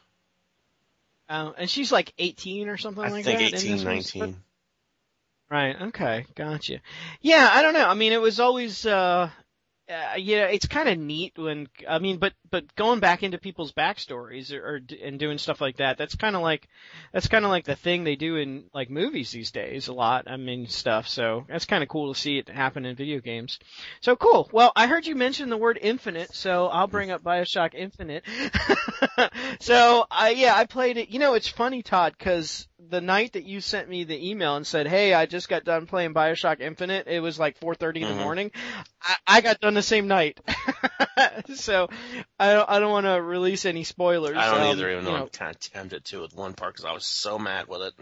Uh, 1.30 1.52
and 1.58 1.70
she's 1.70 1.92
like 1.92 2.14
18 2.18 2.70
or 2.70 2.78
something 2.78 3.04
I 3.04 3.10
like 3.10 3.24
think 3.24 3.40
that. 3.40 3.50
in 3.52 3.56
18, 3.56 3.72
this 3.72 4.16
one? 4.16 4.26
19. 4.28 4.44
Right. 5.50 5.82
Okay. 5.82 6.26
Gotcha. 6.36 6.80
Yeah. 7.22 7.50
I 7.52 7.62
don't 7.62 7.74
know. 7.74 7.88
I 7.88 7.94
mean, 7.94 8.14
it 8.14 8.22
was 8.22 8.40
always, 8.40 8.86
uh, 8.86 9.30
uh 9.90 10.14
yeah, 10.18 10.46
it's 10.46 10.68
kind 10.68 10.90
of 10.90 10.98
neat 10.98 11.34
when, 11.38 11.68
I 11.88 12.00
mean, 12.00 12.18
but, 12.18 12.34
but 12.50 12.76
going 12.76 13.00
back 13.00 13.24
into 13.24 13.38
people's 13.38 13.72
backstories 13.72 14.54
or, 14.54 14.76
or 14.76 14.80
d- 14.80 15.00
and 15.04 15.20
doing 15.20 15.38
stuff 15.38 15.62
like 15.62 15.78
that, 15.78 15.98
that's 15.98 16.16
kind 16.16 16.36
of 16.36 16.42
like, 16.42 16.68
that's 17.12 17.28
kind 17.28 17.46
of 17.46 17.52
like 17.52 17.66
the 17.66 17.76
thing 17.76 18.04
they 18.04 18.16
do 18.16 18.36
in 18.36 18.66
like 18.74 18.90
movies 18.90 19.32
these 19.32 19.52
days 19.52 19.88
a 19.88 19.94
lot. 19.94 20.30
I 20.30 20.38
mean, 20.38 20.68
stuff. 20.68 21.08
So 21.08 21.46
that's 21.48 21.66
kind 21.66 21.84
of 21.84 21.90
cool 21.90 22.14
to 22.14 22.20
see 22.20 22.38
it 22.38 22.50
happen 22.50 22.86
in 22.86 22.96
video 22.96 23.20
games. 23.20 23.60
So 24.02 24.16
cool. 24.16 24.50
Well, 24.52 24.72
I 24.76 24.88
heard 24.88 25.06
you 25.06 25.16
mention 25.16 25.50
the 25.50 25.58
word 25.58 25.80
infinite, 25.82 26.34
so 26.34 26.68
I'll 26.68 26.88
bring 26.88 27.12
up 27.12 27.24
Bioshock 27.24 27.74
Infinite. 27.74 28.26
so, 29.60 30.06
I, 30.10 30.32
yeah, 30.32 30.56
I 30.56 30.66
played 30.66 30.98
it. 30.98 31.10
You 31.10 31.20
know, 31.20 31.34
it's 31.34 31.48
funny, 31.48 31.82
Todd, 31.84 32.18
cause 32.18 32.68
the 32.90 33.02
night 33.02 33.34
that 33.34 33.46
you 33.46 33.62
sent 33.62 33.90
me 33.90 34.04
the 34.04 34.30
email 34.30 34.56
and 34.56 34.66
said, 34.66 34.88
"Hey, 34.88 35.14
I 35.14 35.26
just 35.26 35.50
got 35.50 35.64
done 35.64 35.86
playing 35.86 36.14
BioShock 36.14 36.60
Infinite," 36.60 37.08
it 37.08 37.20
was 37.20 37.38
like 37.38 37.60
4:30 37.60 37.96
in 37.96 38.02
the 38.02 38.10
mm-hmm. 38.10 38.20
morning. 38.20 38.52
I, 39.02 39.16
I 39.28 39.42
got 39.42 39.60
done 39.60 39.74
the 39.74 39.82
same 39.82 40.08
night, 40.08 40.40
so 41.56 41.90
I 42.40 42.54
don't 42.54 42.70
I 42.70 42.80
don't 42.80 42.92
want 42.92 43.06
to 43.06 43.22
release 43.22 43.66
any 43.66 43.84
spoilers. 43.84 44.38
I 44.38 44.50
don't 44.50 44.62
um, 44.62 44.68
either, 44.68 44.90
even 44.92 45.04
though 45.04 45.12
know. 45.18 45.24
I'm 45.24 45.30
kind 45.30 45.54
of 45.54 45.60
tempted 45.60 46.06
to 46.06 46.22
with 46.22 46.36
one 46.36 46.54
part 46.54 46.74
because 46.74 46.86
I 46.86 46.94
was 46.94 47.06
so 47.06 47.38
mad 47.38 47.68
with 47.68 47.82
it. 47.82 47.94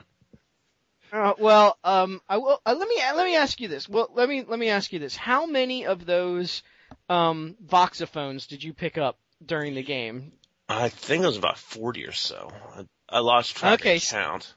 Uh, 1.11 1.33
well, 1.39 1.77
um, 1.83 2.21
I 2.27 2.37
will. 2.37 2.61
Uh, 2.65 2.75
let 2.77 2.87
me 2.87 2.95
let 3.15 3.25
me 3.25 3.35
ask 3.35 3.59
you 3.59 3.67
this. 3.67 3.89
Well, 3.89 4.09
let 4.13 4.29
me 4.29 4.43
let 4.47 4.59
me 4.59 4.69
ask 4.69 4.91
you 4.93 4.99
this. 4.99 5.15
How 5.15 5.45
many 5.45 5.85
of 5.85 6.05
those 6.05 6.61
um, 7.09 7.55
voxophones 7.65 8.47
did 8.47 8.63
you 8.63 8.73
pick 8.73 8.97
up 8.97 9.17
during 9.43 9.73
the 9.73 9.83
game? 9.83 10.33
I 10.69 10.89
think 10.89 11.23
it 11.23 11.27
was 11.27 11.37
about 11.37 11.57
40 11.57 12.05
or 12.05 12.11
so. 12.11 12.51
I, 12.75 12.85
I 13.09 13.19
lost 13.19 13.55
track 13.55 13.79
Okay, 13.79 13.95
of 13.95 14.03
count. 14.03 14.53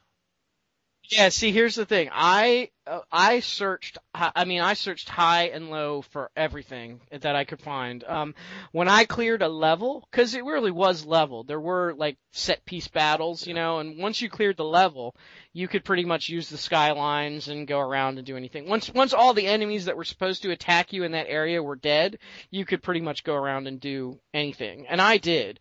Yeah, 1.11 1.31
see, 1.31 1.51
here's 1.51 1.75
the 1.75 1.85
thing. 1.85 2.09
I 2.13 2.71
uh, 2.87 3.01
I 3.11 3.41
searched. 3.41 3.99
I 4.15 4.45
mean, 4.45 4.61
I 4.61 4.75
searched 4.75 5.09
high 5.09 5.49
and 5.49 5.69
low 5.69 6.03
for 6.03 6.31
everything 6.37 7.01
that 7.11 7.35
I 7.35 7.43
could 7.43 7.61
find. 7.61 8.05
Um, 8.05 8.35
when 8.71 8.87
I 8.87 9.07
cleared 9.07 9.43
a 9.43 9.49
level, 9.49 10.07
because 10.09 10.37
it 10.37 10.45
really 10.45 10.71
was 10.71 11.05
level. 11.05 11.43
There 11.43 11.59
were 11.59 11.95
like 11.97 12.17
set 12.31 12.65
piece 12.65 12.87
battles, 12.87 13.45
you 13.45 13.55
know, 13.55 13.81
and 13.81 13.99
once 13.99 14.23
you 14.23 14.31
cleared 14.31 14.57
the 14.57 14.65
level, 14.65 15.17
you 15.53 15.67
could 15.67 15.85
pretty 15.85 16.05
much 16.05 16.29
use 16.29 16.49
the 16.49 16.57
skylines 16.57 17.49
and 17.49 17.67
go 17.67 17.81
around 17.81 18.19
and 18.19 18.27
do 18.27 18.37
anything. 18.37 18.69
Once 18.69 18.89
once 18.95 19.13
all 19.13 19.35
the 19.35 19.49
enemies 19.49 19.87
that 19.87 19.97
were 19.97 20.05
supposed 20.05 20.43
to 20.43 20.53
attack 20.53 20.93
you 20.93 21.03
in 21.03 21.13
that 21.13 21.29
area 21.29 21.61
were 21.61 21.75
dead, 21.75 22.19
you 22.53 22.65
could 22.65 22.85
pretty 22.85 23.01
much 23.01 23.25
go 23.25 23.35
around 23.35 23.67
and 23.67 23.81
do 23.81 24.21
anything, 24.33 24.87
and 24.87 25.01
I 25.01 25.17
did. 25.17 25.59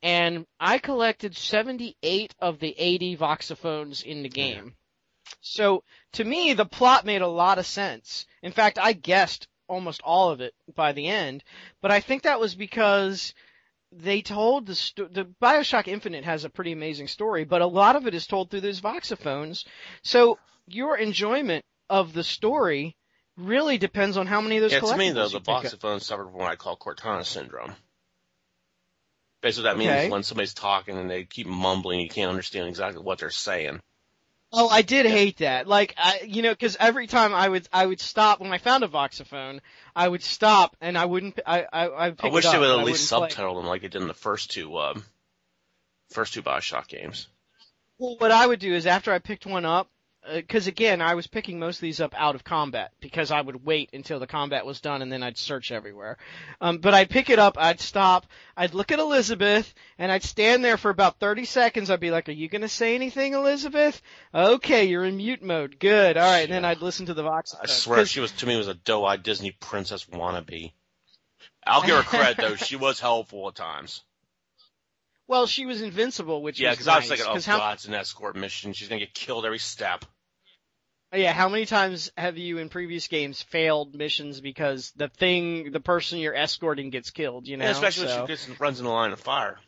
And 0.00 0.46
I 0.60 0.78
collected 0.78 1.36
78 1.36 2.34
of 2.40 2.60
the 2.60 2.74
80 2.78 3.16
voxophones 3.16 4.02
in 4.02 4.22
the 4.22 4.28
game. 4.28 4.74
So 5.40 5.84
to 6.12 6.24
me, 6.24 6.52
the 6.52 6.66
plot 6.66 7.04
made 7.04 7.22
a 7.22 7.28
lot 7.28 7.58
of 7.58 7.66
sense. 7.66 8.26
In 8.42 8.52
fact, 8.52 8.78
I 8.78 8.92
guessed 8.92 9.48
almost 9.68 10.02
all 10.02 10.30
of 10.30 10.40
it 10.40 10.54
by 10.74 10.92
the 10.92 11.08
end, 11.08 11.42
but 11.80 11.90
I 11.90 12.00
think 12.00 12.22
that 12.22 12.40
was 12.40 12.54
because 12.54 13.34
they 13.90 14.22
told 14.22 14.66
the 14.66 15.08
the 15.10 15.24
BioShock 15.40 15.88
Infinite 15.88 16.24
has 16.24 16.44
a 16.44 16.50
pretty 16.50 16.72
amazing 16.72 17.08
story, 17.08 17.44
but 17.44 17.62
a 17.62 17.66
lot 17.66 17.96
of 17.96 18.06
it 18.06 18.14
is 18.14 18.26
told 18.26 18.50
through 18.50 18.62
those 18.62 18.80
voxophones. 18.80 19.64
So 20.02 20.38
your 20.66 20.96
enjoyment 20.96 21.64
of 21.90 22.12
the 22.12 22.24
story 22.24 22.96
really 23.36 23.78
depends 23.78 24.16
on 24.16 24.26
how 24.26 24.40
many 24.40 24.56
of 24.56 24.62
those 24.62 24.72
Yeah, 24.72 24.80
to 24.80 24.96
me 24.96 25.10
though, 25.10 25.28
the 25.28 25.38
up. 25.50 26.02
suffered 26.02 26.24
from 26.26 26.32
what 26.32 26.50
I 26.50 26.56
call 26.56 26.76
Cortana 26.76 27.24
syndrome. 27.24 27.74
Basically, 29.42 29.64
that 29.64 29.76
Okay. 29.76 30.00
means 30.00 30.10
when 30.10 30.22
somebody's 30.22 30.54
talking 30.54 30.96
and 30.96 31.10
they 31.10 31.24
keep 31.24 31.46
mumbling, 31.46 32.00
you 32.00 32.08
can't 32.08 32.30
understand 32.30 32.68
exactly 32.68 33.02
what 33.02 33.18
they're 33.18 33.30
saying. 33.30 33.80
Oh, 34.52 34.68
I 34.68 34.82
did 34.82 35.06
hate 35.06 35.38
that. 35.38 35.66
Like, 35.66 35.94
I, 35.96 36.20
you 36.26 36.42
know, 36.42 36.50
because 36.50 36.76
every 36.78 37.06
time 37.06 37.32
I 37.32 37.48
would, 37.48 37.66
I 37.72 37.86
would 37.86 38.00
stop 38.00 38.40
when 38.40 38.52
I 38.52 38.58
found 38.58 38.84
a 38.84 38.88
voxophone, 38.88 39.60
I 39.96 40.06
would 40.06 40.22
stop 40.22 40.76
and 40.80 40.98
I 40.98 41.06
wouldn't, 41.06 41.40
I, 41.46 41.66
I, 41.72 41.88
I 41.88 42.14
I 42.20 42.28
wish 42.28 42.44
they 42.44 42.58
would 42.58 42.68
at 42.68 42.84
least 42.84 43.10
wouldn't 43.10 43.28
play. 43.28 43.28
subtitle 43.30 43.56
them 43.56 43.66
like 43.66 43.80
they 43.82 43.88
did 43.88 44.02
in 44.02 44.08
the 44.08 44.14
first 44.14 44.50
two, 44.50 44.76
um, 44.78 45.04
first 46.10 46.34
two 46.34 46.42
Bioshock 46.42 46.88
games. 46.88 47.28
Well, 47.98 48.16
what 48.18 48.30
I 48.30 48.46
would 48.46 48.60
do 48.60 48.74
is 48.74 48.86
after 48.86 49.12
I 49.12 49.20
picked 49.20 49.46
one 49.46 49.64
up, 49.64 49.88
because 50.34 50.66
again, 50.68 51.02
I 51.02 51.14
was 51.14 51.26
picking 51.26 51.58
most 51.58 51.76
of 51.76 51.80
these 51.82 52.00
up 52.00 52.14
out 52.16 52.34
of 52.34 52.44
combat 52.44 52.92
because 53.00 53.30
I 53.30 53.40
would 53.40 53.64
wait 53.64 53.90
until 53.92 54.20
the 54.20 54.26
combat 54.26 54.64
was 54.64 54.80
done 54.80 55.02
and 55.02 55.10
then 55.10 55.22
I'd 55.22 55.36
search 55.36 55.72
everywhere. 55.72 56.16
Um, 56.60 56.78
but 56.78 56.94
I'd 56.94 57.10
pick 57.10 57.28
it 57.28 57.38
up, 57.38 57.56
I'd 57.58 57.80
stop, 57.80 58.26
I'd 58.56 58.74
look 58.74 58.92
at 58.92 59.00
Elizabeth, 59.00 59.74
and 59.98 60.12
I'd 60.12 60.22
stand 60.22 60.64
there 60.64 60.76
for 60.76 60.90
about 60.90 61.18
30 61.18 61.44
seconds. 61.44 61.90
I'd 61.90 62.00
be 62.00 62.10
like, 62.10 62.28
"Are 62.28 62.32
you 62.32 62.48
gonna 62.48 62.68
say 62.68 62.94
anything, 62.94 63.34
Elizabeth? 63.34 64.00
Okay, 64.32 64.84
you're 64.84 65.04
in 65.04 65.16
mute 65.16 65.42
mode. 65.42 65.78
Good. 65.78 66.16
All 66.16 66.30
right." 66.30 66.44
And 66.44 66.52
then 66.52 66.64
I'd 66.64 66.82
listen 66.82 67.06
to 67.06 67.14
the 67.14 67.24
vox. 67.24 67.54
I 67.60 67.66
swear, 67.66 68.06
she 68.06 68.20
was 68.20 68.32
to 68.32 68.46
me 68.46 68.56
was 68.56 68.68
a 68.68 68.74
doe-eyed 68.74 69.22
Disney 69.22 69.50
princess 69.50 70.04
wannabe. 70.04 70.72
I'll 71.66 71.82
give 71.82 71.96
her 71.96 72.02
credit 72.02 72.36
though; 72.36 72.56
she 72.56 72.76
was 72.76 73.00
helpful 73.00 73.48
at 73.48 73.54
times. 73.54 74.02
Well, 75.28 75.46
she 75.46 75.66
was 75.66 75.80
invincible, 75.80 76.42
which 76.42 76.60
Yeah, 76.60 76.72
because 76.72 76.86
nice. 76.86 76.94
I 76.94 76.98
was 76.98 77.08
thinking, 77.08 77.26
oh 77.28 77.32
'cause 77.34 77.46
how, 77.46 77.58
god, 77.58 77.74
it's 77.74 77.84
an 77.86 77.94
escort 77.94 78.36
mission. 78.36 78.72
She's 78.72 78.88
gonna 78.88 78.98
get 79.00 79.14
killed 79.14 79.46
every 79.46 79.58
step. 79.58 80.04
Oh, 81.14 81.18
yeah, 81.18 81.34
how 81.34 81.50
many 81.50 81.66
times 81.66 82.10
have 82.16 82.38
you 82.38 82.56
in 82.56 82.70
previous 82.70 83.06
games 83.06 83.42
failed 83.42 83.94
missions 83.94 84.40
because 84.40 84.92
the 84.96 85.08
thing, 85.08 85.70
the 85.70 85.80
person 85.80 86.18
you're 86.18 86.34
escorting 86.34 86.88
gets 86.88 87.10
killed, 87.10 87.46
you 87.46 87.58
know? 87.58 87.66
and 87.66 87.72
especially 87.72 88.08
so. 88.08 88.24
when 88.24 88.26
she 88.26 88.46
gets, 88.46 88.60
runs 88.60 88.78
in 88.78 88.86
the 88.86 88.90
line 88.90 89.12
of 89.12 89.20
fire. 89.20 89.58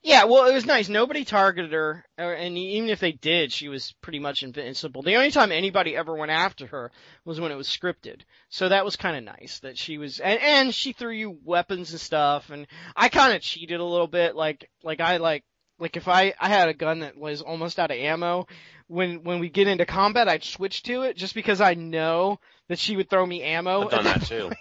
Yeah, 0.00 0.24
well, 0.24 0.46
it 0.46 0.54
was 0.54 0.64
nice. 0.64 0.88
Nobody 0.88 1.24
targeted 1.24 1.72
her, 1.72 2.04
and 2.16 2.56
even 2.56 2.88
if 2.88 3.00
they 3.00 3.10
did, 3.10 3.50
she 3.50 3.68
was 3.68 3.92
pretty 4.00 4.20
much 4.20 4.44
invincible. 4.44 5.02
The 5.02 5.16
only 5.16 5.32
time 5.32 5.50
anybody 5.50 5.96
ever 5.96 6.14
went 6.14 6.30
after 6.30 6.68
her 6.68 6.92
was 7.24 7.40
when 7.40 7.50
it 7.50 7.56
was 7.56 7.66
scripted. 7.66 8.20
So 8.48 8.68
that 8.68 8.84
was 8.84 8.94
kind 8.94 9.16
of 9.16 9.24
nice 9.24 9.58
that 9.60 9.76
she 9.76 9.98
was, 9.98 10.20
and, 10.20 10.40
and 10.40 10.74
she 10.74 10.92
threw 10.92 11.10
you 11.10 11.38
weapons 11.44 11.90
and 11.90 12.00
stuff, 12.00 12.50
and 12.50 12.68
I 12.94 13.08
kind 13.08 13.34
of 13.34 13.42
cheated 13.42 13.80
a 13.80 13.84
little 13.84 14.06
bit, 14.06 14.36
like, 14.36 14.70
like 14.84 15.00
I 15.00 15.16
like, 15.16 15.42
like 15.78 15.96
if 15.96 16.08
I, 16.08 16.34
I 16.40 16.48
had 16.48 16.68
a 16.68 16.74
gun 16.74 17.00
that 17.00 17.16
was 17.16 17.42
almost 17.42 17.78
out 17.78 17.90
of 17.90 17.96
ammo, 17.96 18.46
when, 18.86 19.22
when 19.24 19.38
we 19.38 19.48
get 19.48 19.68
into 19.68 19.86
combat, 19.86 20.28
I'd 20.28 20.44
switch 20.44 20.82
to 20.84 21.02
it 21.02 21.16
just 21.16 21.34
because 21.34 21.60
I 21.60 21.74
know 21.74 22.40
that 22.68 22.78
she 22.78 22.96
would 22.96 23.10
throw 23.10 23.24
me 23.24 23.42
ammo. 23.42 23.82
I've 23.84 23.90
done 23.90 24.04
that 24.04 24.22
too. 24.22 24.50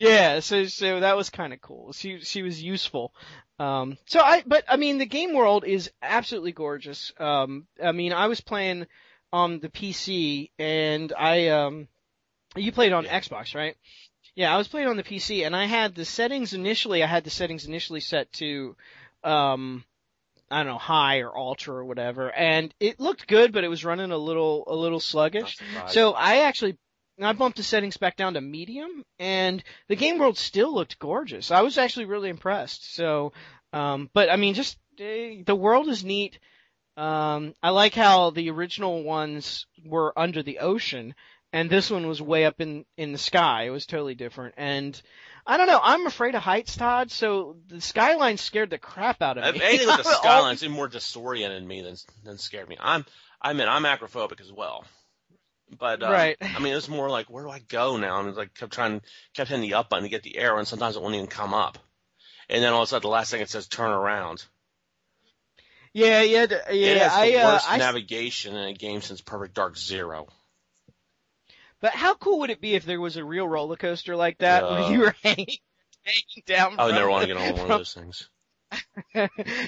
Yeah, 0.00 0.40
so 0.40 0.64
so 0.66 1.00
that 1.00 1.16
was 1.16 1.30
kind 1.30 1.52
of 1.52 1.60
cool. 1.60 1.92
She 1.92 2.18
she 2.18 2.42
was 2.42 2.60
useful. 2.60 3.14
Um, 3.60 3.96
so 4.06 4.20
I 4.20 4.42
but 4.44 4.64
I 4.68 4.76
mean 4.76 4.98
the 4.98 5.06
game 5.06 5.34
world 5.34 5.64
is 5.64 5.90
absolutely 6.02 6.50
gorgeous. 6.50 7.12
Um, 7.16 7.68
I 7.82 7.92
mean 7.92 8.12
I 8.12 8.26
was 8.26 8.40
playing 8.40 8.86
on 9.32 9.60
the 9.60 9.68
PC 9.68 10.50
and 10.58 11.12
I 11.16 11.48
um, 11.48 11.86
you 12.56 12.72
played 12.72 12.92
on 12.92 13.04
Yeah. 13.04 13.20
Xbox, 13.20 13.54
right? 13.54 13.76
Yeah, 14.34 14.52
I 14.52 14.58
was 14.58 14.66
playing 14.66 14.88
on 14.88 14.96
the 14.96 15.04
PC 15.04 15.46
and 15.46 15.54
I 15.54 15.66
had 15.66 15.94
the 15.94 16.04
settings 16.04 16.54
initially. 16.54 17.04
I 17.04 17.06
had 17.06 17.22
the 17.22 17.30
settings 17.30 17.64
initially 17.66 18.00
set 18.00 18.32
to, 18.34 18.74
um, 19.22 19.84
I 20.50 20.58
don't 20.58 20.72
know, 20.72 20.78
high 20.78 21.20
or 21.20 21.36
ultra 21.36 21.74
or 21.74 21.84
whatever, 21.84 22.30
and 22.30 22.72
it 22.78 23.00
looked 23.00 23.26
good, 23.26 23.52
but 23.52 23.64
it 23.64 23.68
was 23.68 23.84
running 23.84 24.10
a 24.10 24.18
little 24.18 24.64
a 24.66 24.74
little 24.74 25.00
sluggish. 25.00 25.56
So 25.88 26.12
I 26.12 26.40
actually 26.40 26.78
I 27.20 27.32
bumped 27.32 27.58
the 27.58 27.62
settings 27.62 27.96
back 27.96 28.16
down 28.16 28.34
to 28.34 28.40
medium, 28.40 29.04
and 29.18 29.62
the 29.88 29.96
game 29.96 30.18
world 30.18 30.36
still 30.36 30.74
looked 30.74 30.98
gorgeous. 30.98 31.50
I 31.50 31.62
was 31.62 31.78
actually 31.78 32.06
really 32.06 32.28
impressed. 32.28 32.94
So, 32.94 33.32
um, 33.72 34.10
but 34.12 34.30
I 34.30 34.36
mean, 34.36 34.54
just 34.54 34.78
eh, 34.98 35.42
the 35.46 35.54
world 35.54 35.88
is 35.88 36.04
neat. 36.04 36.38
Um, 36.96 37.54
I 37.62 37.70
like 37.70 37.94
how 37.94 38.30
the 38.30 38.50
original 38.50 39.02
ones 39.02 39.66
were 39.84 40.16
under 40.18 40.42
the 40.42 40.60
ocean, 40.60 41.14
and 41.52 41.70
this 41.70 41.90
one 41.90 42.06
was 42.06 42.20
way 42.20 42.44
up 42.44 42.60
in 42.60 42.84
in 42.96 43.12
the 43.12 43.18
sky. 43.18 43.64
It 43.64 43.70
was 43.70 43.86
totally 43.86 44.14
different, 44.14 44.54
and 44.56 45.00
I 45.46 45.56
don't 45.58 45.66
know. 45.66 45.80
I'm 45.82 46.06
afraid 46.06 46.34
of 46.34 46.42
heights, 46.42 46.76
Todd. 46.76 47.10
So 47.10 47.56
the 47.68 47.80
skyline 47.80 48.38
scared 48.38 48.70
the 48.70 48.78
crap 48.78 49.20
out 49.20 49.36
of 49.38 49.54
me. 49.54 49.60
anything 49.62 49.86
with 49.86 50.02
the 50.02 50.08
All- 50.08 50.14
skyline, 50.14 50.56
it 50.60 50.68
more 50.70 50.88
disoriented 50.88 51.66
me 51.66 51.82
than 51.82 51.96
than 52.24 52.38
scared 52.38 52.68
me. 52.68 52.76
I'm 52.80 53.04
I 53.42 53.52
mean 53.52 53.68
I'm 53.68 53.84
acrophobic 53.84 54.40
as 54.40 54.50
well. 54.52 54.84
But 55.78 56.02
um, 56.02 56.12
Right. 56.12 56.36
I 56.40 56.58
mean, 56.60 56.72
it 56.72 56.76
was 56.76 56.88
more 56.88 57.08
like, 57.10 57.26
where 57.30 57.42
do 57.42 57.50
I 57.50 57.58
go 57.58 57.96
now? 57.96 58.20
And 58.20 58.28
it's 58.28 58.38
like 58.38 58.54
kept 58.54 58.72
trying, 58.72 59.00
kept 59.34 59.48
hitting 59.50 59.62
the 59.62 59.74
up 59.74 59.88
button 59.88 60.04
to 60.04 60.10
get 60.10 60.22
the 60.22 60.36
arrow, 60.38 60.58
and 60.58 60.68
sometimes 60.68 60.94
it 60.94 61.02
won't 61.02 61.14
even 61.14 61.26
come 61.26 61.52
up. 61.54 61.78
And 62.50 62.62
then 62.62 62.72
all 62.72 62.82
of 62.82 62.86
a 62.86 62.90
sudden, 62.90 63.02
the 63.02 63.08
last 63.12 63.30
thing 63.30 63.40
it 63.40 63.48
says 63.48 63.66
turn 63.66 63.90
around. 63.90 64.44
Yeah, 65.94 66.22
yeah, 66.22 66.46
d- 66.46 66.54
it 66.68 66.74
yeah. 66.96 67.08
has 67.08 67.12
the 67.30 67.38
I, 67.38 67.42
uh, 67.42 67.52
worst 67.52 67.70
I, 67.70 67.76
navigation 67.78 68.54
in 68.56 68.68
a 68.68 68.74
game 68.74 69.00
since 69.00 69.20
Perfect 69.20 69.54
Dark 69.54 69.76
Zero. 69.76 70.26
But 71.84 71.92
how 71.92 72.14
cool 72.14 72.38
would 72.38 72.48
it 72.48 72.62
be 72.62 72.74
if 72.76 72.86
there 72.86 72.98
was 72.98 73.18
a 73.18 73.24
real 73.24 73.46
roller 73.46 73.76
coaster 73.76 74.16
like 74.16 74.38
that 74.38 74.62
Yeah. 74.62 74.70
where 74.70 74.90
you 74.90 75.00
were 75.00 75.14
hanging, 75.22 75.58
hanging 76.02 76.42
down? 76.46 76.80
I 76.80 76.86
would 76.86 76.92
from 76.92 76.94
never 76.94 77.10
want 77.10 77.22
to 77.24 77.26
get 77.26 77.36
on 77.36 77.52
one 77.58 77.70
of 77.72 77.76
those 77.76 77.92
things. 77.92 78.30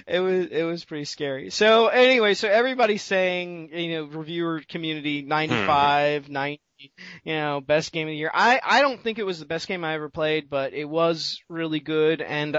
it 0.06 0.20
was 0.22 0.46
it 0.46 0.62
was 0.62 0.82
pretty 0.86 1.04
scary. 1.04 1.50
So 1.50 1.88
anyway, 1.88 2.32
so 2.32 2.48
everybody's 2.48 3.02
saying, 3.02 3.68
you 3.70 3.96
know, 3.96 4.04
reviewer 4.04 4.62
community 4.66 5.20
95, 5.20 6.30
90, 6.30 6.62
you 6.78 7.34
know, 7.34 7.60
best 7.60 7.92
game 7.92 8.08
of 8.08 8.12
the 8.12 8.16
year. 8.16 8.30
I 8.32 8.60
I 8.64 8.80
don't 8.80 9.02
think 9.02 9.18
it 9.18 9.26
was 9.26 9.38
the 9.38 9.44
best 9.44 9.68
game 9.68 9.84
I 9.84 9.92
ever 9.92 10.08
played, 10.08 10.48
but 10.48 10.72
it 10.72 10.86
was 10.86 11.42
really 11.50 11.80
good 11.80 12.22
and 12.22 12.58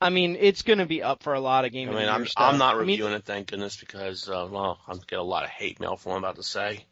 I 0.00 0.08
mean, 0.08 0.34
it's 0.40 0.62
going 0.62 0.78
to 0.78 0.86
be 0.86 1.02
up 1.02 1.22
for 1.22 1.34
a 1.34 1.40
lot 1.40 1.66
of 1.66 1.72
game 1.72 1.90
I 1.90 1.92
mean, 1.92 2.08
I'm 2.08 2.24
stuff. 2.26 2.54
I'm 2.54 2.58
not 2.58 2.76
I 2.76 2.78
mean, 2.78 2.88
reviewing 2.88 3.12
it, 3.12 3.26
thank 3.26 3.48
goodness, 3.48 3.76
because 3.76 4.30
uh, 4.30 4.48
well, 4.50 4.78
I'm 4.88 4.98
get 5.06 5.18
a 5.18 5.22
lot 5.22 5.44
of 5.44 5.50
hate 5.50 5.78
mail 5.78 5.96
for 5.98 6.08
what 6.08 6.16
I'm 6.16 6.24
about 6.24 6.36
to 6.36 6.42
say. 6.42 6.86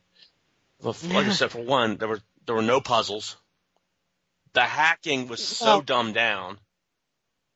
Well, 0.81 0.95
like 1.05 1.27
I 1.27 1.33
said, 1.33 1.51
for 1.51 1.63
one, 1.63 1.97
there 1.97 2.09
were 2.09 2.21
there 2.47 2.55
were 2.55 2.63
no 2.63 2.81
puzzles. 2.81 3.37
The 4.53 4.63
hacking 4.63 5.29
was 5.29 5.47
so 5.47 5.65
Well- 5.67 5.83
dumbed 5.83 6.15
down. 6.15 6.59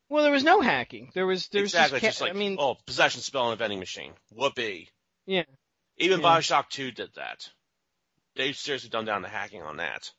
well, 0.09 0.23
there 0.25 0.33
was 0.33 0.45
no 0.45 0.61
hacking. 0.61 1.11
There 1.15 1.27
was 1.27 1.49
there 1.49 1.63
was 1.63 1.73
exactly, 1.73 2.01
just, 2.01 2.19
just 2.19 2.21
like 2.21 2.31
I 2.31 2.35
mean, 2.35 2.57
oh, 2.59 2.77
possession 2.87 3.21
spell 3.21 3.49
in 3.49 3.53
a 3.53 3.57
vending 3.57 3.79
machine. 3.79 4.13
Whoopee. 4.33 4.89
Yeah. 5.27 5.45
Even 5.99 6.21
Yeah. 6.21 6.27
Bioshock 6.27 6.69
2 6.71 6.91
did 6.93 7.15
that. 7.15 7.49
They 8.37 8.53
seriously 8.53 8.91
dumbed 8.91 9.07
down 9.07 9.23
the 9.23 9.29
hacking 9.29 9.63
on 9.63 9.77
that. 9.79 10.11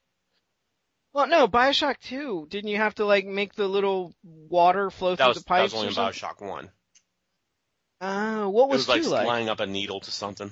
well, 1.13 1.27
no, 1.27 1.47
BioShock 1.47 1.99
2, 2.01 2.47
didn't 2.49 2.69
you 2.69 2.77
have 2.77 2.95
to 2.95 3.05
like 3.05 3.25
make 3.25 3.53
the 3.55 3.67
little 3.67 4.13
water 4.23 4.89
flow 4.89 5.15
That 5.15 5.17
through 5.23 5.27
was, 5.29 5.37
the 5.37 5.41
that 5.41 5.47
pipes 5.47 5.73
was 5.73 5.81
only 5.81 5.87
in? 5.89 5.93
Bioshock 5.95 6.39
1. 6.41 6.71
Oh, 8.01 8.49
what 8.49 8.69
was, 8.69 8.87
It 8.87 8.87
was, 8.87 8.87
was 8.87 8.87
like 8.87 9.03
2 9.03 9.09
like? 9.09 9.27
lining 9.27 9.49
up 9.49 9.59
a 9.59 9.67
needle 9.67 9.99
to 10.01 10.11
something. 10.11 10.51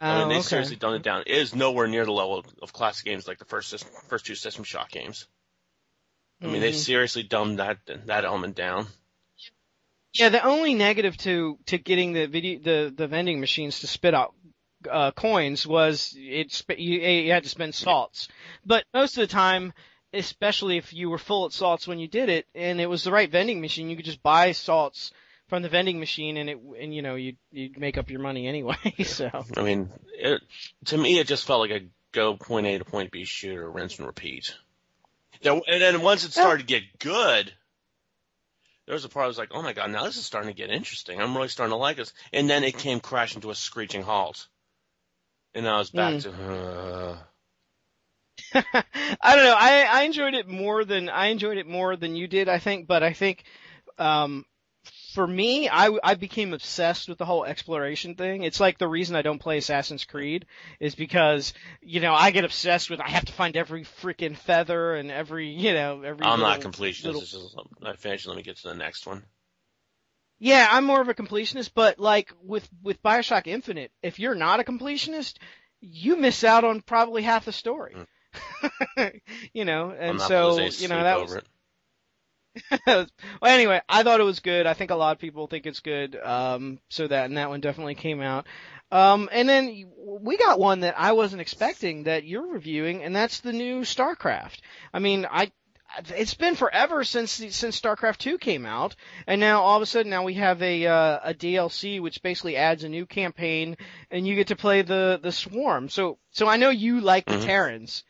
Oh, 0.00 0.06
I 0.06 0.18
mean, 0.20 0.28
they 0.28 0.34
okay. 0.36 0.42
seriously 0.46 0.76
dumbed 0.76 0.96
it 0.96 1.02
down. 1.02 1.22
It 1.26 1.36
is 1.36 1.54
nowhere 1.54 1.86
near 1.86 2.04
the 2.04 2.12
level 2.12 2.44
of, 2.62 2.72
classic 2.72 3.04
games 3.06 3.26
like 3.26 3.38
the 3.38 3.44
first 3.46 3.70
system, 3.70 3.90
first 4.08 4.26
two 4.26 4.34
System 4.34 4.64
Shock 4.64 4.90
games. 4.90 5.26
I 6.42 6.48
mean, 6.48 6.60
they 6.60 6.70
Mhm. 6.70 6.74
seriously 6.74 7.22
dumbed 7.22 7.58
that 7.60 7.78
that 7.86 8.24
element 8.24 8.56
down. 8.56 8.86
Yeah, 10.12 10.28
the 10.28 10.44
only 10.44 10.74
negative 10.74 11.16
to 11.18 11.58
to 11.66 11.78
getting 11.78 12.12
the 12.12 12.26
video 12.26 12.58
the 12.60 12.92
the 12.94 13.06
vending 13.06 13.40
machines 13.40 13.80
to 13.80 13.86
spit 13.86 14.14
out 14.14 14.34
uh, 14.90 15.10
coins 15.12 15.66
was 15.66 16.14
it 16.16 16.52
sp- 16.52 16.78
you, 16.78 17.00
you 17.00 17.32
had 17.32 17.42
to 17.44 17.48
spend 17.48 17.74
salts. 17.74 18.28
But 18.64 18.84
most 18.94 19.16
of 19.16 19.22
the 19.22 19.32
time, 19.32 19.72
especially 20.12 20.76
if 20.76 20.92
you 20.92 21.10
were 21.10 21.18
full 21.18 21.46
at 21.46 21.52
salts 21.52 21.86
when 21.88 21.98
you 21.98 22.08
did 22.08 22.28
it, 22.28 22.46
and 22.54 22.80
it 22.80 22.86
was 22.86 23.02
the 23.02 23.12
right 23.12 23.30
vending 23.30 23.60
machine, 23.60 23.88
you 23.90 23.96
could 23.96 24.04
just 24.04 24.22
buy 24.22 24.52
salts 24.52 25.10
from 25.48 25.62
the 25.62 25.68
vending 25.68 25.98
machine, 26.00 26.36
and 26.36 26.50
it 26.50 26.58
and 26.80 26.94
you 26.94 27.02
know 27.02 27.14
you 27.14 27.36
you'd 27.50 27.78
make 27.78 27.98
up 27.98 28.10
your 28.10 28.20
money 28.20 28.46
anyway. 28.46 28.76
So 29.04 29.30
I 29.56 29.62
mean, 29.62 29.90
it, 30.14 30.42
to 30.86 30.98
me, 30.98 31.18
it 31.18 31.26
just 31.26 31.46
felt 31.46 31.60
like 31.60 31.82
a 31.82 31.86
go 32.12 32.36
point 32.36 32.66
A 32.66 32.78
to 32.78 32.84
point 32.84 33.10
B 33.10 33.24
shooter, 33.24 33.70
rinse 33.70 33.98
and 33.98 34.06
repeat. 34.06 34.54
There, 35.42 35.52
and 35.52 35.82
then 35.82 36.02
once 36.02 36.24
it 36.24 36.32
started 36.32 36.60
to 36.60 36.66
get 36.66 36.98
good, 36.98 37.52
there 38.86 38.94
was 38.94 39.04
a 39.04 39.08
part 39.08 39.24
I 39.24 39.28
was 39.28 39.38
like, 39.38 39.50
oh 39.52 39.62
my 39.62 39.72
god, 39.72 39.90
now 39.90 40.04
this 40.04 40.16
is 40.16 40.24
starting 40.24 40.50
to 40.50 40.56
get 40.56 40.70
interesting. 40.70 41.20
I'm 41.20 41.36
really 41.36 41.48
starting 41.48 41.72
to 41.72 41.76
like 41.76 41.96
this. 41.96 42.12
And 42.32 42.48
then 42.48 42.64
it 42.64 42.78
came 42.78 43.00
crashing 43.00 43.42
to 43.42 43.50
a 43.50 43.54
screeching 43.54 44.02
halt. 44.02 44.46
And 45.54 45.68
I 45.68 45.78
was 45.78 45.90
back 45.90 46.14
Mm. 46.14 46.22
to, 46.22 46.30
uh, 46.32 47.18
I 48.54 49.36
don't 49.36 49.44
know. 49.44 49.56
I 49.58 49.86
I 49.90 50.02
enjoyed 50.02 50.34
it 50.34 50.46
more 50.48 50.84
than 50.84 51.08
I 51.08 51.26
enjoyed 51.26 51.58
it 51.58 51.66
more 51.66 51.96
than 51.96 52.14
you 52.16 52.26
did. 52.28 52.48
I 52.48 52.58
think, 52.58 52.86
but 52.86 53.02
I 53.02 53.12
think 53.12 53.44
um 53.98 54.44
for 55.16 55.26
me, 55.26 55.66
I 55.70 55.98
I 56.04 56.14
became 56.14 56.52
obsessed 56.52 57.08
with 57.08 57.16
the 57.16 57.24
whole 57.24 57.46
exploration 57.46 58.16
thing. 58.16 58.42
It's 58.42 58.60
like 58.60 58.76
the 58.76 58.86
reason 58.86 59.16
I 59.16 59.22
don't 59.22 59.38
play 59.38 59.56
Assassin's 59.56 60.04
Creed 60.04 60.44
is 60.78 60.94
because 60.94 61.54
you 61.80 62.00
know 62.00 62.12
I 62.12 62.32
get 62.32 62.44
obsessed 62.44 62.90
with 62.90 63.00
I 63.00 63.08
have 63.08 63.24
to 63.24 63.32
find 63.32 63.56
every 63.56 63.84
freaking 63.84 64.36
feather 64.36 64.94
and 64.94 65.10
every 65.10 65.48
you 65.48 65.72
know 65.72 66.02
every. 66.02 66.26
I'm 66.26 66.40
not 66.40 66.62
a 66.62 66.68
completionist. 66.68 67.04
little- 67.04 67.20
This 67.22 67.32
is, 67.32 67.56
I 67.82 67.94
finished. 67.94 68.26
Let 68.26 68.36
me 68.36 68.42
get 68.42 68.58
to 68.58 68.68
the 68.68 68.74
next 68.74 69.06
one. 69.06 69.24
Yeah, 70.38 70.68
I'm 70.70 70.84
more 70.84 71.00
of 71.00 71.08
a 71.08 71.14
completionist, 71.14 71.70
but 71.74 71.98
like 71.98 72.34
with 72.42 72.68
with 72.82 73.02
BioShock 73.02 73.46
Infinite, 73.46 73.92
if 74.02 74.18
you're 74.18 74.34
not 74.34 74.60
a 74.60 74.64
completionist, 74.64 75.38
you 75.80 76.16
miss 76.18 76.44
out 76.44 76.64
on 76.64 76.82
probably 76.82 77.22
half 77.22 77.46
the 77.46 77.52
story. 77.52 77.94
Hmm. 77.96 79.02
you 79.54 79.64
know, 79.64 79.94
and 79.98 80.18
not 80.18 80.28
so 80.28 80.58
you 80.58 80.88
know 80.88 81.02
that 81.02 81.20
was 81.22 81.34
it. 81.36 81.46
well, 82.86 83.06
anyway, 83.44 83.80
I 83.88 84.02
thought 84.02 84.20
it 84.20 84.24
was 84.24 84.40
good. 84.40 84.66
I 84.66 84.74
think 84.74 84.90
a 84.90 84.96
lot 84.96 85.12
of 85.12 85.18
people 85.18 85.46
think 85.46 85.66
it's 85.66 85.80
good. 85.80 86.16
Um, 86.16 86.78
so 86.88 87.06
that 87.06 87.26
and 87.26 87.36
that 87.36 87.48
one 87.48 87.60
definitely 87.60 87.94
came 87.94 88.20
out. 88.20 88.46
Um, 88.90 89.28
and 89.32 89.48
then 89.48 89.84
we 89.98 90.36
got 90.36 90.60
one 90.60 90.80
that 90.80 90.94
I 90.98 91.12
wasn't 91.12 91.40
expecting 91.42 92.04
that 92.04 92.24
you're 92.24 92.46
reviewing, 92.46 93.02
and 93.02 93.14
that's 93.14 93.40
the 93.40 93.52
new 93.52 93.80
StarCraft. 93.80 94.60
I 94.94 95.00
mean, 95.00 95.26
I 95.30 95.50
it's 96.08 96.34
been 96.34 96.56
forever 96.56 97.04
since 97.04 97.30
since 97.32 97.80
StarCraft 97.80 98.18
2 98.18 98.38
came 98.38 98.66
out, 98.66 98.96
and 99.26 99.40
now 99.40 99.62
all 99.62 99.76
of 99.76 99.82
a 99.82 99.86
sudden 99.86 100.10
now 100.10 100.24
we 100.24 100.34
have 100.34 100.62
a 100.62 100.86
uh, 100.86 101.18
a 101.24 101.34
DLC 101.34 102.00
which 102.00 102.22
basically 102.22 102.56
adds 102.56 102.84
a 102.84 102.88
new 102.88 103.06
campaign, 103.06 103.76
and 104.10 104.26
you 104.26 104.34
get 104.34 104.48
to 104.48 104.56
play 104.56 104.82
the 104.82 105.18
the 105.22 105.32
Swarm. 105.32 105.88
So 105.88 106.18
so 106.30 106.48
I 106.48 106.56
know 106.56 106.70
you 106.70 107.00
like 107.00 107.26
the 107.26 107.36
Mhm. 107.36 107.44
Terrans. 107.44 108.04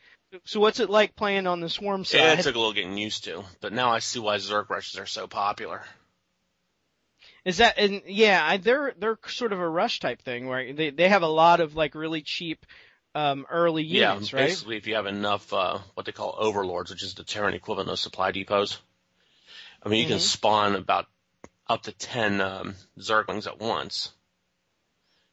So 0.44 0.60
what's 0.60 0.80
it 0.80 0.90
like 0.90 1.16
playing 1.16 1.46
on 1.46 1.60
the 1.60 1.68
Swarm 1.68 2.04
side? 2.04 2.18
Yeah, 2.18 2.32
it 2.32 2.42
took 2.42 2.54
a 2.54 2.58
little 2.58 2.72
getting 2.72 2.98
used 2.98 3.24
to, 3.24 3.44
but 3.60 3.72
now 3.72 3.90
I 3.90 4.00
see 4.00 4.18
why 4.18 4.36
Zerg 4.36 4.68
rushes 4.70 4.98
are 4.98 5.06
so 5.06 5.26
popular. 5.26 5.82
Is 7.44 7.58
that 7.58 7.78
and 7.78 8.02
yeah, 8.06 8.44
I, 8.44 8.56
they're 8.56 8.92
they're 8.98 9.18
sort 9.28 9.52
of 9.52 9.60
a 9.60 9.68
rush 9.68 10.00
type 10.00 10.20
thing 10.22 10.46
where 10.48 10.72
they 10.72 10.90
they 10.90 11.08
have 11.08 11.22
a 11.22 11.28
lot 11.28 11.60
of 11.60 11.74
like 11.76 11.94
really 11.94 12.22
cheap 12.22 12.66
um 13.14 13.46
early 13.50 13.84
units, 13.84 14.32
yeah, 14.32 14.38
right? 14.38 14.48
basically, 14.48 14.76
if 14.76 14.86
you 14.86 14.96
have 14.96 15.06
enough, 15.06 15.52
uh, 15.52 15.78
what 15.94 16.06
they 16.06 16.12
call 16.12 16.34
overlords, 16.38 16.90
which 16.90 17.02
is 17.02 17.14
the 17.14 17.24
Terran 17.24 17.54
equivalent 17.54 17.90
of 17.90 17.98
supply 17.98 18.32
depots. 18.32 18.78
I 19.82 19.88
mean, 19.88 20.00
you 20.00 20.06
can 20.06 20.18
Mhm. 20.18 20.20
spawn 20.20 20.74
about 20.74 21.06
up 21.68 21.82
to 21.84 21.92
ten 21.92 22.40
um, 22.40 22.74
Zerglings 22.98 23.46
at 23.46 23.58
once. 23.58 24.12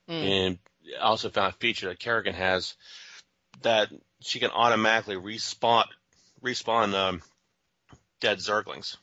Mm. 0.07 0.23
And 0.23 0.59
I 0.95 1.01
also 1.01 1.29
found 1.29 1.53
a 1.53 1.57
feature 1.57 1.89
that 1.89 1.99
Kerrigan 1.99 2.35
has 2.35 2.75
that 3.61 3.89
she 4.21 4.39
can 4.39 4.51
automatically 4.51 5.15
respawn 5.15 5.85
respawn 6.43 6.93
um, 6.93 7.21
dead 8.19 8.39
Zerglings. 8.39 8.97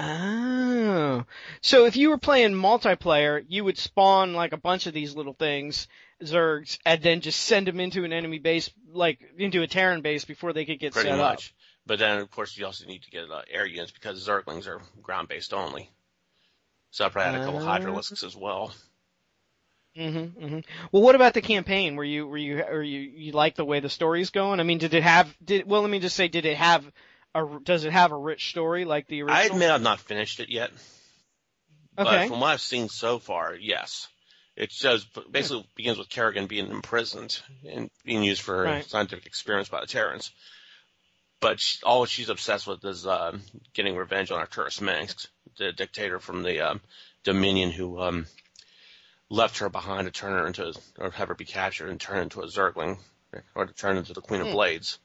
Oh, 0.00 1.24
so 1.60 1.86
if 1.86 1.96
you 1.96 2.10
were 2.10 2.18
playing 2.18 2.52
multiplayer, 2.52 3.44
you 3.48 3.64
would 3.64 3.78
spawn 3.78 4.32
like 4.32 4.52
a 4.52 4.56
bunch 4.58 4.86
of 4.86 4.94
these 4.94 5.16
little 5.16 5.32
things, 5.32 5.88
Zergs, 6.22 6.78
and 6.86 7.02
then 7.02 7.20
just 7.20 7.40
send 7.40 7.66
them 7.66 7.80
into 7.80 8.04
an 8.04 8.12
enemy 8.12 8.38
base, 8.38 8.70
like 8.92 9.18
into 9.36 9.62
a 9.62 9.66
Terran 9.66 10.02
base 10.02 10.24
before 10.24 10.52
they 10.52 10.64
could 10.64 10.78
get 10.78 10.92
pretty 10.92 11.08
set 11.08 11.18
much. 11.18 11.52
But 11.84 11.98
then, 11.98 12.18
of 12.20 12.30
course, 12.30 12.56
you 12.56 12.64
also 12.64 12.86
need 12.86 13.02
to 13.02 13.10
get 13.10 13.28
uh, 13.28 13.42
air 13.50 13.66
units 13.66 13.90
because 13.90 14.24
Zerglings 14.24 14.68
are 14.68 14.80
ground 15.02 15.26
based 15.26 15.52
only. 15.52 15.90
So 16.90 17.04
I 17.04 17.08
probably 17.08 17.32
had 17.32 17.42
a 17.42 17.44
couple 17.44 17.68
Uh. 17.68 17.78
Hydralisks 17.78 18.22
as 18.22 18.36
well. 18.36 18.72
Mm-hmm, 19.98 20.46
hmm 20.46 20.58
Well, 20.92 21.02
what 21.02 21.14
about 21.14 21.34
the 21.34 21.40
campaign? 21.40 21.96
Were 21.96 22.04
you 22.04 22.26
were 22.26 22.38
you 22.38 22.62
or 22.62 22.82
you 22.82 23.00
you 23.00 23.32
like 23.32 23.56
the 23.56 23.64
way 23.64 23.80
the 23.80 23.88
story's 23.88 24.30
going? 24.30 24.60
I 24.60 24.62
mean, 24.62 24.78
did 24.78 24.94
it 24.94 25.02
have 25.02 25.34
did 25.44 25.66
well? 25.66 25.82
Let 25.82 25.90
me 25.90 25.98
just 25.98 26.16
say, 26.16 26.28
did 26.28 26.44
it 26.46 26.56
have 26.56 26.84
a 27.34 27.44
does 27.64 27.84
it 27.84 27.92
have 27.92 28.12
a 28.12 28.16
rich 28.16 28.50
story 28.50 28.84
like 28.84 29.08
the 29.08 29.22
original? 29.22 29.40
I 29.40 29.54
admit 29.54 29.70
I've 29.70 29.82
not 29.82 30.00
finished 30.00 30.40
it 30.40 30.50
yet. 30.50 30.70
But 31.96 32.06
Okay. 32.06 32.28
from 32.28 32.40
what 32.40 32.50
I've 32.50 32.60
seen 32.60 32.88
so 32.88 33.18
far, 33.18 33.56
yes. 33.56 34.06
It 34.54 34.72
shows 34.72 35.04
basically 35.30 35.66
begins 35.76 35.98
with 35.98 36.08
Kerrigan 36.08 36.46
being 36.46 36.68
imprisoned 36.68 37.40
and 37.68 37.90
being 38.04 38.22
used 38.22 38.42
for 38.42 38.64
Right. 38.64 38.84
scientific 38.84 39.26
experiments 39.26 39.68
by 39.70 39.80
the 39.80 39.86
Terrans. 39.86 40.30
But 41.40 41.60
she, 41.60 41.78
all 41.84 42.04
she's 42.06 42.28
obsessed 42.28 42.66
with 42.66 42.84
is 42.84 43.06
uh, 43.06 43.38
getting 43.74 43.96
revenge 43.96 44.32
on 44.32 44.40
Arcturus 44.40 44.80
Mengsk, 44.80 45.28
the 45.58 45.72
dictator 45.72 46.18
from 46.18 46.42
the 46.42 46.60
um, 46.60 46.80
Dominion 47.22 47.70
who 47.70 48.00
um, 48.00 48.26
left 49.30 49.58
her 49.58 49.68
behind 49.68 50.06
to 50.06 50.10
turn 50.10 50.32
her 50.32 50.46
into, 50.46 50.72
or 50.98 51.10
have 51.10 51.28
her 51.28 51.34
be 51.34 51.44
captured 51.44 51.90
and 51.90 52.00
turn 52.00 52.18
into 52.22 52.40
a 52.40 52.46
Zergling, 52.46 52.98
or 53.54 53.66
to 53.66 53.72
turn 53.74 53.96
into 53.96 54.12
the 54.14 54.20
Queen 54.22 54.40
of 54.40 54.48
Hmm. 54.48 54.54
Blades. 54.54 54.98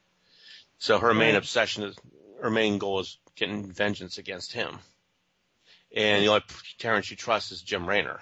So 0.78 1.00
her 1.00 1.14
main 1.14 1.36
obsession 1.36 1.84
is, 1.84 1.96
her 2.42 2.50
main 2.50 2.78
goal 2.78 3.00
is 3.00 3.18
getting 3.36 3.72
vengeance 3.72 4.18
against 4.18 4.54
him. 4.54 4.80
And 5.96 6.24
the 6.24 6.30
only 6.30 6.44
Terran 6.80 7.04
she 7.04 7.16
trusts 7.16 7.52
is 7.52 7.62
Jim 7.62 7.88
Raynor. 7.88 8.20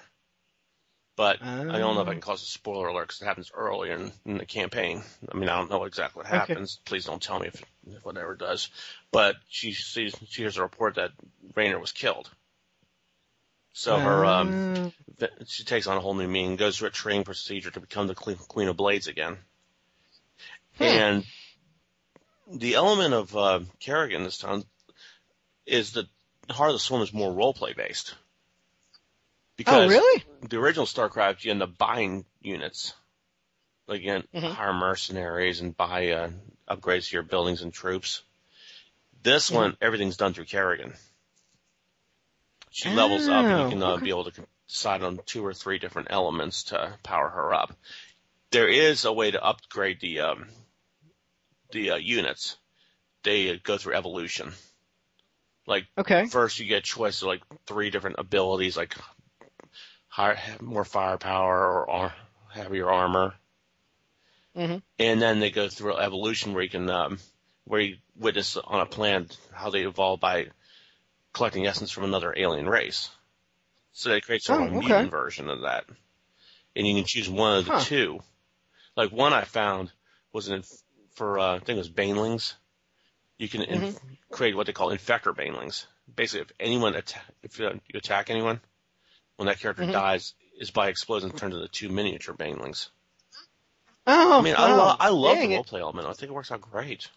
But 1.16 1.42
I 1.42 1.78
don't 1.80 1.96
know 1.96 2.02
if 2.02 2.08
I 2.08 2.14
can 2.14 2.22
cause 2.22 2.42
a 2.42 2.46
spoiler 2.46 2.88
alert 2.88 3.08
because 3.10 3.22
it 3.22 3.26
happens 3.26 3.52
earlier 3.54 3.94
in, 3.94 4.12
in 4.26 4.38
the 4.38 4.46
campaign. 4.46 5.04
I 5.32 5.38
mean, 5.38 5.50
I 5.50 5.58
don't 5.58 5.70
know 5.70 5.84
exactly 5.84 6.20
what 6.20 6.28
Okay. 6.28 6.38
happens. 6.38 6.80
Please 6.86 7.06
don't 7.06 7.22
tell 7.22 7.40
me 7.40 7.48
if, 7.48 7.64
if 7.88 8.04
whatever 8.04 8.36
does. 8.36 8.70
But 9.12 9.36
she 9.48 9.74
sees, 9.74 10.16
she 10.30 10.42
hears 10.42 10.58
a 10.58 10.64
report 10.64 10.96
that 10.96 11.12
Raynor 11.56 11.80
was 11.80 11.92
killed. 11.92 12.30
So 13.74 13.98
her 13.98 14.26
um, 14.26 14.94
Ah. 15.22 15.28
she 15.48 15.64
takes 15.64 15.88
on 15.88 15.98
a 15.98 16.02
whole 16.02 16.14
new 16.14 16.28
meaning, 16.28 16.56
goes 16.56 16.78
through 16.78 16.90
a 16.90 16.92
training 16.92 17.24
procedure 17.24 17.72
to 17.72 17.80
become 17.80 18.08
the 18.08 18.16
Queen 18.16 18.68
of 18.68 18.78
Blades 18.78 19.08
again. 19.08 19.38
Hmm. 20.78 20.84
And 20.84 21.26
the 22.48 22.76
element 22.76 23.14
of 23.14 23.36
uh, 23.36 23.60
Kerrigan 23.80 24.24
this 24.24 24.38
time 24.38 24.64
is 25.66 25.94
that 25.94 26.08
Heart 26.50 26.72
of 26.72 26.76
the 26.76 26.80
Swarm 26.80 27.02
is 27.02 27.14
more 27.14 27.32
role 27.32 27.54
play 27.54 27.74
based. 27.74 28.16
Because 29.56 29.86
oh, 29.86 29.90
really? 29.90 30.24
The 30.50 30.58
original 30.58 30.86
StarCraft, 30.86 31.44
you 31.44 31.52
end 31.52 31.62
up 31.62 31.78
buying 31.78 32.26
units. 32.42 32.94
Like, 33.88 34.02
you 34.02 34.12
mm-hmm. 34.12 34.40
hire 34.40 34.74
mercenaries 34.74 35.62
and 35.62 35.76
buy 35.76 36.12
uh, 36.12 36.30
upgrades 36.70 37.10
to 37.10 37.18
your 37.18 37.24
buildings 37.24 37.62
and 37.62 37.74
troops. 37.74 38.24
This 39.22 39.48
mm-hmm. 39.48 39.56
one, 39.58 39.78
everything's 39.82 40.18
done 40.18 40.34
through 40.34 40.46
Kerrigan. 40.46 40.94
She 42.72 42.90
oh, 42.90 42.94
levels 42.94 43.28
up, 43.28 43.46
and 43.46 43.64
you 43.64 43.70
can 43.70 43.84
uh, 43.84 43.92
okay. 43.94 44.06
be 44.06 44.10
able 44.10 44.32
to 44.32 44.48
decide 44.68 45.04
on 45.04 45.20
two 45.26 45.46
or 45.46 45.54
three 45.54 45.78
different 45.78 46.08
elements 46.10 46.64
to 46.66 46.98
power 47.04 47.30
her 47.30 47.54
up. 47.54 47.76
There 48.52 48.70
is 48.70 49.04
a 49.04 49.12
way 49.12 49.32
to 49.32 49.44
upgrade 49.44 50.00
the 50.00 50.22
um, 50.22 50.48
the 51.72 51.92
uh, 51.92 51.96
units. 51.98 52.58
They 53.24 53.52
uh, 53.52 53.58
go 53.62 53.78
through 53.78 53.96
evolution. 53.96 54.54
Like 55.68 55.86
okay. 55.98 56.26
first 56.26 56.60
you 56.60 56.66
get 56.66 56.86
choice 56.86 57.22
of 57.22 57.28
like 57.28 57.42
three 57.68 57.90
different 57.90 58.16
abilities, 58.20 58.78
like 58.78 58.96
higher, 60.08 60.40
more 60.62 60.86
firepower 60.86 61.60
or, 61.60 61.90
or 61.90 62.14
heavier 62.50 62.90
armor. 62.90 63.34
Mm-hmm. 64.56 64.78
And 64.98 65.22
then 65.22 65.40
they 65.40 65.52
go 65.52 65.68
through 65.68 65.98
evolution 65.98 66.54
where 66.54 66.64
you 66.64 66.70
can 66.70 66.90
um, 66.90 67.20
where 67.66 67.82
you 67.82 67.98
witness 68.18 68.56
on 68.56 68.80
a 68.80 68.86
planet 68.86 69.38
how 69.54 69.70
they 69.70 69.82
evolve 69.82 70.22
by 70.22 70.48
collecting 71.34 71.68
essence 71.68 71.92
from 71.92 72.04
another 72.04 72.34
alien 72.36 72.68
race. 72.68 73.10
So 73.94 74.10
they 74.10 74.22
create 74.22 74.44
sort 74.44 74.62
of 74.62 74.74
oh, 74.74 74.78
a 74.78 74.80
mutant 74.80 75.12
version 75.12 75.50
of 75.50 75.62
that. 75.62 75.86
And 76.76 76.88
you 76.88 76.96
can 76.96 77.06
choose 77.06 77.30
one 77.30 77.58
of 77.58 77.66
the 77.66 77.72
huh. 77.72 77.80
two. 77.82 78.20
Like 78.96 79.12
one 79.12 79.34
I 79.34 79.44
found 79.44 79.92
was 80.34 80.48
an, 80.48 80.64
for, 81.14 81.40
uh, 81.40 81.56
I 81.56 81.60
think 81.60 81.76
it 81.76 81.78
was 81.78 81.90
banelings. 81.90 82.54
You 83.38 83.50
can 83.50 83.62
mm-hmm. 83.62 83.84
inf- 83.84 84.00
create 84.30 84.56
what 84.56 84.68
they 84.68 84.74
call 84.74 84.92
infector 84.92 85.36
banelings. 85.36 85.86
Basically, 86.14 86.42
if 86.42 86.52
anyone 86.60 86.96
atta- 86.96 87.22
if 87.44 87.60
you 87.60 87.70
attack 87.96 88.30
anyone, 88.30 88.62
when 89.38 89.48
that 89.48 89.60
character 89.60 89.84
mm-hmm. 89.84 89.94
dies, 89.94 90.34
is 90.60 90.72
by 90.72 90.90
explosion 90.90 91.32
turned 91.32 91.54
into 91.54 91.68
two 91.68 91.90
miniature 91.90 92.36
banelings. 92.36 92.90
Oh, 94.06 94.40
I 94.40 94.42
mean, 94.42 94.56
wow. 94.56 94.66
I, 94.66 94.76
lo- 94.76 94.96
I 95.00 95.10
love 95.10 95.38
the 95.38 95.48
roleplay 95.48 95.80
element. 95.80 96.08
I 96.08 96.14
think 96.14 96.32
it 96.32 96.34
works 96.34 96.52
out 96.52 96.62
great. 96.62 97.10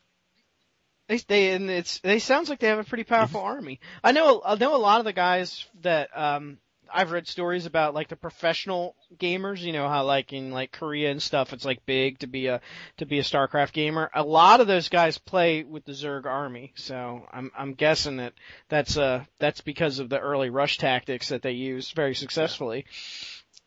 They 1.09 1.19
they 1.19 1.51
and 1.53 1.71
it's 1.71 2.01
they 2.01 2.19
sounds 2.19 2.49
like 2.49 2.61
they 2.61 2.69
have 2.69 2.79
a 2.79 2.85
pretty 2.85 3.05
powerful 3.05 3.41
mm-hmm. 3.41 3.49
army. 3.57 3.81
I 4.03 4.13
know 4.13 4.41
I 4.45 4.55
know 4.57 4.75
a 4.75 4.79
lot 4.79 5.01
of 5.01 5.05
the 5.05 5.13
guys 5.13 5.67
that 5.83 6.17
um 6.17 6.59
I've 6.93 7.13
read 7.13 7.27
stories 7.27 7.67
about 7.67 7.95
like 7.95 8.09
the 8.09 8.17
professional 8.17 8.95
gamers, 9.17 9.61
you 9.61 9.73
know 9.73 9.89
how 9.89 10.05
like 10.05 10.33
in 10.33 10.51
like 10.51 10.73
Korea 10.73 11.11
and 11.11 11.23
stuff 11.23 11.53
it's 11.53 11.65
like 11.65 11.85
big 11.85 12.21
to 12.21 12.27
be 12.27 12.47
a 12.47 12.61
to 12.99 13.07
be 13.07 13.19
a 13.19 13.23
StarCraft 13.23 13.73
gamer. 13.73 14.11
A 14.15 14.23
lot 14.23 14.61
of 14.61 14.67
those 14.67 14.89
guys 14.89 15.19
play 15.19 15.63
with 15.63 15.85
the 15.85 15.93
Zerg 15.93 16.25
army. 16.25 16.73
So 16.77 17.27
I'm 17.31 17.51
I'm 17.57 17.75
guessing 17.75 18.19
that 18.19 18.33
that's 18.69 18.97
uh 18.97 19.25
that's 19.39 19.61
because 19.61 19.99
of 19.99 20.09
the 20.09 20.21
early 20.21 20.51
rush 20.51 20.79
tactics 20.79 21.29
that 21.29 21.43
they 21.43 21.53
use 21.53 21.91
very 21.91 22.15
successfully. 22.15 22.87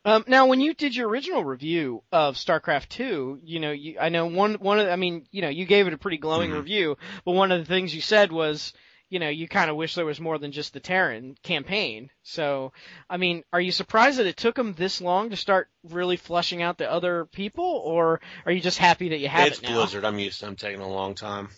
Um, 0.07 0.23
now, 0.25 0.47
when 0.47 0.61
you 0.61 0.73
did 0.73 0.95
your 0.95 1.09
original 1.09 1.43
review 1.43 2.01
of 2.13 2.37
StarCraft 2.37 2.87
2, 2.87 3.41
you 3.43 3.59
know, 3.59 3.71
you, 3.71 3.97
I 3.99 4.07
know 4.07 4.27
one, 4.27 4.53
one 4.53 4.79
of, 4.79 4.87
I 4.87 4.95
mean, 4.95 5.27
you 5.31 5.41
know, 5.41 5.49
you 5.49 5.65
gave 5.65 5.85
it 5.85 5.91
a 5.91 5.97
pretty 5.97 6.17
glowing 6.17 6.51
mm-hmm. 6.51 6.59
review, 6.59 6.97
but 7.25 7.33
one 7.33 7.51
of 7.51 7.59
the 7.59 7.65
things 7.65 7.93
you 7.93 7.99
said 7.99 8.31
was, 8.31 8.71
you 9.09 9.19
know, 9.19 9.27
you 9.27 9.49
kind 9.49 9.69
of 9.69 9.75
wish 9.75 9.95
there 9.95 10.05
was 10.05 10.21
more 10.21 10.37
than 10.37 10.53
just 10.53 10.71
the 10.71 10.79
Terran 10.79 11.35
campaign. 11.43 12.09
So, 12.23 12.71
I 13.09 13.17
mean, 13.17 13.43
are 13.51 13.59
you 13.59 13.73
surprised 13.73 14.19
that 14.19 14.27
it 14.27 14.37
took 14.37 14.55
them 14.55 14.71
this 14.71 15.01
long 15.01 15.31
to 15.31 15.35
start 15.35 15.67
really 15.83 16.15
flushing 16.15 16.61
out 16.61 16.77
the 16.77 16.89
other 16.89 17.25
people, 17.25 17.65
or 17.65 18.21
are 18.45 18.53
you 18.53 18.61
just 18.61 18.77
happy 18.77 19.09
that 19.09 19.19
you 19.19 19.27
have 19.27 19.47
it's 19.47 19.59
it 19.59 19.63
now? 19.63 19.73
Blizzard. 19.73 20.05
I'm 20.05 20.19
used 20.19 20.39
to 20.39 20.45
them 20.45 20.55
taking 20.55 20.79
a 20.79 20.87
long 20.87 21.15
time. 21.15 21.49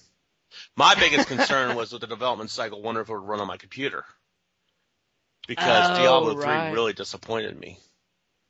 My 0.76 0.96
biggest 0.96 1.28
concern 1.28 1.76
was 1.76 1.92
with 1.92 2.02
the 2.02 2.08
development 2.08 2.50
cycle, 2.50 2.82
wonder 2.82 3.02
if 3.02 3.10
it 3.10 3.14
would 3.14 3.28
run 3.28 3.42
on 3.42 3.48
my 3.48 3.58
computer. 3.58 4.06
Because 5.48 5.92
oh, 5.92 6.02
Diablo 6.02 6.34
3 6.34 6.44
right. 6.44 6.72
really 6.72 6.94
disappointed 6.94 7.60
me. 7.60 7.78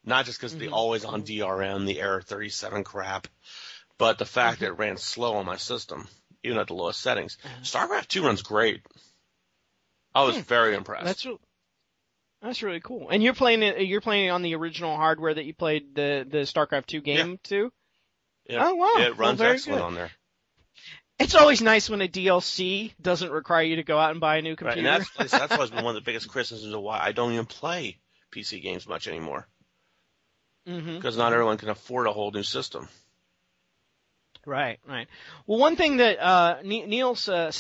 Not 0.06 0.26
just 0.26 0.40
because 0.40 0.54
mm-hmm. 0.54 0.66
the 0.66 0.72
always 0.72 1.06
on 1.06 1.24
DRM, 1.24 1.86
the 1.86 2.00
error 2.00 2.22
37 2.22 2.84
crap, 2.84 3.28
but 3.98 4.18
the 4.18 4.26
fact 4.26 4.58
mm-hmm. 4.58 4.66
that 4.66 4.72
it 4.72 4.78
ran 4.78 4.98
slow 4.98 5.36
on 5.36 5.46
my 5.46 5.58
system, 5.58 6.08
even 6.44 6.58
at 6.58 6.68
the 6.68 6.74
lowest 6.74 7.02
settings. 7.02 7.38
Uh-huh. 7.44 7.62
StarCraft 7.64 8.08
2 8.08 8.24
runs 8.24 8.42
great. 8.42 8.82
I 10.16 10.24
was 10.24 10.36
hmm. 10.36 10.42
very 10.42 10.76
impressed. 10.76 11.06
That's 11.06 11.26
re- 11.26 11.38
that's 12.42 12.64
really 12.64 12.80
cool. 12.80 13.10
And 13.10 13.22
you're 13.22 13.34
playing 13.34 13.62
it. 13.64 13.82
You're 13.82 14.02
playing 14.02 14.32
on 14.32 14.42
the 14.42 14.56
original 14.56 14.96
hardware 14.96 15.34
that 15.34 15.46
you 15.46 15.54
played 15.54 15.94
the 15.94 16.26
the 16.28 16.38
StarCraft 16.40 16.88
2 16.88 17.02
game 17.02 17.32
yeah. 17.32 17.36
too. 17.44 17.74
Yeah. 18.48 18.68
Oh 18.68 18.76
wow! 18.76 18.94
It 18.98 19.18
runs 19.18 19.40
well, 19.40 19.52
excellent 19.52 19.80
good. 19.80 19.86
on 19.86 19.96
there. 19.96 20.12
It's 21.20 21.36
always 21.36 21.62
nice 21.62 21.90
when 21.90 22.02
a 22.02 22.08
DLC 22.08 22.94
doesn't 23.00 23.30
require 23.30 23.64
you 23.64 23.76
to 23.76 23.84
go 23.84 24.00
out 24.00 24.12
and 24.12 24.22
buy 24.22 24.38
a 24.38 24.42
new 24.42 24.56
computer. 24.56 24.90
Right, 24.90 25.02
and 25.02 25.06
that's 25.20 25.32
that's 25.32 25.58
what's 25.58 25.72
been 25.76 25.84
one 25.84 25.96
of 25.96 26.02
the 26.02 26.06
biggest 26.06 26.30
criticisms 26.30 26.74
of 26.74 26.82
why 26.82 27.00
I 27.00 27.12
don't 27.12 27.34
even 27.34 27.46
play 27.46 28.00
PC 28.34 28.64
games 28.64 28.88
much 28.88 29.08
anymore. 29.08 29.48
Mm-hmm. 30.70 30.96
because 30.98 31.16
mm-hmm. 31.16 31.22
not 31.22 31.34
everyone 31.34 31.58
can 31.58 31.70
afford 31.70 32.08
a 32.08 32.14
whole 32.14 32.32
new 32.32 32.44
system. 32.44 32.88
Right, 34.46 34.80
right. 34.88 35.08
Well, 35.46 35.60
one 35.60 35.76
thing 35.76 35.98
that 35.98 36.20
uh, 36.20 36.58
Niels 36.64 37.28
uh, 37.28 37.52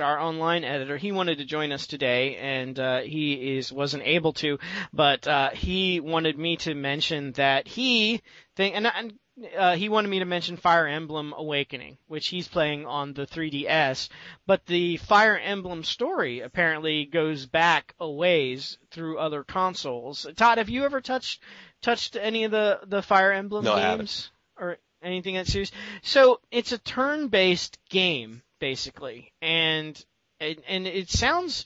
our 0.00 0.18
online 0.18 0.64
editor, 0.64 0.96
he 0.96 1.12
wanted 1.12 1.38
to 1.38 1.44
join 1.44 1.72
us 1.72 1.86
today, 1.86 2.36
and 2.36 2.78
uh, 2.78 3.00
he 3.00 3.56
is 3.56 3.72
wasn't 3.72 4.02
able 4.02 4.32
to, 4.34 4.58
but 4.92 5.26
uh, 5.28 5.50
he 5.50 6.00
wanted 6.00 6.38
me 6.38 6.56
to 6.58 6.74
mention 6.74 7.32
that 7.32 7.68
he 7.68 8.20
think 8.56 8.74
and, 8.74 8.86
and 8.86 9.14
uh, 9.56 9.76
he 9.76 9.88
wanted 9.88 10.08
me 10.08 10.18
to 10.18 10.24
mention 10.24 10.56
Fire 10.56 10.86
Emblem 10.86 11.32
Awakening, 11.36 11.96
which 12.08 12.28
he's 12.28 12.48
playing 12.48 12.86
on 12.86 13.12
the 13.12 13.26
3DS. 13.26 14.08
But 14.46 14.66
the 14.66 14.96
Fire 14.96 15.38
Emblem 15.38 15.84
story 15.84 16.40
apparently 16.40 17.04
goes 17.04 17.46
back 17.46 17.94
a 18.00 18.10
ways 18.10 18.78
through 18.90 19.18
other 19.18 19.44
consoles. 19.44 20.26
Todd, 20.36 20.58
have 20.58 20.68
you 20.68 20.84
ever 20.84 21.00
touched 21.00 21.40
touched 21.82 22.16
any 22.16 22.44
of 22.44 22.50
the 22.50 22.80
the 22.86 23.02
Fire 23.02 23.32
Emblem 23.32 23.64
no, 23.64 23.76
games 23.76 24.30
or 24.58 24.78
anything 25.02 25.34
that 25.34 25.46
series? 25.46 25.72
So 26.02 26.40
it's 26.50 26.72
a 26.72 26.78
turn-based 26.78 27.78
game 27.88 28.42
basically, 28.58 29.32
and 29.40 30.02
and, 30.40 30.56
and 30.68 30.86
it 30.86 31.10
sounds 31.10 31.64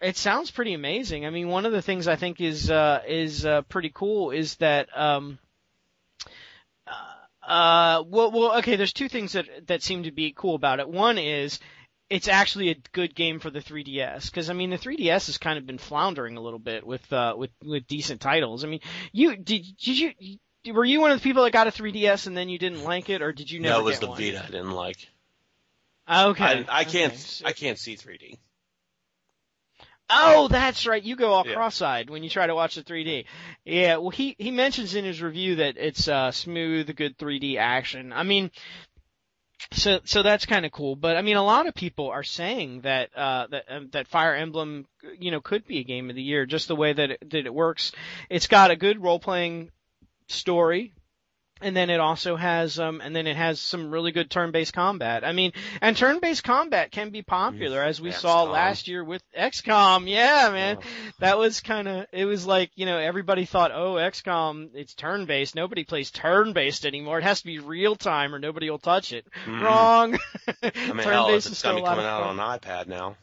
it 0.00 0.16
sounds 0.16 0.50
pretty 0.50 0.74
amazing. 0.74 1.26
I 1.26 1.30
mean, 1.30 1.48
one 1.48 1.66
of 1.66 1.72
the 1.72 1.82
things 1.82 2.08
I 2.08 2.16
think 2.16 2.40
is 2.40 2.70
uh, 2.70 3.02
is 3.06 3.46
uh, 3.46 3.62
pretty 3.62 3.90
cool 3.94 4.30
is 4.30 4.56
that 4.56 4.88
um, 4.96 5.38
uh, 7.46 8.02
well, 8.06 8.30
well, 8.30 8.58
okay. 8.58 8.76
There's 8.76 8.92
two 8.92 9.08
things 9.08 9.32
that 9.32 9.46
that 9.66 9.82
seem 9.82 10.04
to 10.04 10.12
be 10.12 10.32
cool 10.34 10.54
about 10.54 10.80
it. 10.80 10.88
One 10.88 11.18
is 11.18 11.58
it's 12.10 12.28
actually 12.28 12.70
a 12.70 12.76
good 12.92 13.14
game 13.14 13.40
for 13.40 13.50
the 13.50 13.60
3DS 13.60 14.26
because 14.26 14.50
I 14.50 14.52
mean 14.52 14.70
the 14.70 14.78
3DS 14.78 15.26
has 15.26 15.38
kind 15.38 15.58
of 15.58 15.66
been 15.66 15.78
floundering 15.78 16.36
a 16.36 16.40
little 16.40 16.58
bit 16.58 16.86
with 16.86 17.12
uh 17.12 17.34
with 17.36 17.50
with 17.62 17.86
decent 17.86 18.20
titles. 18.20 18.64
I 18.64 18.68
mean, 18.68 18.80
you 19.12 19.36
did 19.36 19.64
did 19.76 19.98
you 19.98 20.72
were 20.72 20.84
you 20.84 21.00
one 21.00 21.10
of 21.10 21.18
the 21.18 21.22
people 21.22 21.44
that 21.44 21.52
got 21.52 21.66
a 21.66 21.70
3DS 21.70 22.26
and 22.26 22.36
then 22.36 22.48
you 22.48 22.58
didn't 22.58 22.84
like 22.84 23.08
it, 23.10 23.22
or 23.22 23.32
did 23.32 23.50
you 23.50 23.60
never? 23.60 23.74
No, 23.74 23.80
it 23.80 23.84
was 23.84 23.98
the 23.98 24.06
one? 24.08 24.18
Vita 24.18 24.42
I 24.42 24.46
didn't 24.46 24.72
like. 24.72 25.08
Okay, 26.10 26.44
I, 26.44 26.80
I 26.80 26.84
can't 26.84 27.12
okay. 27.12 27.48
I 27.48 27.52
can't 27.52 27.78
see 27.78 27.96
3D. 27.96 28.38
Oh, 30.10 30.48
that's 30.48 30.86
right. 30.86 31.02
You 31.02 31.16
go 31.16 31.32
all 31.32 31.46
yeah. 31.46 31.54
cross-eyed 31.54 32.10
when 32.10 32.22
you 32.22 32.28
try 32.28 32.46
to 32.46 32.54
watch 32.54 32.74
the 32.74 32.82
3D. 32.82 33.24
Yeah, 33.64 33.96
well, 33.96 34.10
he 34.10 34.36
he 34.38 34.50
mentions 34.50 34.94
in 34.94 35.04
his 35.04 35.22
review 35.22 35.56
that 35.56 35.76
it's 35.78 36.08
uh, 36.08 36.30
smooth, 36.30 36.94
good 36.94 37.16
3D 37.16 37.56
action. 37.56 38.12
I 38.12 38.22
mean, 38.22 38.50
so 39.72 40.00
so 40.04 40.22
that's 40.22 40.46
kind 40.46 40.66
of 40.66 40.72
cool. 40.72 40.96
But 40.96 41.16
I 41.16 41.22
mean, 41.22 41.36
a 41.36 41.44
lot 41.44 41.66
of 41.66 41.74
people 41.74 42.10
are 42.10 42.22
saying 42.22 42.82
that 42.82 43.16
uh, 43.16 43.46
that 43.48 43.64
um, 43.68 43.88
that 43.92 44.08
Fire 44.08 44.34
Emblem, 44.34 44.86
you 45.18 45.30
know, 45.30 45.40
could 45.40 45.66
be 45.66 45.78
a 45.78 45.84
game 45.84 46.10
of 46.10 46.16
the 46.16 46.22
year. 46.22 46.46
Just 46.46 46.68
the 46.68 46.76
way 46.76 46.92
that 46.92 47.10
it, 47.10 47.30
that 47.30 47.46
it 47.46 47.54
works. 47.54 47.92
It's 48.28 48.46
got 48.46 48.70
a 48.70 48.76
good 48.76 49.02
role-playing 49.02 49.70
story 50.28 50.92
and 51.64 51.74
then 51.74 51.88
it 51.88 51.98
also 51.98 52.36
has 52.36 52.78
um 52.78 53.00
and 53.00 53.16
then 53.16 53.26
it 53.26 53.36
has 53.36 53.58
some 53.58 53.90
really 53.90 54.12
good 54.12 54.30
turn-based 54.30 54.74
combat. 54.74 55.24
I 55.24 55.32
mean, 55.32 55.52
and 55.80 55.96
turn-based 55.96 56.44
combat 56.44 56.92
can 56.92 57.10
be 57.10 57.22
popular 57.22 57.82
as 57.82 58.00
we 58.00 58.10
XCOM. 58.10 58.20
saw 58.20 58.42
last 58.44 58.86
year 58.86 59.02
with 59.02 59.22
XCOM. 59.36 60.08
Yeah, 60.08 60.50
man. 60.52 60.78
Oh. 60.78 60.86
That 61.20 61.38
was 61.38 61.62
kind 61.62 61.88
of 61.88 62.06
it 62.12 62.26
was 62.26 62.46
like, 62.46 62.70
you 62.74 62.84
know, 62.84 62.98
everybody 62.98 63.46
thought, 63.46 63.72
"Oh, 63.72 63.94
XCOM, 63.94 64.70
it's 64.74 64.94
turn-based. 64.94 65.54
Nobody 65.54 65.84
plays 65.84 66.10
turn-based 66.10 66.84
anymore. 66.84 67.18
It 67.18 67.24
has 67.24 67.40
to 67.40 67.46
be 67.46 67.58
real 67.58 67.96
time 67.96 68.34
or 68.34 68.38
nobody 68.38 68.68
will 68.68 68.78
touch 68.78 69.12
it." 69.12 69.26
Mm. 69.46 69.62
Wrong. 69.62 70.18
I 70.62 70.92
mean, 70.92 70.98
hell, 70.98 71.30
it's, 71.30 71.46
it's 71.46 71.62
going 71.62 71.76
to 71.76 71.82
be 71.82 71.88
coming 71.88 72.04
out 72.04 72.22
on 72.24 72.36
iPad 72.36 72.88
now. 72.88 73.16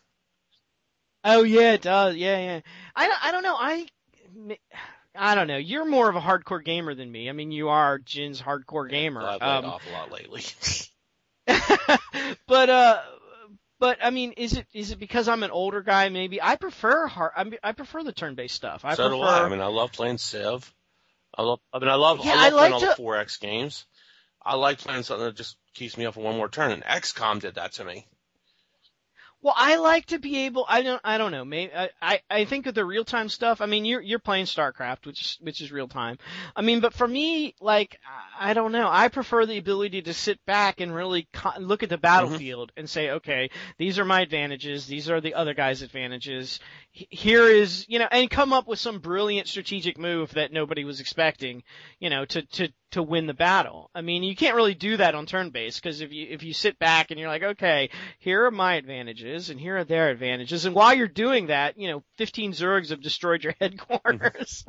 Oh 1.24 1.44
yeah, 1.44 1.74
it 1.74 1.84
does. 1.84 2.16
Yeah, 2.16 2.40
yeah. 2.40 2.60
I 2.96 3.16
I 3.24 3.32
don't 3.32 3.44
know. 3.44 3.56
I 3.56 3.88
I 5.16 5.36
don't 5.36 5.48
know. 5.48 5.58
You're 5.58 5.86
more 5.86 6.10
of 6.10 6.16
a 6.16 6.22
hardcore 6.22 6.64
gamer 6.64 6.96
than 6.96 7.12
me. 7.12 7.30
I 7.30 7.34
mean, 7.34 7.52
you 7.52 7.70
are 7.70 8.00
Gin's 8.00 8.42
hardcore 8.42 8.90
gamer. 8.90 9.22
I've 9.22 9.42
um, 9.42 9.66
off 9.66 9.84
a 9.88 9.92
lot 9.92 10.12
lately. 10.12 10.44
but 12.48 12.70
uh, 12.70 13.02
But 13.82 13.98
I 14.04 14.12
mean, 14.12 14.34
is 14.34 14.54
it 14.54 14.68
is 14.74 14.92
it 14.92 15.00
because 15.00 15.28
I'm 15.28 15.42
an 15.42 15.50
older 15.50 15.82
guy? 15.82 16.08
Maybe 16.10 16.40
I 16.40 16.56
prefer 16.56 17.08
hard. 17.08 17.32
I, 17.36 17.44
mean, 17.44 17.58
I 17.64 17.72
prefer 17.72 18.04
the 18.04 18.12
turn-based 18.12 18.54
stuff. 18.54 18.86
I 18.86 18.94
so 18.94 19.10
prefer. 19.10 19.16
do 19.16 19.22
I. 19.24 19.44
I 19.44 19.50
mean, 19.50 19.60
I 19.60 19.66
love 19.66 19.92
playing 19.92 20.20
Civ. 20.20 20.72
I 21.36 21.42
love. 21.42 21.60
I 21.74 21.80
mean, 21.80 21.90
I 21.90 21.96
love. 21.96 22.24
Yeah, 22.24 22.34
I 22.36 22.36
love 22.36 22.42
I 22.44 22.50
like 22.50 22.60
playing 22.60 22.74
all 22.74 22.80
to- 22.80 22.96
the 22.96 23.02
4X 23.02 23.40
games. 23.40 23.86
I 24.40 24.56
like 24.56 24.78
playing 24.78 25.02
something 25.02 25.26
that 25.26 25.36
just 25.36 25.58
keeps 25.74 25.98
me 25.98 26.06
up 26.06 26.14
for 26.14 26.20
one 26.20 26.38
more 26.38 26.48
turn. 26.48 26.72
And 26.72 26.84
XCOM 26.84 27.40
did 27.40 27.56
that 27.56 27.74
to 27.74 27.84
me. 27.84 28.06
Well, 29.44 29.56
I 29.58 29.78
like 29.78 30.06
to 30.08 30.20
be 30.20 30.46
able. 30.46 30.66
I 30.70 30.84
don't. 30.84 31.02
I 31.04 31.18
don't 31.18 31.32
know. 31.32 31.44
Maybe 31.44 31.74
I. 31.74 31.90
I, 32.00 32.20
I 32.30 32.46
think 32.46 32.68
of 32.68 32.76
the 32.76 32.86
real 32.86 33.04
time 33.04 33.28
stuff. 33.28 33.60
I 33.60 33.66
mean, 33.66 33.86
you're 33.86 34.02
you're 34.02 34.20
playing 34.20 34.46
StarCraft, 34.46 35.08
which 35.08 35.22
is 35.22 35.38
which 35.42 35.62
is 35.62 35.72
real 35.72 35.88
time. 35.88 36.20
I 36.56 36.62
mean, 36.62 36.80
but 36.80 36.94
for 36.94 37.08
me, 37.08 37.56
like, 37.60 38.00
I 38.40 38.54
don't 38.54 38.72
know. 38.72 38.88
I 38.88 39.08
prefer 39.08 39.48
the 39.48 39.58
ability 39.58 40.04
to 40.04 40.14
sit 40.14 40.46
back 40.46 40.80
and 40.80 40.94
really 40.94 41.28
co- 41.34 41.60
look 41.60 41.82
at 41.82 41.90
the 41.90 41.96
mm-hmm. 41.96 42.02
battlefield 42.02 42.72
and 42.78 42.88
say, 42.88 43.12
okay, 43.12 43.50
these 43.80 43.98
are 43.98 44.06
my 44.06 44.22
advantages. 44.22 44.86
These 44.86 45.10
are 45.10 45.22
the 45.22 45.34
other 45.34 45.56
guy's 45.56 45.82
advantages. 45.82 46.60
Here 46.92 47.48
is, 47.48 47.86
you 47.90 47.98
know, 47.98 48.08
and 48.12 48.30
come 48.30 48.54
up 48.54 48.68
with 48.68 48.78
some 48.78 49.00
brilliant 49.00 49.48
strategic 49.48 49.98
move 49.98 50.32
that 50.34 50.54
nobody 50.54 50.84
was 50.84 51.00
expecting, 51.00 51.64
you 52.00 52.12
know, 52.12 52.26
to 52.26 52.44
to 52.44 52.70
to 52.92 53.02
win 53.02 53.26
the 53.26 53.34
battle. 53.34 53.90
I 53.96 54.02
mean, 54.02 54.22
you 54.22 54.36
can't 54.36 54.56
really 54.56 54.76
do 54.76 54.98
that 54.98 55.16
on 55.16 55.26
turn 55.26 55.50
based 55.50 55.82
because 55.82 56.02
if 56.02 56.12
you 56.12 56.28
if 56.30 56.44
you 56.44 56.54
sit 56.54 56.78
back 56.78 57.10
and 57.10 57.20
you're 57.20 57.30
like, 57.30 57.44
okay, 57.44 57.90
here 58.20 58.46
are 58.46 58.52
my 58.52 58.76
advantages 58.76 59.31
and 59.32 59.60
here 59.60 59.78
are 59.78 59.84
their 59.84 60.10
advantages, 60.10 60.66
and 60.66 60.76
while 60.76 60.94
you're 60.94 61.08
doing 61.08 61.48
that, 61.48 61.78
you 61.78 61.90
know, 61.90 62.04
15 62.18 62.54
Zergs 62.54 62.90
have 62.90 63.02
destroyed 63.02 63.44
your 63.44 63.54
headquarters. 63.62 64.66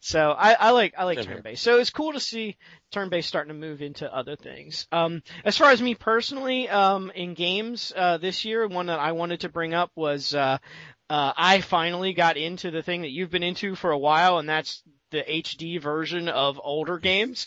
so 0.00 0.30
I, 0.30 0.52
I 0.52 0.70
like 0.70 0.94
I 0.96 1.04
like 1.04 1.18
Same 1.18 1.26
turn 1.26 1.42
based. 1.42 1.62
So 1.62 1.78
it's 1.78 1.90
cool 1.90 2.12
to 2.12 2.20
see 2.20 2.56
turn 2.90 3.08
based 3.08 3.28
starting 3.28 3.52
to 3.52 3.58
move 3.58 3.82
into 3.82 4.12
other 4.12 4.36
things. 4.36 4.86
Um, 4.92 5.22
as 5.44 5.56
far 5.56 5.70
as 5.70 5.80
me 5.80 5.94
personally, 5.94 6.68
um, 6.68 7.10
in 7.14 7.34
games 7.34 7.92
uh, 7.94 8.18
this 8.18 8.44
year, 8.44 8.66
one 8.66 8.86
that 8.86 8.98
I 8.98 9.12
wanted 9.12 9.40
to 9.40 9.48
bring 9.48 9.74
up 9.74 9.90
was. 9.94 10.34
Uh, 10.34 10.58
uh, 11.08 11.32
I 11.36 11.60
finally 11.60 12.12
got 12.12 12.36
into 12.36 12.70
the 12.70 12.84
thing 12.84 13.02
that 13.02 13.10
you've 13.10 13.32
been 13.32 13.42
into 13.42 13.74
for 13.74 13.90
a 13.90 13.98
while, 13.98 14.38
and 14.38 14.48
that's 14.48 14.84
the 15.10 15.22
HD 15.22 15.80
version 15.80 16.28
of 16.28 16.60
older 16.62 16.98
games. 16.98 17.46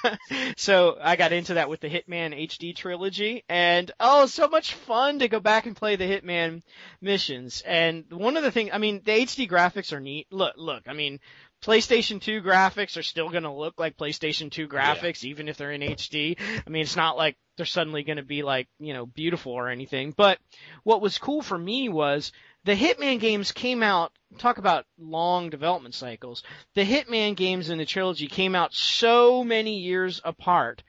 so 0.56 0.98
I 1.00 1.16
got 1.16 1.32
into 1.32 1.54
that 1.54 1.68
with 1.68 1.80
the 1.80 1.88
Hitman 1.88 2.38
HD 2.48 2.74
trilogy, 2.74 3.44
and 3.48 3.90
oh, 3.98 4.26
so 4.26 4.48
much 4.48 4.74
fun 4.74 5.20
to 5.20 5.28
go 5.28 5.40
back 5.40 5.66
and 5.66 5.76
play 5.76 5.96
the 5.96 6.04
Hitman 6.04 6.62
missions. 7.00 7.62
And 7.66 8.04
one 8.10 8.36
of 8.36 8.42
the 8.42 8.50
things, 8.50 8.70
I 8.72 8.78
mean, 8.78 9.02
the 9.04 9.12
HD 9.12 9.48
graphics 9.48 9.92
are 9.92 10.00
neat. 10.00 10.26
Look, 10.30 10.54
look, 10.56 10.84
I 10.86 10.92
mean, 10.92 11.20
PlayStation 11.62 12.20
2 12.20 12.40
graphics 12.40 12.96
are 12.96 13.02
still 13.02 13.30
going 13.30 13.42
to 13.42 13.50
look 13.50 13.74
like 13.78 13.96
PlayStation 13.96 14.50
2 14.50 14.68
graphics, 14.68 15.24
even 15.24 15.48
if 15.48 15.56
they're 15.56 15.72
in 15.72 15.80
HD. 15.80 16.38
I 16.66 16.70
mean, 16.70 16.82
it's 16.82 16.96
not 16.96 17.16
like 17.16 17.36
they're 17.56 17.66
suddenly 17.66 18.04
going 18.04 18.18
to 18.18 18.22
be 18.22 18.42
like, 18.42 18.68
you 18.78 18.94
know, 18.94 19.06
beautiful 19.06 19.52
or 19.52 19.68
anything. 19.68 20.14
But 20.16 20.38
what 20.84 21.00
was 21.00 21.18
cool 21.18 21.42
for 21.42 21.58
me 21.58 21.88
was 21.88 22.32
the 22.68 22.76
Hitman 22.76 23.18
games 23.18 23.50
came 23.50 23.82
out, 23.82 24.12
talk 24.36 24.58
about 24.58 24.84
long 24.98 25.48
development 25.48 25.94
cycles. 25.94 26.42
The 26.74 26.84
Hitman 26.84 27.34
games 27.34 27.70
in 27.70 27.78
the 27.78 27.86
trilogy 27.86 28.26
came 28.26 28.54
out 28.54 28.74
so 28.74 29.42
many 29.42 29.78
years 29.78 30.20
apart, 30.22 30.82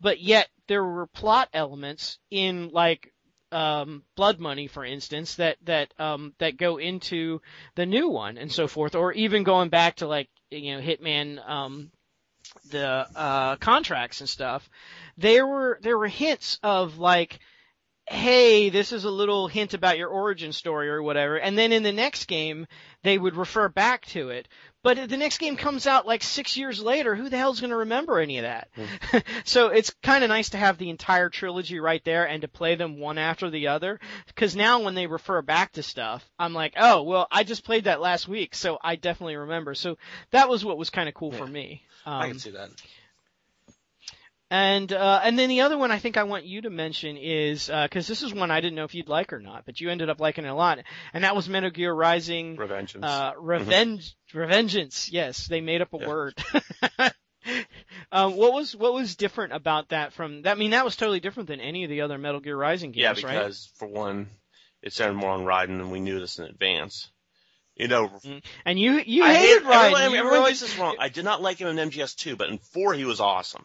but 0.00 0.18
yet 0.18 0.48
there 0.66 0.84
were 0.84 1.06
plot 1.06 1.48
elements 1.52 2.18
in 2.32 2.70
like 2.70 3.12
um, 3.52 4.02
Blood 4.16 4.40
Money, 4.40 4.66
for 4.66 4.84
instance, 4.84 5.36
that 5.36 5.58
that 5.66 5.94
um, 6.00 6.34
that 6.38 6.56
go 6.56 6.78
into 6.78 7.40
the 7.76 7.86
new 7.86 8.08
one 8.08 8.36
and 8.36 8.50
so 8.50 8.66
forth, 8.66 8.96
or 8.96 9.12
even 9.12 9.44
going 9.44 9.68
back 9.68 9.96
to 9.96 10.08
like 10.08 10.28
you 10.50 10.74
know 10.74 10.82
Hitman, 10.82 11.48
um, 11.48 11.92
the 12.72 13.06
uh, 13.14 13.54
contracts 13.54 14.18
and 14.18 14.28
stuff. 14.28 14.68
There 15.16 15.46
were 15.46 15.78
there 15.80 15.96
were 15.96 16.08
hints 16.08 16.58
of 16.64 16.98
like 16.98 17.38
hey, 18.10 18.70
this 18.70 18.90
is 18.90 19.04
a 19.04 19.10
little 19.10 19.46
hint 19.46 19.72
about 19.72 19.96
your 19.96 20.08
origin 20.08 20.52
story 20.52 20.90
or 20.90 21.00
whatever. 21.00 21.36
And 21.36 21.56
then 21.56 21.70
in 21.70 21.84
the 21.84 21.92
next 21.92 22.26
game, 22.26 22.66
they 23.04 23.16
would 23.16 23.36
refer 23.36 23.68
back 23.68 24.04
to 24.06 24.30
it. 24.30 24.48
But 24.82 25.08
the 25.08 25.16
next 25.16 25.38
game 25.38 25.56
comes 25.56 25.86
out 25.86 26.08
like 26.08 26.24
six 26.24 26.56
years 26.56 26.82
later, 26.82 27.14
who 27.14 27.28
the 27.28 27.38
hell's 27.38 27.60
going 27.60 27.70
to 27.70 27.76
remember 27.76 28.18
any 28.18 28.38
of 28.38 28.42
that? 28.42 28.68
so 29.44 29.68
it's 29.68 29.94
kind 30.02 30.24
of 30.24 30.28
nice 30.28 30.50
to 30.50 30.56
have 30.56 30.76
the 30.76 30.90
entire 30.90 31.28
trilogy 31.28 31.78
right 31.78 32.02
there 32.04 32.26
and 32.26 32.42
to 32.42 32.48
play 32.48 32.74
them 32.74 32.98
one 32.98 33.16
after 33.16 33.48
the 33.48 33.68
other. 33.68 34.00
Cause 34.34 34.56
now 34.56 34.80
when 34.80 34.96
they 34.96 35.06
refer 35.06 35.40
back 35.40 35.72
to 35.72 35.82
stuff, 35.82 36.28
I'm 36.36 36.52
like, 36.52 36.74
oh, 36.78 37.02
well, 37.02 37.28
I 37.30 37.44
just 37.44 37.64
played 37.64 37.84
that 37.84 38.00
last 38.00 38.26
week, 38.26 38.56
so 38.56 38.78
I 38.82 38.96
definitely 38.96 39.36
remember. 39.36 39.74
So 39.74 39.98
that 40.32 40.48
was 40.48 40.64
what 40.64 40.78
was 40.78 40.90
kind 40.90 41.08
of 41.08 41.14
cool 41.14 41.30
for 41.30 41.46
me. 41.46 41.84
Um, 42.06 42.14
I 42.14 42.28
can 42.28 42.38
see 42.40 42.50
that. 42.50 42.70
And 44.50 44.92
uh, 44.92 45.20
and 45.22 45.38
then 45.38 45.48
the 45.48 45.60
other 45.62 45.78
one 45.78 45.90
I 45.92 45.98
think 45.98 46.16
I 46.16 46.24
want 46.24 46.44
you 46.44 46.62
to 46.62 46.70
mention 46.70 47.16
is 47.16 47.68
because 47.68 48.06
this 48.06 48.22
is 48.22 48.34
one 48.34 48.50
I 48.50 48.60
didn't 48.60 48.74
know 48.76 48.84
if 48.84 48.94
you'd 48.94 49.08
like 49.08 49.32
or 49.32 49.40
not, 49.40 49.64
but 49.64 49.80
you 49.80 49.90
ended 49.90 50.10
up 50.10 50.20
liking 50.20 50.44
it 50.44 50.48
a 50.48 50.54
lot, 50.54 50.78
and 51.12 51.24
that 51.24 51.36
was 51.36 51.48
Metal 51.48 51.70
Gear 51.70 51.92
Rising 51.94 52.56
Revengeance. 52.56 53.04
uh, 53.04 53.32
Revenge 53.38 54.16
Revengeance. 54.34 55.08
Yes, 55.12 55.46
they 55.46 55.60
made 55.60 55.80
up 55.82 55.92
a 55.94 55.98
Yeah. 55.98 56.08
word. 56.08 56.34
um, 58.12 58.36
what 58.36 58.52
was 58.52 58.74
what 58.74 58.92
was 58.92 59.16
different 59.16 59.52
about 59.52 59.90
that 59.90 60.12
from 60.12 60.42
that? 60.42 60.52
I 60.52 60.54
mean, 60.58 60.72
that 60.72 60.84
was 60.84 60.96
totally 60.96 61.20
different 61.20 61.48
than 61.48 61.60
any 61.60 61.84
of 61.84 61.90
the 61.90 62.00
other 62.02 62.18
Metal 62.18 62.40
Gear 62.40 62.56
Rising 62.56 62.92
yeah, 62.94 63.12
games, 63.14 63.24
right? 63.24 63.32
because 63.38 63.70
for 63.76 63.86
one, 63.88 64.28
it 64.82 64.92
centered 64.92 65.14
more 65.14 65.30
on 65.30 65.44
Raiden, 65.44 65.80
and 65.80 65.90
we 65.92 66.00
knew 66.00 66.18
this 66.20 66.38
in 66.38 66.44
advance. 66.46 67.10
You 67.76 67.88
know, 67.88 68.10
And 68.66 68.78
you 68.78 69.00
you 69.06 69.24
I 69.24 69.32
hated 69.34 69.62
hate, 69.62 69.70
Raiden. 69.70 69.84
everyone, 69.84 70.02
everyone 70.02 70.26
really- 70.32 70.50
gets 70.50 70.60
this 70.60 70.76
wrong. 70.76 70.96
I 70.98 71.08
did 71.08 71.24
not 71.24 71.40
like 71.40 71.58
him 71.58 71.68
in 71.68 71.88
MGS2, 71.90 72.36
but 72.36 72.50
in 72.50 72.58
4 72.58 72.92
he 72.94 73.04
was 73.06 73.20
awesome. 73.20 73.64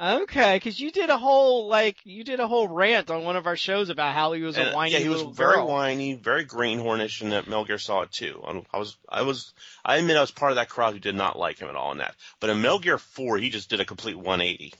Okay, 0.00 0.56
because 0.56 0.80
you 0.80 0.90
did 0.90 1.08
a 1.08 1.16
whole 1.16 1.68
like 1.68 1.96
you 2.04 2.24
did 2.24 2.40
a 2.40 2.48
whole 2.48 2.66
rant 2.66 3.10
on 3.10 3.22
one 3.22 3.36
of 3.36 3.46
our 3.46 3.56
shows 3.56 3.90
about 3.90 4.12
how 4.12 4.32
he 4.32 4.42
was 4.42 4.58
a 4.58 4.72
whiny 4.72 4.92
yeah, 4.92 4.98
he 4.98 5.08
was 5.08 5.22
very 5.22 5.54
girl. 5.54 5.68
whiny, 5.68 6.14
very 6.14 6.42
greenhornish 6.44 7.22
in 7.22 7.30
that 7.30 7.46
Metal 7.46 7.64
Gear 7.64 7.78
Solid 7.78 8.10
2. 8.10 8.42
Um, 8.44 8.66
I 8.72 8.78
was, 8.78 8.96
I 9.08 9.22
was, 9.22 9.52
I 9.84 9.98
admit 9.98 10.16
I 10.16 10.20
was 10.20 10.32
part 10.32 10.50
of 10.50 10.56
that 10.56 10.68
crowd 10.68 10.94
who 10.94 10.98
did 10.98 11.14
not 11.14 11.38
like 11.38 11.60
him 11.60 11.68
at 11.68 11.76
all 11.76 11.92
in 11.92 11.98
that. 11.98 12.16
But 12.40 12.50
in 12.50 12.60
Metal 12.60 12.80
Gear 12.80 12.98
4, 12.98 13.38
he 13.38 13.50
just 13.50 13.70
did 13.70 13.78
a 13.80 13.84
complete 13.84 14.16
180. 14.16 14.74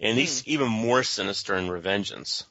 And 0.00 0.18
he's 0.18 0.42
Hmm. 0.42 0.50
even 0.50 0.68
more 0.68 1.04
sinister 1.04 1.54
in 1.54 1.68
Revengeance. 1.68 2.44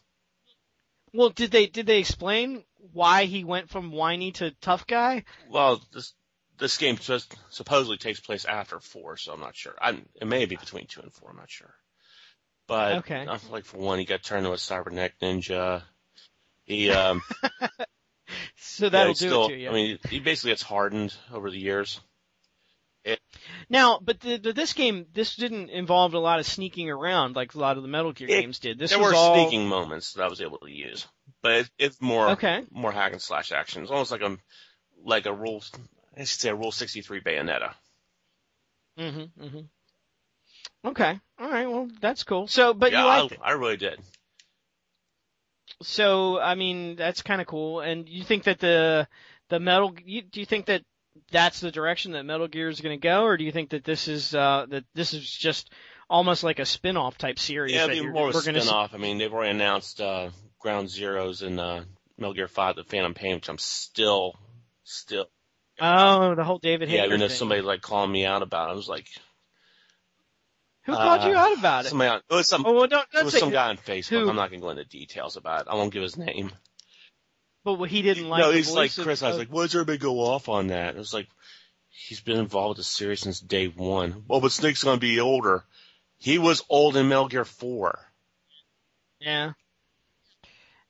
Well, 1.14 1.30
did 1.32 1.52
they 1.52 1.68
did 1.68 1.86
they 1.86 2.00
explain 2.00 2.64
why 2.94 3.26
he 3.26 3.44
went 3.44 3.70
from 3.70 3.92
whiny 3.92 4.32
to 4.34 4.52
tough 4.62 4.88
guy? 4.88 5.26
Well, 5.50 5.82
this 5.94 6.14
this 6.58 6.78
game 6.78 6.98
just 6.98 7.36
supposedly 7.50 7.98
takes 7.98 8.20
place 8.20 8.46
after 8.46 8.80
four, 8.80 9.18
so 9.18 9.34
I'm 9.34 9.40
not 9.40 9.56
sure. 9.56 9.74
I'm, 9.82 10.06
it 10.20 10.26
may 10.28 10.46
be 10.46 10.56
between 10.56 10.88
two 10.88 11.02
and 11.02 11.14
four. 11.14 11.30
I'm 11.32 11.38
not 11.38 11.50
sure. 11.50 11.74
But 12.68 12.98
Okay. 13.00 13.26
I 13.30 13.38
feel 13.38 13.52
like 13.52 13.66
for 13.66 13.78
one, 13.78 14.00
he 14.00 14.06
got 14.06 14.24
turned 14.24 14.40
into 14.46 14.54
a 14.54 14.58
cybernetic 14.58 15.20
ninja. 15.22 15.84
He 16.64 16.90
um, 16.90 17.22
So 18.58 18.90
that'll 18.90 19.14
he 19.14 19.20
do 19.20 19.28
still, 19.28 19.46
it 19.46 19.50
to 19.50 19.56
you. 19.56 19.70
I 19.70 19.74
mean, 19.74 20.00
he 20.10 20.20
basically 20.20 20.52
gets 20.52 20.64
hardened 20.64 21.16
over 21.32 21.52
the 21.52 21.60
years. 21.60 22.00
now, 23.70 24.00
but 24.02 24.20
the, 24.20 24.38
the, 24.38 24.54
this 24.54 24.74
game 24.74 25.06
this 25.14 25.36
didn't 25.36 25.70
involve 25.70 26.16
a 26.16 26.20
lot 26.20 26.40
of 26.40 26.46
sneaking 26.48 26.90
around 26.90 27.36
like 27.36 27.54
a 27.54 27.60
lot 27.60 27.78
of 27.78 27.84
the 27.84 27.90
Metal 27.90 28.14
Gear 28.14 28.28
It- 28.28 28.42
games 28.42 28.60
did. 28.60 28.80
This 28.80 28.90
there 28.92 29.00
was 29.00 29.12
were 29.12 29.16
all 29.16 29.36
sneaking 29.36 29.68
moments 29.68 30.14
that 30.14 30.24
I 30.24 30.28
was 30.28 30.42
able 30.42 30.58
to 30.60 30.72
use, 30.72 31.08
but 31.44 31.52
it, 31.52 31.70
it's 31.78 32.02
more 32.02 32.30
okay. 32.30 32.64
more 32.72 32.92
hack 32.92 33.12
and 33.12 33.22
slash 33.22 33.52
action. 33.52 33.84
It's 33.84 33.92
almost 33.92 34.12
like 34.12 34.22
a 34.22 34.38
like 35.04 35.28
a 35.28 35.34
rule. 35.34 35.64
I 36.18 36.24
should 36.24 36.40
say 36.40 36.50
a 36.50 36.56
rule 36.56 36.72
63 36.72 37.22
Bayonetta. 37.22 37.74
Mhm. 38.98 39.32
Mhm. 39.40 39.68
Okay. 40.86 41.20
All 41.40 41.50
right. 41.50 41.68
Well, 41.68 41.90
that's 42.00 42.24
cool. 42.24 42.48
So, 42.48 42.74
but 42.74 42.92
yeah, 42.92 43.02
you 43.02 43.06
liked 43.06 43.34
it. 43.34 43.40
I, 43.42 43.50
I 43.50 43.52
really 43.54 43.78
did. 43.78 44.00
So, 45.82 46.40
I 46.40 46.56
mean, 46.56 46.96
that's 46.96 47.22
kind 47.22 47.42
of 47.42 47.48
cool. 47.48 47.82
And 47.82 48.08
you 48.08 48.24
think 48.24 48.44
that 48.44 48.60
the 48.60 49.08
the 49.50 49.60
Metal 49.60 49.94
you, 50.06 50.22
do 50.22 50.40
you 50.40 50.46
think 50.46 50.68
that 50.68 50.84
that's 51.32 51.60
the 51.60 51.72
direction 51.72 52.14
that 52.14 52.24
Metal 52.24 52.48
Gear 52.48 52.70
is 52.70 52.82
going 52.82 53.00
to 53.00 53.04
go, 53.04 53.24
or 53.24 53.38
do 53.38 53.44
you 53.44 53.52
think 53.52 53.72
that 53.72 53.84
this 53.84 54.08
is 54.08 54.34
uh 54.34 54.66
that 54.70 54.86
this 54.94 55.14
is 55.14 55.30
just 55.30 55.72
almost 56.10 56.44
like 56.44 56.60
a 56.60 56.66
spin-off 56.66 57.18
type 57.18 57.40
series 57.40 57.74
Yeah, 57.74 57.86
it'd 57.86 58.04
be 58.04 58.08
more 58.08 58.30
of 58.30 58.36
a 58.36 58.38
we're 58.38 58.44
going 58.44 58.56
to 58.56 58.62
spin-off. 58.62 58.94
I 58.94 58.98
mean, 58.98 59.18
they've 59.18 59.34
already 59.34 59.52
announced 59.52 60.00
uh, 60.00 60.30
Ground 60.60 60.88
Zeroes 60.88 61.42
and 61.42 61.60
uh, 61.60 61.82
Metal 62.18 62.34
Gear 62.36 62.48
5, 62.48 62.76
The 62.76 62.84
Phantom 62.84 63.16
Pain, 63.16 63.36
which 63.36 63.50
I'm 63.50 63.58
still, 63.58 64.36
still. 64.84 65.26
Oh, 65.80 66.36
the 66.36 66.44
whole 66.44 66.60
David 66.60 66.90
yeah, 66.90 67.02
Hayter 67.02 67.08
even 67.08 67.20
though 67.20 67.28
thing. 67.28 67.38
somebody 67.38 67.62
like 67.62 67.82
calling 67.82 68.12
me 68.12 68.26
out 68.26 68.42
about 68.42 68.70
it, 68.70 68.74
I 68.74 68.76
was 68.76 68.88
like, 68.88 69.08
Who 70.86 70.94
called 70.94 71.24
you 71.24 71.36
uh, 71.36 71.40
out 71.40 71.58
about 71.58 71.86
it? 71.86 71.90
somebody 71.90 72.10
on, 72.10 72.22
it 72.30 72.34
was 72.34 72.48
some, 72.48 72.66
Oh, 72.66 72.74
well, 72.74 72.88
don't, 72.88 73.02
it 73.04 73.08
don't 73.14 73.26
was 73.26 73.38
some 73.38 73.50
guy 73.52 73.70
on 73.70 73.78
Facebook. 73.78 74.10
who? 74.22 74.30
I'm 74.30 74.36
not 74.36 74.50
going 74.52 74.62
to 74.62 74.66
go 74.66 74.70
into 74.70 74.86
details 74.86 75.36
about 75.38 75.62
it. 75.62 75.68
I 75.70 75.76
won't 75.76 75.92
give 75.94 76.04
his 76.04 76.18
name. 76.18 76.52
But 77.64 77.74
what 77.76 77.90
he 77.90 78.02
didn't 78.04 78.30
like. 78.30 78.42
no, 78.42 78.52
he's 78.52 78.72
like 78.72 78.92
voice 78.92 78.98
of- 79.00 79.04
Chris. 79.06 79.24
I 79.24 79.30
was 79.30 79.38
like, 79.38 79.50
why 79.50 79.64
does 79.64 79.74
everybody 79.76 79.98
go 79.98 80.20
off 80.20 80.50
on 80.50 80.68
that? 80.68 80.96
It 80.96 81.00
was 81.00 81.14
like, 81.14 81.28
he's 81.90 82.22
been 82.22 82.38
involved 82.38 82.78
with 82.78 82.86
the 82.86 82.92
series 82.92 83.22
since 83.22 83.40
day 83.40 83.68
one. 83.68 84.24
Well, 84.28 84.40
but 84.40 84.52
Snake's 84.52 84.84
going 84.84 84.98
to 84.98 85.02
be 85.02 85.20
older. 85.20 85.64
He 86.20 86.38
was 86.38 86.64
old 86.70 86.96
in 86.96 87.10
Metal 87.10 87.28
Gear 87.28 87.44
4. 87.46 88.00
yeah. 89.20 89.52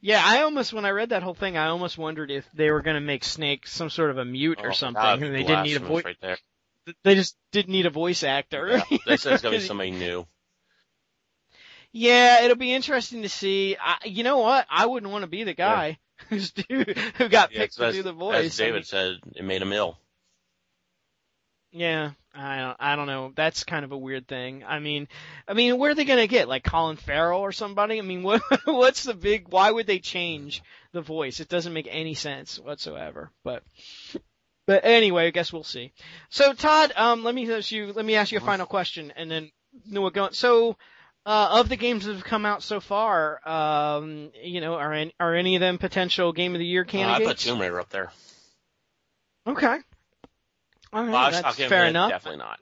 Yeah, 0.05 0.21
I 0.23 0.43
almost 0.43 0.71
when 0.71 0.85
I 0.85 0.91
read 0.91 1.09
that 1.09 1.23
whole 1.23 1.33
thing, 1.33 1.57
I 1.57 1.69
almost 1.69 1.97
wondered 1.97 2.29
if 2.29 2.45
they 2.53 2.69
were 2.69 2.83
going 2.83 2.93
to 2.93 3.01
make 3.01 3.23
Snake 3.23 3.65
some 3.65 3.89
sort 3.89 4.11
of 4.11 4.19
a 4.19 4.25
mute 4.25 4.59
or 4.61 4.69
Oh, 4.69 4.73
something, 4.73 5.01
that'd 5.01 5.19
who 5.19 5.31
be 5.31 5.31
they 5.31 5.43
didn't 5.47 5.63
need 5.63 5.77
a 5.77 5.79
voice. 5.79 6.05
right 6.05 6.17
there. 6.21 6.37
They 7.03 7.15
just 7.15 7.35
didn't 7.51 7.71
need 7.71 7.87
a 7.87 7.89
voice 7.89 8.21
actor. 8.21 8.83
Yeah, 8.91 8.97
they 9.07 9.17
said 9.17 9.33
it's 9.33 9.41
going 9.41 9.55
to 9.55 9.61
be 9.61 9.65
somebody 9.67 9.89
new. 9.89 10.27
Yeah, 11.91 12.43
it'll 12.43 12.55
be 12.55 12.71
interesting 12.71 13.23
to 13.23 13.29
see. 13.29 13.77
I, 13.81 13.97
you 14.05 14.23
know 14.23 14.37
what? 14.37 14.67
I 14.69 14.85
wouldn't 14.85 15.11
want 15.11 15.23
to 15.23 15.27
be 15.27 15.43
the 15.43 15.55
guy 15.55 15.97
who's 16.29 16.51
do, 16.51 16.63
who 17.17 17.27
got 17.27 17.51
Yeah, 17.51 17.61
picked 17.61 17.77
to 17.77 17.91
do 17.91 18.03
the 18.03 18.13
voice. 18.13 18.45
as 18.45 18.57
David 18.57 18.85
said, 18.85 19.15
it 19.35 19.43
made 19.43 19.63
him 19.63 19.73
ill. 19.73 19.97
Yeah, 21.77 22.11
I 22.33 22.59
don't, 22.59 22.77
I 22.79 22.95
don't 22.95 23.07
know. 23.07 23.33
That's 23.35 23.65
kind 23.65 23.83
of 23.83 23.91
a 23.91 23.97
weird 23.97 24.29
thing. 24.29 24.63
I 24.65 24.79
mean, 24.79 25.09
I 25.45 25.53
mean, 25.53 25.77
where 25.77 25.91
are 25.91 25.93
they 25.93 26.05
gonna 26.05 26.25
get 26.25 26.47
like 26.47 26.63
Colin 26.63 26.95
Farrell 26.95 27.41
or 27.41 27.51
somebody? 27.51 27.99
I 27.99 28.01
mean, 28.01 28.23
what 28.23 28.41
what's 28.63 29.03
the 29.03 29.13
big? 29.13 29.49
Why 29.49 29.69
would 29.69 29.85
they 29.85 29.99
change 29.99 30.63
the 30.93 31.01
voice? 31.01 31.41
It 31.41 31.49
doesn't 31.49 31.73
make 31.73 31.89
any 31.91 32.13
sense 32.13 32.57
whatsoever. 32.57 33.29
But 33.43 33.63
but 34.65 34.85
anyway, 34.85 35.27
I 35.27 35.31
guess 35.31 35.51
we'll 35.51 35.63
see. 35.65 35.91
So 36.29 36.53
Todd, 36.53 36.93
um, 36.95 37.25
let 37.25 37.35
me 37.35 37.51
ask 37.51 37.71
you 37.73 37.91
let 37.91 38.05
me 38.05 38.15
ask 38.15 38.31
you 38.31 38.37
a 38.37 38.41
final 38.41 38.65
question, 38.65 39.11
and 39.17 39.29
then 39.29 39.51
know 39.85 40.01
what 40.01 40.13
going. 40.13 40.33
So. 40.33 40.77
Uh, 41.27 41.57
of 41.59 41.69
the 41.69 41.75
games 41.75 42.05
that 42.05 42.13
have 42.13 42.23
come 42.23 42.45
out 42.45 42.61
so 42.61 42.79
far, 42.79 43.39
um, 43.49 44.29
you 44.43 44.61
know, 44.61 44.75
are 44.75 44.93
any, 44.93 45.11
are 45.19 45.33
any 45.33 45.55
of 45.55 45.59
them 45.59 45.79
potential 45.79 46.31
game 46.31 46.53
of 46.53 46.59
the 46.59 46.65
year 46.67 46.83
Uh, 46.83 46.85
I 46.85 46.91
candidates? 46.91 47.27
put 47.43 47.49
Tomb 47.49 47.59
Raider 47.59 47.79
up 47.79 47.89
there. 47.89 48.11
Okay. 49.47 49.79
All 50.95 51.03
right, 51.05 51.33
Bioshock 51.33 51.41
that's 51.41 51.55
fair 51.65 51.85
enough. 51.87 52.09
Definitely 52.09 52.37
not. 52.39 52.59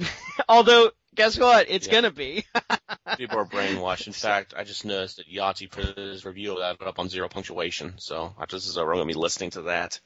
Although, 0.48 0.90
guess 1.14 1.38
what? 1.38 1.70
It's 1.70 1.86
Yeah. 1.86 1.92
gonna 1.92 2.10
be. 2.10 2.44
People 3.16 3.38
are 3.38 3.44
brainwashed. 3.46 4.06
In 4.08 4.12
fact, 4.12 4.54
I 4.56 4.64
just 4.64 4.84
noticed 4.84 5.18
that 5.18 5.28
Yahtzee 5.28 5.70
put 5.70 5.96
his 5.96 6.24
review 6.24 6.58
of 6.58 6.78
that 6.78 6.84
up 6.86 6.98
on 6.98 7.08
zero 7.08 7.28
punctuation. 7.28 7.94
So 7.98 8.34
I 8.38 8.46
just 8.46 8.66
is 8.66 8.76
over. 8.76 8.90
I'm 8.92 8.98
gonna 8.98 9.06
be 9.06 9.14
listening 9.14 9.50
to 9.50 9.62
that. 9.62 10.00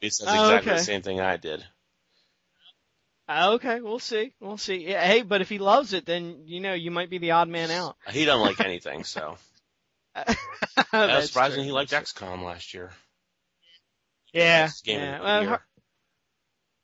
He 0.00 0.10
says 0.10 0.28
Oh, 0.30 0.32
exactly 0.44 0.70
okay. 0.72 0.78
the 0.80 0.84
same 0.84 1.02
thing 1.02 1.20
I 1.20 1.36
did. 1.38 1.64
Oh, 3.28 3.54
okay, 3.54 3.80
we'll 3.80 3.98
see. 4.00 4.34
We'll 4.40 4.58
see. 4.58 4.86
Yeah, 4.88 5.02
hey, 5.06 5.22
but 5.22 5.40
if 5.40 5.48
he 5.48 5.58
loves 5.58 5.92
it, 5.94 6.04
then 6.04 6.42
you 6.46 6.60
know 6.60 6.74
you 6.74 6.90
might 6.90 7.08
be 7.08 7.18
the 7.18 7.30
odd 7.30 7.48
man 7.48 7.70
out. 7.70 7.96
He 8.10 8.24
doesn't 8.26 8.40
like 8.42 8.60
anything, 8.60 9.04
so 9.04 9.38
That's 10.14 10.36
that's 10.90 11.26
surprising 11.28 11.58
true. 11.58 11.64
he 11.64 11.72
liked 11.72 11.92
XCOM 11.92 12.42
last 12.44 12.74
year. 12.74 12.90
Yeah, 14.34 14.68
game 14.84 14.98
yeah. 15.00 15.14
of 15.16 15.18
the 15.20 15.24
Well, 15.24 15.40
year. 15.42 15.48
har- 15.50 15.64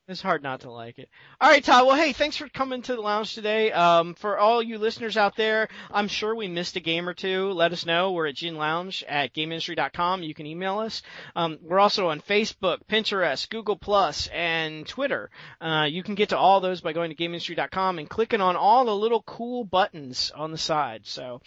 it's 0.09 0.23
hard 0.23 0.43
not 0.43 0.61
to 0.61 0.71
like 0.71 0.99
it. 0.99 1.11
All 1.39 1.51
right, 1.51 1.63
Todd. 1.63 1.87
Well, 1.87 1.97
hey, 1.97 2.15
thanks 2.15 2.39
for 2.39 2.49
coming 2.49 2.81
to 2.83 2.95
the 2.95 3.01
lounge 3.03 3.35
today. 3.35 3.71
Um, 3.73 4.15
for 4.15 4.39
all 4.39 4.63
you 4.63 4.79
listeners 4.79 5.19
out 5.19 5.37
there, 5.37 5.69
I'm 5.91 6.09
sure 6.09 6.35
we 6.35 6.49
missed 6.49 6.77
a 6.77 6.81
game 6.81 7.07
or 7.07 7.13
two. 7.13 7.51
Let 7.51 7.73
us 7.73 7.85
know. 7.85 8.13
We're 8.13 8.29
at 8.29 8.37
Gin 8.37 8.57
Lounge 8.57 9.05
at 9.07 9.35
GameIndustry.com. 9.35 10.23
You 10.23 10.33
can 10.35 10.47
email 10.47 10.79
us. 10.79 11.03
Um, 11.37 11.59
we're 11.63 11.79
also 11.79 12.09
on 12.09 12.23
Facebook, 12.23 12.79
Pinterest, 12.89 13.51
Google 13.51 13.77
Plus, 13.77 14.29
and 14.29 14.87
Twitter. 14.87 15.29
Uh, 15.61 15.87
you 15.91 16.03
can 16.03 16.15
get 16.15 16.31
to 16.31 16.39
all 16.39 16.61
those 16.61 16.81
by 16.81 16.95
going 16.95 17.11
to 17.11 17.17
GameIndustry.com 17.17 17.99
and 17.99 18.09
clicking 18.09 18.41
on 18.41 18.57
all 18.57 18.87
the 18.87 18.97
little 18.97 19.23
cool 19.23 19.65
buttons 19.65 20.33
on 20.35 20.53
the 20.53 20.59
side. 20.59 21.03
So, 21.05 21.43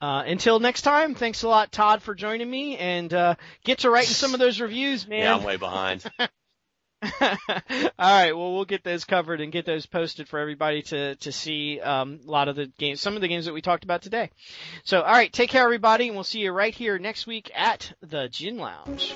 uh, 0.00 0.22
until 0.26 0.58
next 0.58 0.82
time, 0.82 1.14
thanks 1.14 1.42
a 1.42 1.48
lot, 1.48 1.70
Todd, 1.70 2.02
for 2.02 2.14
joining 2.14 2.50
me, 2.50 2.78
and 2.78 3.12
uh, 3.12 3.34
get 3.62 3.80
to 3.80 3.90
writing 3.90 4.08
some 4.14 4.32
of 4.32 4.40
those 4.40 4.58
reviews, 4.58 5.06
man. 5.06 5.20
Yeah, 5.20 5.36
I'm 5.36 5.44
way 5.44 5.56
behind. 5.56 6.02
All 7.20 7.30
right, 7.98 8.32
well, 8.32 8.54
we'll 8.54 8.64
get 8.64 8.84
those 8.84 9.04
covered 9.04 9.40
and 9.40 9.52
get 9.52 9.66
those 9.66 9.86
posted 9.86 10.28
for 10.28 10.38
everybody 10.38 10.82
to 10.82 11.16
to 11.16 11.32
see 11.32 11.80
um, 11.80 12.20
a 12.26 12.30
lot 12.30 12.48
of 12.48 12.56
the 12.56 12.66
games, 12.78 13.00
some 13.00 13.14
of 13.14 13.20
the 13.20 13.28
games 13.28 13.46
that 13.46 13.54
we 13.54 13.62
talked 13.62 13.84
about 13.84 14.02
today. 14.02 14.30
So, 14.84 15.02
all 15.02 15.12
right, 15.12 15.32
take 15.32 15.50
care, 15.50 15.64
everybody, 15.64 16.06
and 16.06 16.16
we'll 16.16 16.24
see 16.24 16.40
you 16.40 16.52
right 16.52 16.74
here 16.74 16.98
next 16.98 17.26
week 17.26 17.50
at 17.54 17.92
the 18.00 18.28
Gin 18.28 18.58
Lounge. 18.58 19.14